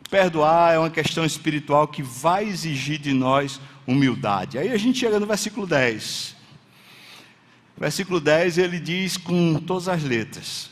Perdoar 0.09 0.73
é 0.73 0.79
uma 0.79 0.89
questão 0.89 1.25
espiritual 1.25 1.87
que 1.87 2.01
vai 2.01 2.45
exigir 2.45 2.97
de 2.97 3.13
nós 3.13 3.59
humildade. 3.85 4.57
Aí 4.57 4.71
a 4.71 4.77
gente 4.77 4.99
chega 4.99 5.19
no 5.19 5.25
versículo 5.25 5.67
10. 5.67 6.35
Versículo 7.77 8.19
10 8.19 8.57
ele 8.57 8.79
diz 8.79 9.17
com 9.17 9.55
todas 9.55 9.87
as 9.87 10.03
letras: 10.03 10.69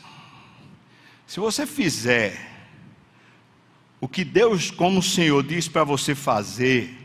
Se 1.26 1.38
você 1.38 1.66
fizer 1.66 2.56
o 4.00 4.08
que 4.08 4.24
Deus, 4.24 4.70
como 4.70 5.00
o 5.00 5.02
Senhor, 5.02 5.42
diz 5.42 5.68
para 5.68 5.84
você 5.84 6.14
fazer, 6.14 6.96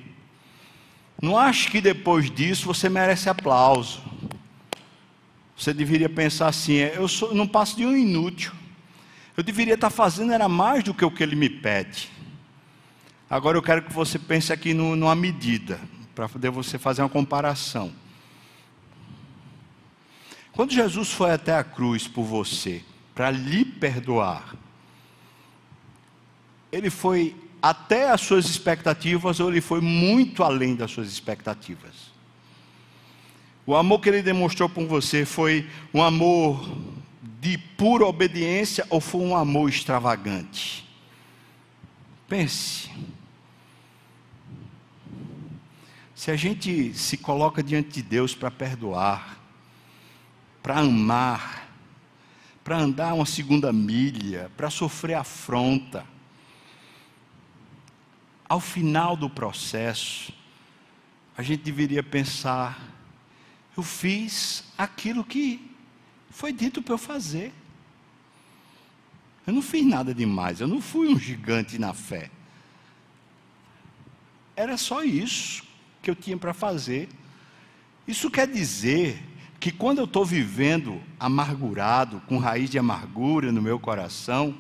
não 1.22 1.38
acho 1.38 1.70
que 1.70 1.82
depois 1.82 2.32
disso 2.32 2.66
você 2.66 2.90
merece 2.90 3.30
aplauso. 3.30 4.02
Você 5.56 5.74
deveria 5.74 6.10
pensar 6.10 6.48
assim: 6.48 6.74
eu 6.74 7.08
sou, 7.08 7.36
não 7.36 7.48
passo 7.48 7.76
de 7.76 7.86
um 7.86 7.96
inútil. 7.96 8.52
Eu 9.36 9.44
deveria 9.44 9.76
estar 9.76 9.90
fazendo 9.90 10.34
era 10.34 10.50
mais 10.50 10.84
do 10.84 10.94
que 10.94 11.06
o 11.06 11.12
que 11.12 11.22
ele 11.22 11.36
me 11.36 11.50
pede. 11.50 12.10
Agora 13.32 13.58
eu 13.58 13.62
quero 13.62 13.82
que 13.82 13.94
você 13.94 14.20
pense 14.20 14.52
aqui 14.52 14.74
numa 14.74 15.16
medida, 15.16 15.80
para 16.14 16.28
poder 16.28 16.52
você 16.52 16.78
fazer 16.78 17.02
uma 17.02 17.08
comparação. 17.08 17.94
Quando 20.52 20.74
Jesus 20.74 21.14
foi 21.14 21.32
até 21.32 21.56
a 21.56 21.64
cruz 21.64 22.10
por 22.10 22.26
você, 22.26 22.84
para 23.16 23.32
lhe 23.32 23.64
perdoar, 23.64 24.54
ele 26.74 26.90
foi 26.90 27.34
até 27.62 28.10
as 28.10 28.20
suas 28.20 28.50
expectativas 28.50 29.40
ou 29.40 29.50
ele 29.50 29.62
foi 29.62 29.80
muito 29.80 30.44
além 30.44 30.76
das 30.76 30.92
suas 30.92 31.08
expectativas? 31.08 32.12
O 33.66 33.78
amor 33.78 34.02
que 34.02 34.10
ele 34.10 34.22
demonstrou 34.22 34.68
por 34.68 34.86
você 34.86 35.24
foi 35.24 35.70
um 35.94 36.04
amor 36.04 36.70
de 37.40 37.58
pura 37.58 38.06
obediência 38.06 38.86
ou 38.90 39.00
foi 39.00 39.22
um 39.22 39.38
amor 39.38 39.70
extravagante? 39.70 40.86
Pense. 42.28 42.90
Se 46.22 46.30
a 46.30 46.36
gente 46.36 46.94
se 46.94 47.18
coloca 47.18 47.64
diante 47.64 47.90
de 47.94 48.04
Deus 48.04 48.36
para 48.36 48.52
perdoar, 48.52 49.40
para 50.62 50.78
amar, 50.78 51.68
para 52.64 52.78
andar 52.78 53.16
uma 53.16 53.26
segunda 53.26 53.74
milha, 53.74 54.52
para 54.56 54.70
sofrer 54.70 55.16
afronta, 55.16 56.06
ao 58.48 58.60
final 58.60 59.18
do 59.18 59.28
processo, 59.32 60.32
a 61.36 61.42
gente 61.42 61.64
deveria 61.64 62.04
pensar: 62.04 62.80
eu 63.76 63.82
fiz 63.82 64.64
aquilo 64.78 65.24
que 65.24 65.76
foi 66.30 66.54
dito 66.54 66.84
para 66.84 66.94
eu 66.94 67.00
fazer. 67.00 67.52
Eu 69.48 69.54
não 69.54 69.62
fiz 69.64 69.84
nada 69.84 70.14
demais, 70.14 70.62
eu 70.62 70.68
não 70.68 70.82
fui 70.82 71.08
um 71.08 71.18
gigante 71.18 71.80
na 71.80 71.96
fé. 71.96 72.30
Era 74.56 74.78
só 74.78 75.04
isso 75.04 75.71
que 76.02 76.10
eu 76.10 76.16
tinha 76.16 76.38
para 76.38 76.54
fazer. 76.54 77.10
Isso 78.08 78.30
quer 78.30 78.48
dizer 78.48 79.22
que 79.60 79.72
quando 79.72 80.00
eu 80.00 80.06
estou 80.06 80.26
vivendo 80.26 81.02
amargurado, 81.20 82.22
com 82.28 82.38
raiz 82.38 82.70
de 82.70 82.80
amargura 82.80 83.52
no 83.52 83.62
meu 83.62 83.80
coração, 83.80 84.56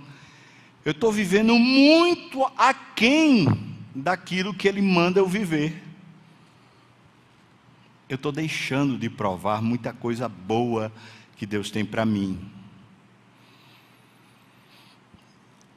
eu 0.85 0.91
estou 0.91 1.11
vivendo 1.11 1.57
muito 1.57 2.45
aquém 2.57 3.47
daquilo 3.95 4.53
que 4.53 4.67
Ele 4.67 4.81
manda 4.81 5.19
eu 5.19 5.27
viver. 5.27 5.81
Eu 8.07 8.15
estou 8.15 8.31
deixando 8.31 8.97
de 8.97 9.09
provar 9.09 9.61
muita 9.61 9.93
coisa 9.93 10.27
boa 10.29 10.91
que 11.37 11.45
Deus 11.45 11.71
tem 11.71 11.83
para 11.83 12.05
mim. 12.05 12.39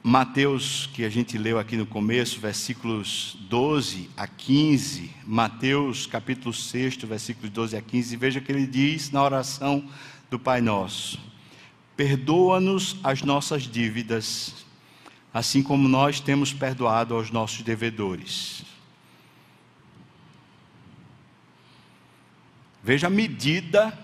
Mateus, 0.07 0.87
que 0.93 1.03
a 1.03 1.09
gente 1.09 1.39
leu 1.39 1.59
aqui 1.59 1.79
no 1.79 1.87
começo, 1.87 2.39
versículos 2.39 3.39
12 3.49 4.11
a 4.15 4.27
15, 4.27 5.11
Mateus 5.27 6.07
capítulo 6.07 6.53
6, 6.53 6.97
versículos 6.97 7.51
12 7.51 7.75
a 7.75 7.81
15, 7.81 8.15
veja 8.15 8.39
que 8.39 8.53
ele 8.53 8.67
diz 8.67 9.11
na 9.11 9.23
oração 9.23 9.83
do 10.29 10.39
Pai 10.39 10.61
Nosso: 10.61 11.19
Perdoa-nos 11.97 12.99
as 13.03 13.23
nossas 13.23 13.63
dívidas, 13.63 14.67
assim 15.33 15.63
como 15.63 15.89
nós 15.89 16.21
temos 16.21 16.53
perdoado 16.53 17.15
aos 17.15 17.31
nossos 17.31 17.63
devedores. 17.63 18.63
Veja 22.83 23.07
a 23.07 23.11
medida 23.11 23.99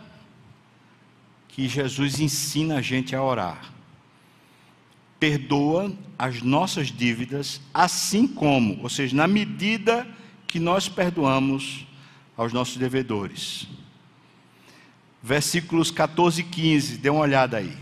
que 1.47 1.69
Jesus 1.69 2.21
ensina 2.21 2.79
a 2.79 2.81
gente 2.81 3.15
a 3.15 3.23
orar 3.23 3.80
perdoa 5.21 5.93
as 6.19 6.41
nossas 6.41 6.89
dívidas, 6.89 7.61
assim 7.73 8.27
como, 8.27 8.83
ou 8.83 8.89
seja, 8.89 9.15
na 9.15 9.29
medida 9.29 10.09
que 10.47 10.59
nós 10.59 10.89
perdoamos 10.89 11.87
aos 12.37 12.53
nossos 12.53 12.79
devedores. 12.79 13.69
Versículos 15.23 15.91
14 15.91 16.41
e 16.41 16.45
15, 16.45 16.97
dê 16.97 17.11
uma 17.11 17.21
olhada 17.21 17.59
aí. 17.59 17.77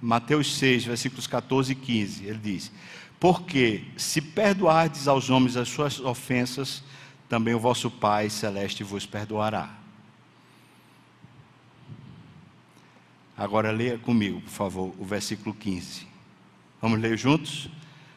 Mateus 0.00 0.56
6, 0.56 0.84
versículos 0.84 1.26
14 1.26 1.72
e 1.72 1.74
15, 1.74 2.24
ele 2.24 2.38
diz: 2.38 2.70
Porque 3.18 3.84
se 3.96 4.20
perdoardes 4.20 5.08
aos 5.08 5.28
homens 5.28 5.56
as 5.56 5.68
suas 5.68 5.98
ofensas, 5.98 6.84
também 7.28 7.54
o 7.54 7.58
vosso 7.58 7.90
Pai 7.90 8.30
celeste 8.30 8.84
vos 8.84 9.04
perdoará. 9.04 9.74
Agora 13.36 13.72
leia 13.72 13.98
comigo, 13.98 14.40
por 14.40 14.50
favor, 14.50 14.94
o 14.96 15.04
versículo 15.04 15.52
15. 15.54 16.13
Vamos 16.84 17.00
ler 17.00 17.16
juntos? 17.16 17.70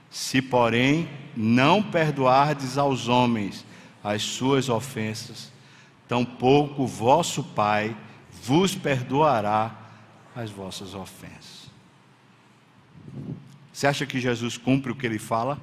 Se, 0.09 0.41
porém, 0.41 1.07
não 1.37 1.81
perdoardes 1.81 2.77
aos 2.77 3.07
homens 3.07 3.65
as 4.03 4.21
suas 4.21 4.67
ofensas, 4.67 5.53
tampouco 6.05 6.85
vosso 6.85 7.41
Pai 7.41 7.95
vos 8.43 8.75
perdoará 8.75 9.73
as 10.35 10.51
vossas 10.51 10.93
ofensas. 10.93 11.71
Você 13.71 13.87
acha 13.87 14.05
que 14.05 14.19
Jesus 14.19 14.57
cumpre 14.57 14.91
o 14.91 14.95
que 14.95 15.05
ele 15.05 15.17
fala? 15.17 15.57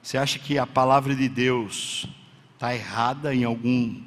Você 0.00 0.16
acha 0.16 0.38
que 0.38 0.58
a 0.58 0.66
palavra 0.66 1.16
de 1.16 1.28
Deus 1.28 2.06
está 2.54 2.72
errada 2.72 3.34
em 3.34 3.42
algum 3.42 4.00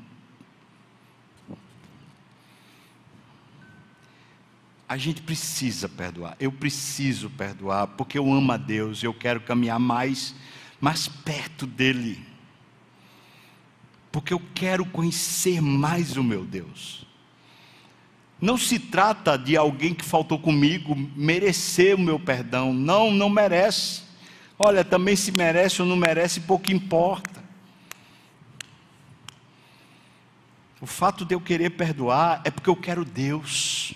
a 4.88 4.98
gente 4.98 5.22
precisa 5.22 5.90
perdoar. 5.90 6.36
Eu 6.40 6.52
preciso 6.52 7.30
perdoar 7.30 7.88
porque 7.88 8.18
eu 8.18 8.32
amo 8.32 8.52
a 8.52 8.58
Deus, 8.58 9.04
eu 9.04 9.14
quero 9.14 9.42
caminhar 9.42 9.80
mais 9.80 10.36
mais 10.80 11.08
perto 11.08 11.66
dele. 11.66 12.24
Porque 14.12 14.34
eu 14.34 14.42
quero 14.54 14.86
conhecer 14.86 15.62
mais 15.62 16.16
o 16.16 16.24
meu 16.24 16.46
Deus. 16.46 17.06
Não 18.40 18.58
se 18.58 18.78
trata 18.78 19.38
de 19.38 19.58
alguém 19.58 19.94
que 19.94 20.06
faltou 20.06 20.38
comigo 20.38 20.96
merecer 21.16 21.96
o 21.96 22.00
meu 22.00 22.20
perdão. 22.20 22.74
Não, 22.74 23.12
não 23.12 23.30
merece. 23.30 24.04
Olha, 24.60 24.86
também 24.86 25.16
se 25.16 25.32
merece 25.32 25.82
ou 25.82 25.88
não 25.88 25.96
merece, 25.96 26.42
pouco 26.42 26.72
importa. 26.72 27.44
O 30.80 30.86
fato 30.86 31.26
de 31.26 31.34
eu 31.34 31.42
querer 31.42 31.72
perdoar 31.72 32.42
é 32.46 32.52
porque 32.52 32.70
eu 32.70 32.76
quero 32.76 33.04
Deus. 33.04 33.96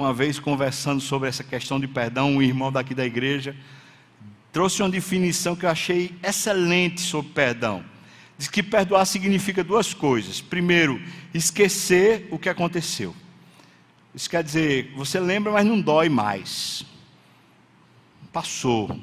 Uma 0.00 0.14
vez 0.14 0.38
conversando 0.38 0.98
sobre 0.98 1.28
essa 1.28 1.44
questão 1.44 1.78
de 1.78 1.86
perdão, 1.86 2.36
um 2.36 2.40
irmão 2.40 2.72
daqui 2.72 2.94
da 2.94 3.04
igreja 3.04 3.54
trouxe 4.50 4.80
uma 4.82 4.88
definição 4.88 5.54
que 5.54 5.66
eu 5.66 5.68
achei 5.68 6.14
excelente 6.22 7.02
sobre 7.02 7.32
perdão. 7.32 7.84
Diz 8.38 8.48
que 8.48 8.62
perdoar 8.62 9.04
significa 9.04 9.62
duas 9.62 9.92
coisas. 9.92 10.40
Primeiro, 10.40 10.98
esquecer 11.34 12.26
o 12.30 12.38
que 12.38 12.48
aconteceu. 12.48 13.14
Isso 14.14 14.30
quer 14.30 14.42
dizer, 14.42 14.90
você 14.96 15.20
lembra, 15.20 15.52
mas 15.52 15.66
não 15.66 15.78
dói 15.78 16.08
mais. 16.08 16.82
Passou. 18.32 18.98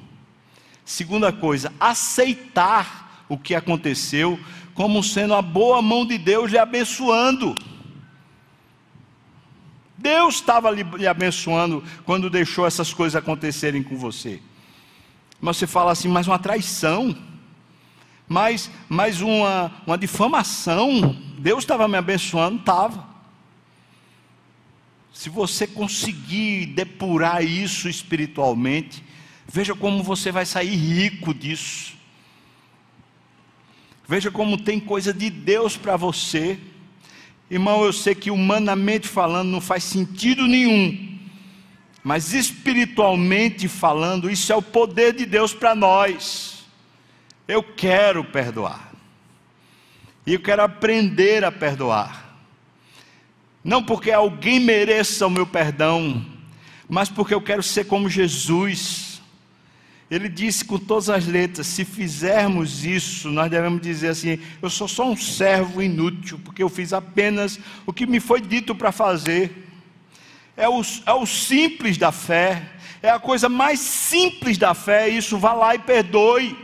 Segunda 0.84 1.32
coisa, 1.32 1.72
aceitar 1.80 3.24
o 3.30 3.38
que 3.38 3.54
aconteceu 3.54 4.40
como 4.74 5.04
sendo 5.04 5.36
a 5.36 5.44
boa 5.44 5.80
mão 5.80 6.08
de 6.08 6.18
Deus 6.18 6.50
lhe 6.50 6.58
abençoando. 6.58 7.54
Deus 9.98 10.36
estava 10.36 10.70
lhe 10.70 11.08
abençoando 11.08 11.84
quando 12.06 12.30
deixou 12.30 12.68
essas 12.68 12.94
coisas 12.94 13.16
acontecerem 13.16 13.82
com 13.82 13.98
você. 13.98 14.40
Mas 15.42 15.58
você 15.58 15.68
fala 15.68 15.92
assim, 15.92 16.08
mas 16.08 16.28
uma 16.28 16.40
traição 16.40 17.16
mas, 18.28 18.70
mas 18.90 19.22
uma, 19.22 19.72
uma 19.86 19.98
difamação. 19.98 21.16
Deus 21.40 21.64
estava 21.64 21.88
me 21.88 21.98
abençoando? 21.98 22.60
Estava. 22.60 23.08
Se 25.14 25.30
você 25.30 25.66
conseguir 25.66 26.68
depurar 26.68 27.44
isso 27.44 27.88
espiritualmente, 27.88 29.04
veja 29.48 29.74
como 29.74 30.04
você 30.04 30.32
vai 30.32 30.46
sair 30.46 30.76
rico 30.76 31.34
disso. 31.34 31.96
Veja 34.08 34.30
como 34.30 34.58
tem 34.58 34.80
coisa 34.80 35.14
de 35.14 35.30
Deus 35.30 35.78
para 35.78 35.96
você. 35.96 36.60
Irmão, 37.50 37.86
eu 37.86 37.94
sei 37.94 38.14
que 38.14 38.30
humanamente 38.30 39.08
falando 39.08 39.50
não 39.50 39.62
faz 39.62 39.84
sentido 39.84 40.46
nenhum, 40.48 41.18
mas 42.04 42.34
espiritualmente 42.34 43.68
falando, 43.68 44.30
isso 44.30 44.52
é 44.52 44.56
o 44.56 44.62
poder 44.62 45.14
de 45.14 45.26
Deus 45.26 45.54
para 45.54 45.74
nós. 45.74 46.66
Eu 47.48 47.64
quero 47.64 48.24
perdoar. 48.26 48.92
E 50.26 50.34
eu 50.34 50.40
quero 50.42 50.62
aprender 50.62 51.46
a 51.46 51.52
perdoar. 51.52 52.38
Não 53.64 53.82
porque 53.82 54.12
alguém 54.12 54.60
mereça 54.60 55.26
o 55.26 55.30
meu 55.30 55.48
perdão, 55.48 56.26
mas 56.88 57.10
porque 57.10 57.34
eu 57.34 57.42
quero 57.42 57.64
ser 57.64 57.86
como 57.86 58.10
Jesus. 58.10 59.07
Ele 60.10 60.30
disse 60.30 60.64
com 60.64 60.78
todas 60.78 61.10
as 61.10 61.28
letras: 61.28 61.68
se 61.68 61.84
fizermos 61.84 62.86
isso, 62.86 63.30
nós 63.30 63.52
devemos 63.52 63.82
dizer 63.82 64.10
assim: 64.10 64.40
eu 64.62 64.70
sou 64.70 64.88
só 64.88 65.10
um 65.10 65.18
servo 65.18 65.82
inútil, 65.82 66.40
porque 66.44 66.64
eu 66.64 66.70
fiz 66.70 66.94
apenas 66.94 67.60
o 67.86 67.92
que 67.92 68.06
me 68.06 68.20
foi 68.20 68.40
dito 68.40 68.74
para 68.74 68.92
fazer. 68.92 69.66
É 70.56 70.68
o, 70.68 70.82
é 71.06 71.14
o 71.14 71.26
simples 71.26 71.98
da 71.98 72.12
fé, 72.12 72.64
é 73.02 73.10
a 73.10 73.20
coisa 73.20 73.50
mais 73.50 73.80
simples 73.80 74.58
da 74.58 74.74
fé. 74.74 75.10
Isso, 75.10 75.38
vá 75.38 75.54
lá 75.54 75.76
e 75.76 75.80
perdoe. 75.80 76.58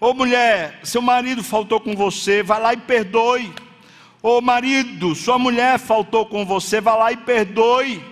Ô 0.00 0.12
mulher, 0.14 0.80
seu 0.82 1.00
marido 1.00 1.44
faltou 1.44 1.78
com 1.80 1.94
você, 1.94 2.42
vai 2.42 2.60
lá 2.60 2.72
e 2.72 2.76
perdoe. 2.76 3.52
Ô 4.22 4.40
marido, 4.40 5.14
sua 5.14 5.38
mulher 5.38 5.78
faltou 5.78 6.24
com 6.26 6.46
você, 6.46 6.80
vai 6.80 6.96
lá 6.96 7.12
e 7.12 7.16
perdoe. 7.18 8.02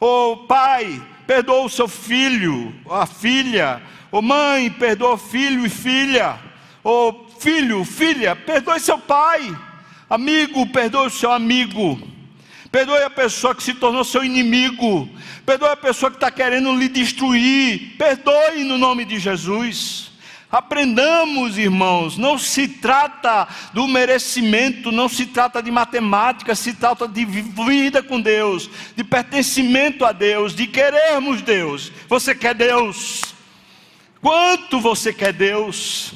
Ô 0.00 0.38
pai, 0.46 1.02
perdoa 1.28 1.66
o 1.66 1.68
seu 1.68 1.86
filho, 1.86 2.74
a 2.90 3.04
filha. 3.04 3.82
Ô 4.10 4.22
mãe, 4.22 4.70
perdoa 4.70 5.12
o 5.12 5.18
filho 5.18 5.66
e 5.66 5.68
filha. 5.68 6.38
Ô 6.82 7.26
filho, 7.38 7.84
filha, 7.84 8.34
perdoe 8.34 8.80
seu 8.80 8.98
pai. 8.98 9.54
Amigo, 10.08 10.66
perdoe 10.68 11.08
o 11.08 11.10
seu 11.10 11.30
amigo. 11.30 12.00
Perdoe 12.72 13.02
a 13.02 13.10
pessoa 13.10 13.54
que 13.54 13.62
se 13.62 13.74
tornou 13.74 14.04
seu 14.04 14.24
inimigo. 14.24 15.06
Perdoe 15.44 15.68
a 15.68 15.76
pessoa 15.76 16.10
que 16.10 16.16
está 16.16 16.30
querendo 16.30 16.74
lhe 16.74 16.88
destruir. 16.88 17.94
Perdoe 17.98 18.64
no 18.64 18.78
nome 18.78 19.04
de 19.04 19.18
Jesus. 19.18 20.10
Aprendamos, 20.50 21.58
irmãos, 21.58 22.16
não 22.16 22.38
se 22.38 22.66
trata 22.66 23.46
do 23.74 23.86
merecimento, 23.86 24.90
não 24.90 25.06
se 25.06 25.26
trata 25.26 25.62
de 25.62 25.70
matemática, 25.70 26.54
se 26.54 26.72
trata 26.72 27.06
de 27.06 27.22
vida 27.26 28.02
com 28.02 28.18
Deus, 28.18 28.70
de 28.96 29.04
pertencimento 29.04 30.06
a 30.06 30.12
Deus, 30.12 30.54
de 30.54 30.66
querermos 30.66 31.42
Deus. 31.42 31.92
Você 32.08 32.34
quer 32.34 32.54
Deus? 32.54 33.20
Quanto 34.22 34.80
você 34.80 35.12
quer 35.12 35.34
Deus? 35.34 36.14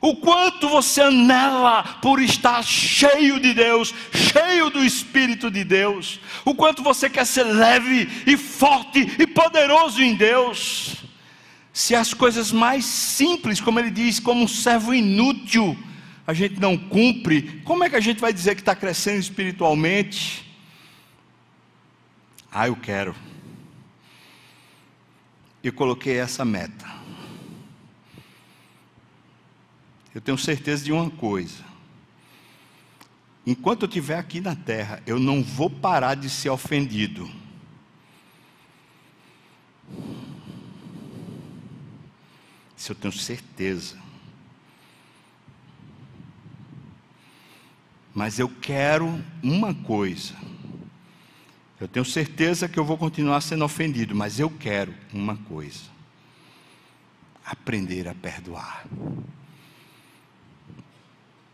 O 0.00 0.16
quanto 0.16 0.68
você 0.68 1.02
anela 1.02 1.84
por 2.02 2.20
estar 2.20 2.60
cheio 2.64 3.38
de 3.38 3.54
Deus, 3.54 3.94
cheio 4.12 4.68
do 4.68 4.84
Espírito 4.84 5.48
de 5.48 5.62
Deus. 5.62 6.18
O 6.44 6.56
quanto 6.56 6.82
você 6.82 7.08
quer 7.08 7.24
ser 7.24 7.44
leve 7.44 8.10
e 8.26 8.36
forte 8.36 9.14
e 9.16 9.26
poderoso 9.28 10.02
em 10.02 10.14
Deus 10.16 11.03
se 11.74 11.92
as 11.92 12.14
coisas 12.14 12.52
mais 12.52 12.84
simples, 12.84 13.60
como 13.60 13.80
ele 13.80 13.90
diz, 13.90 14.20
como 14.20 14.44
um 14.44 14.48
servo 14.48 14.94
inútil, 14.94 15.76
a 16.24 16.32
gente 16.32 16.60
não 16.60 16.78
cumpre, 16.78 17.60
como 17.64 17.82
é 17.82 17.90
que 17.90 17.96
a 17.96 18.00
gente 18.00 18.20
vai 18.20 18.32
dizer 18.32 18.54
que 18.54 18.60
está 18.62 18.76
crescendo 18.76 19.18
espiritualmente? 19.18 20.48
Ah, 22.50 22.68
eu 22.68 22.76
quero. 22.76 23.12
Eu 25.64 25.72
coloquei 25.72 26.16
essa 26.16 26.44
meta. 26.44 26.88
Eu 30.14 30.20
tenho 30.20 30.38
certeza 30.38 30.84
de 30.84 30.92
uma 30.92 31.10
coisa. 31.10 31.64
Enquanto 33.44 33.82
eu 33.82 33.88
estiver 33.88 34.16
aqui 34.16 34.40
na 34.40 34.54
terra, 34.54 35.02
eu 35.04 35.18
não 35.18 35.42
vou 35.42 35.68
parar 35.68 36.14
de 36.14 36.30
ser 36.30 36.50
ofendido. 36.50 37.28
Isso 42.84 42.92
eu 42.92 42.96
tenho 42.96 43.12
certeza. 43.12 43.96
Mas 48.12 48.38
eu 48.38 48.46
quero 48.46 49.24
uma 49.42 49.74
coisa. 49.74 50.34
Eu 51.80 51.88
tenho 51.88 52.04
certeza 52.04 52.68
que 52.68 52.78
eu 52.78 52.84
vou 52.84 52.98
continuar 52.98 53.40
sendo 53.40 53.64
ofendido, 53.64 54.14
mas 54.14 54.38
eu 54.38 54.50
quero 54.50 54.94
uma 55.14 55.34
coisa: 55.34 55.84
aprender 57.42 58.06
a 58.06 58.14
perdoar. 58.14 58.84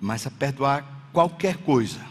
Mas 0.01 0.27
a 0.27 0.33
perdoar 0.33 0.85
qualquer 1.13 1.59
coisa. 1.59 2.05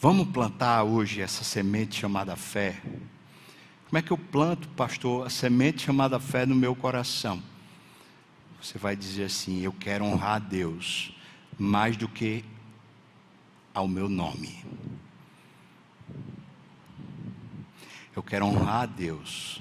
Vamos 0.00 0.28
plantar 0.28 0.84
hoje 0.84 1.20
essa 1.20 1.42
semente 1.42 1.98
chamada 1.98 2.36
fé. 2.36 2.80
Como 3.88 3.98
é 3.98 4.02
que 4.02 4.10
eu 4.10 4.18
planto, 4.18 4.68
pastor, 4.70 5.26
a 5.26 5.30
semente 5.30 5.82
chamada 5.82 6.18
fé 6.18 6.46
no 6.46 6.54
meu 6.54 6.74
coração? 6.74 7.42
Você 8.60 8.78
vai 8.78 8.96
dizer 8.96 9.24
assim: 9.24 9.60
Eu 9.60 9.72
quero 9.72 10.04
honrar 10.04 10.36
a 10.36 10.38
Deus 10.38 11.14
mais 11.58 11.96
do 11.96 12.08
que 12.08 12.44
ao 13.74 13.86
meu 13.86 14.08
nome. 14.08 14.64
Eu 18.16 18.22
quero 18.22 18.46
honrar 18.46 18.82
a 18.82 18.86
Deus 18.86 19.60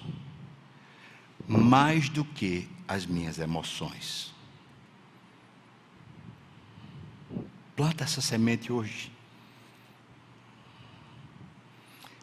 mais 1.48 2.08
do 2.10 2.24
que 2.24 2.70
as 2.88 3.06
minhas 3.06 3.40
emoções. 3.40 4.34
Planta 7.76 8.04
essa 8.04 8.22
semente 8.22 8.72
hoje. 8.72 9.12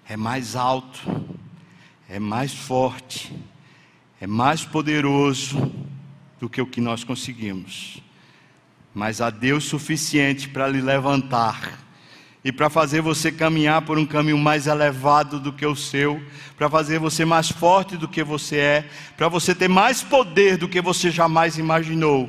É 0.09 0.16
mais 0.16 0.57
alto 0.57 0.98
é 2.12 2.18
mais 2.18 2.52
forte, 2.52 3.32
é 4.20 4.26
mais 4.26 4.64
poderoso 4.64 5.72
do 6.40 6.48
que 6.48 6.61
o 6.61 6.66
que 6.66 6.80
nós 6.80 7.04
conseguimos. 7.04 8.02
Mas 8.92 9.20
há 9.20 9.30
Deus 9.30 9.62
suficiente 9.62 10.48
para 10.48 10.66
lhe 10.66 10.80
levantar 10.80 11.78
e 12.44 12.50
para 12.50 12.68
fazer 12.68 13.00
você 13.00 13.30
caminhar 13.30 13.82
por 13.82 13.96
um 13.96 14.04
caminho 14.04 14.38
mais 14.38 14.66
elevado 14.66 15.38
do 15.38 15.52
que 15.52 15.64
o 15.64 15.76
seu, 15.76 16.20
para 16.56 16.68
fazer 16.68 16.98
você 16.98 17.24
mais 17.24 17.48
forte 17.48 17.96
do 17.96 18.08
que 18.08 18.24
você 18.24 18.56
é, 18.56 18.88
para 19.16 19.28
você 19.28 19.54
ter 19.54 19.68
mais 19.68 20.02
poder 20.02 20.56
do 20.56 20.68
que 20.68 20.80
você 20.80 21.12
jamais 21.12 21.58
imaginou. 21.58 22.28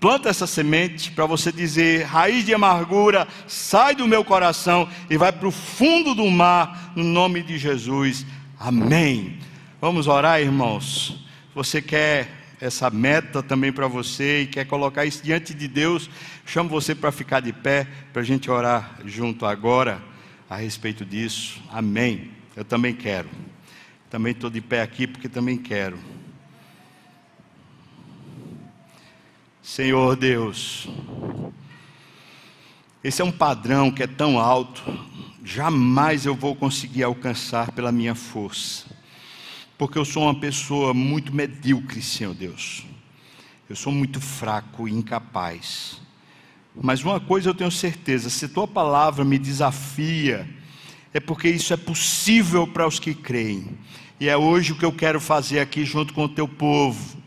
Planta 0.00 0.30
essa 0.30 0.46
semente 0.46 1.10
para 1.10 1.26
você 1.26 1.52
dizer: 1.52 2.04
raiz 2.04 2.46
de 2.46 2.54
amargura, 2.54 3.28
sai 3.46 3.94
do 3.94 4.08
meu 4.08 4.24
coração 4.24 4.88
e 5.10 5.18
vai 5.18 5.30
para 5.30 5.46
o 5.46 5.52
fundo 5.52 6.14
do 6.14 6.26
mar, 6.30 6.94
no 6.96 7.04
nome 7.04 7.42
de 7.42 7.58
Jesus. 7.58 8.24
Amém. 8.62 9.38
Vamos 9.80 10.06
orar, 10.06 10.38
irmãos. 10.38 11.16
Você 11.54 11.80
quer 11.80 12.28
essa 12.60 12.90
meta 12.90 13.42
também 13.42 13.72
para 13.72 13.88
você 13.88 14.42
e 14.42 14.46
quer 14.46 14.66
colocar 14.66 15.06
isso 15.06 15.22
diante 15.22 15.54
de 15.54 15.66
Deus, 15.66 16.10
chamo 16.44 16.68
você 16.68 16.94
para 16.94 17.10
ficar 17.10 17.40
de 17.40 17.54
pé, 17.54 17.86
para 18.12 18.20
a 18.20 18.24
gente 18.24 18.50
orar 18.50 19.00
junto 19.06 19.46
agora 19.46 20.02
a 20.48 20.56
respeito 20.56 21.06
disso. 21.06 21.58
Amém. 21.72 22.32
Eu 22.54 22.62
também 22.62 22.94
quero. 22.94 23.30
Também 24.10 24.32
estou 24.32 24.50
de 24.50 24.60
pé 24.60 24.82
aqui 24.82 25.06
porque 25.06 25.26
também 25.26 25.56
quero. 25.56 25.98
Senhor 29.62 30.16
Deus, 30.16 30.86
esse 33.02 33.22
é 33.22 33.24
um 33.24 33.32
padrão 33.32 33.90
que 33.90 34.02
é 34.02 34.06
tão 34.06 34.38
alto, 34.38 34.82
jamais 35.44 36.26
eu 36.26 36.34
vou 36.34 36.54
conseguir 36.54 37.02
alcançar 37.02 37.72
pela 37.72 37.90
minha 37.90 38.14
força, 38.14 38.86
porque 39.78 39.98
eu 39.98 40.04
sou 40.04 40.24
uma 40.24 40.38
pessoa 40.38 40.92
muito 40.92 41.34
medíocre, 41.34 42.02
Senhor 42.02 42.34
Deus. 42.34 42.84
Eu 43.68 43.76
sou 43.76 43.92
muito 43.92 44.20
fraco 44.20 44.88
e 44.88 44.92
incapaz. 44.92 46.00
Mas 46.74 47.02
uma 47.02 47.20
coisa 47.20 47.50
eu 47.50 47.54
tenho 47.54 47.70
certeza: 47.70 48.28
se 48.28 48.48
tua 48.48 48.66
palavra 48.66 49.24
me 49.24 49.38
desafia, 49.38 50.48
é 51.12 51.20
porque 51.20 51.48
isso 51.48 51.72
é 51.72 51.76
possível 51.76 52.66
para 52.66 52.86
os 52.86 52.98
que 52.98 53.14
creem. 53.14 53.78
E 54.18 54.28
é 54.28 54.36
hoje 54.36 54.72
o 54.72 54.76
que 54.76 54.84
eu 54.84 54.92
quero 54.92 55.20
fazer 55.20 55.60
aqui 55.60 55.84
junto 55.84 56.12
com 56.12 56.24
o 56.24 56.28
teu 56.28 56.46
povo. 56.46 57.19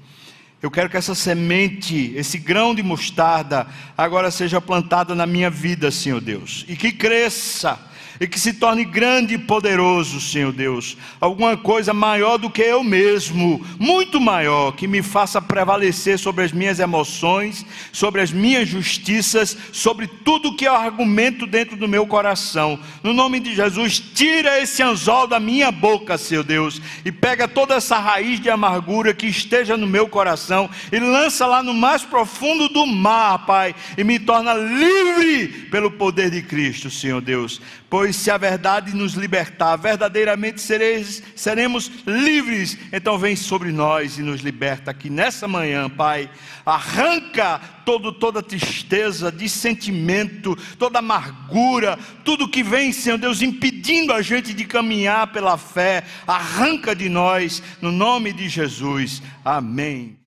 Eu 0.63 0.71
quero 0.71 0.89
que 0.89 0.95
essa 0.95 1.13
semente, 1.13 2.13
esse 2.15 2.37
grão 2.37 2.73
de 2.73 2.81
mostarda, 2.81 3.67
agora 3.97 4.31
seja 4.31 4.61
plantada 4.61 5.13
na 5.13 5.25
minha 5.25 5.49
vida, 5.49 5.91
Senhor 5.91 6.21
Deus, 6.21 6.63
e 6.69 6.77
que 6.77 6.93
cresça 6.93 7.77
e 8.19 8.27
que 8.27 8.39
se 8.39 8.53
torne 8.53 8.85
grande 8.85 9.35
e 9.35 9.37
poderoso, 9.37 10.19
Senhor 10.19 10.51
Deus. 10.51 10.97
Alguma 11.19 11.57
coisa 11.57 11.93
maior 11.93 12.37
do 12.37 12.49
que 12.49 12.61
eu 12.61 12.83
mesmo, 12.83 13.65
muito 13.79 14.19
maior, 14.19 14.71
que 14.73 14.87
me 14.87 15.01
faça 15.01 15.41
prevalecer 15.41 16.19
sobre 16.19 16.43
as 16.43 16.51
minhas 16.51 16.79
emoções, 16.79 17.65
sobre 17.91 18.21
as 18.21 18.31
minhas 18.31 18.67
justiças, 18.67 19.57
sobre 19.71 20.07
tudo 20.07 20.55
que 20.55 20.65
é 20.65 20.69
argumento 20.69 21.45
dentro 21.45 21.75
do 21.75 21.87
meu 21.87 22.05
coração. 22.05 22.79
No 23.01 23.13
nome 23.13 23.39
de 23.39 23.55
Jesus, 23.55 23.99
tira 23.99 24.59
esse 24.61 24.83
anzol 24.83 25.27
da 25.27 25.39
minha 25.39 25.71
boca, 25.71 26.17
Senhor 26.17 26.43
Deus, 26.43 26.81
e 27.03 27.11
pega 27.11 27.47
toda 27.47 27.75
essa 27.75 27.97
raiz 27.97 28.39
de 28.39 28.49
amargura 28.49 29.13
que 29.13 29.27
esteja 29.27 29.75
no 29.77 29.87
meu 29.87 30.07
coração 30.07 30.69
e 30.91 30.99
lança 30.99 31.45
lá 31.45 31.63
no 31.63 31.73
mais 31.73 32.03
profundo 32.03 32.69
do 32.69 32.85
mar, 32.85 33.45
Pai, 33.45 33.75
e 33.97 34.03
me 34.03 34.19
torna 34.19 34.53
livre 34.53 35.47
pelo 35.69 35.91
poder 35.91 36.29
de 36.29 36.41
Cristo, 36.41 36.89
Senhor 36.89 37.21
Deus 37.21 37.61
pois 37.93 38.15
se 38.15 38.31
a 38.31 38.39
verdade 38.39 38.95
nos 38.95 39.13
libertar, 39.13 39.75
verdadeiramente 39.75 40.59
sereis, 40.59 41.21
seremos 41.35 41.91
livres. 42.07 42.75
Então 42.91 43.19
vem 43.19 43.35
sobre 43.35 43.71
nós 43.71 44.17
e 44.17 44.23
nos 44.23 44.41
liberta 44.41 44.89
aqui 44.89 45.11
nessa 45.11 45.47
manhã, 45.47 45.87
Pai. 45.87 46.27
Arranca 46.65 47.61
todo, 47.85 48.11
toda 48.11 48.41
tristeza, 48.41 49.31
dissentimento, 49.31 50.57
toda 50.79 50.97
amargura, 50.97 51.99
tudo 52.25 52.49
que 52.49 52.63
vem, 52.63 52.91
Senhor 52.91 53.19
Deus, 53.19 53.43
impedindo 53.43 54.11
a 54.11 54.23
gente 54.23 54.55
de 54.55 54.65
caminhar 54.65 55.31
pela 55.31 55.55
fé. 55.55 56.03
Arranca 56.25 56.95
de 56.95 57.07
nós, 57.07 57.61
no 57.79 57.91
nome 57.91 58.33
de 58.33 58.49
Jesus. 58.49 59.21
Amém. 59.45 60.17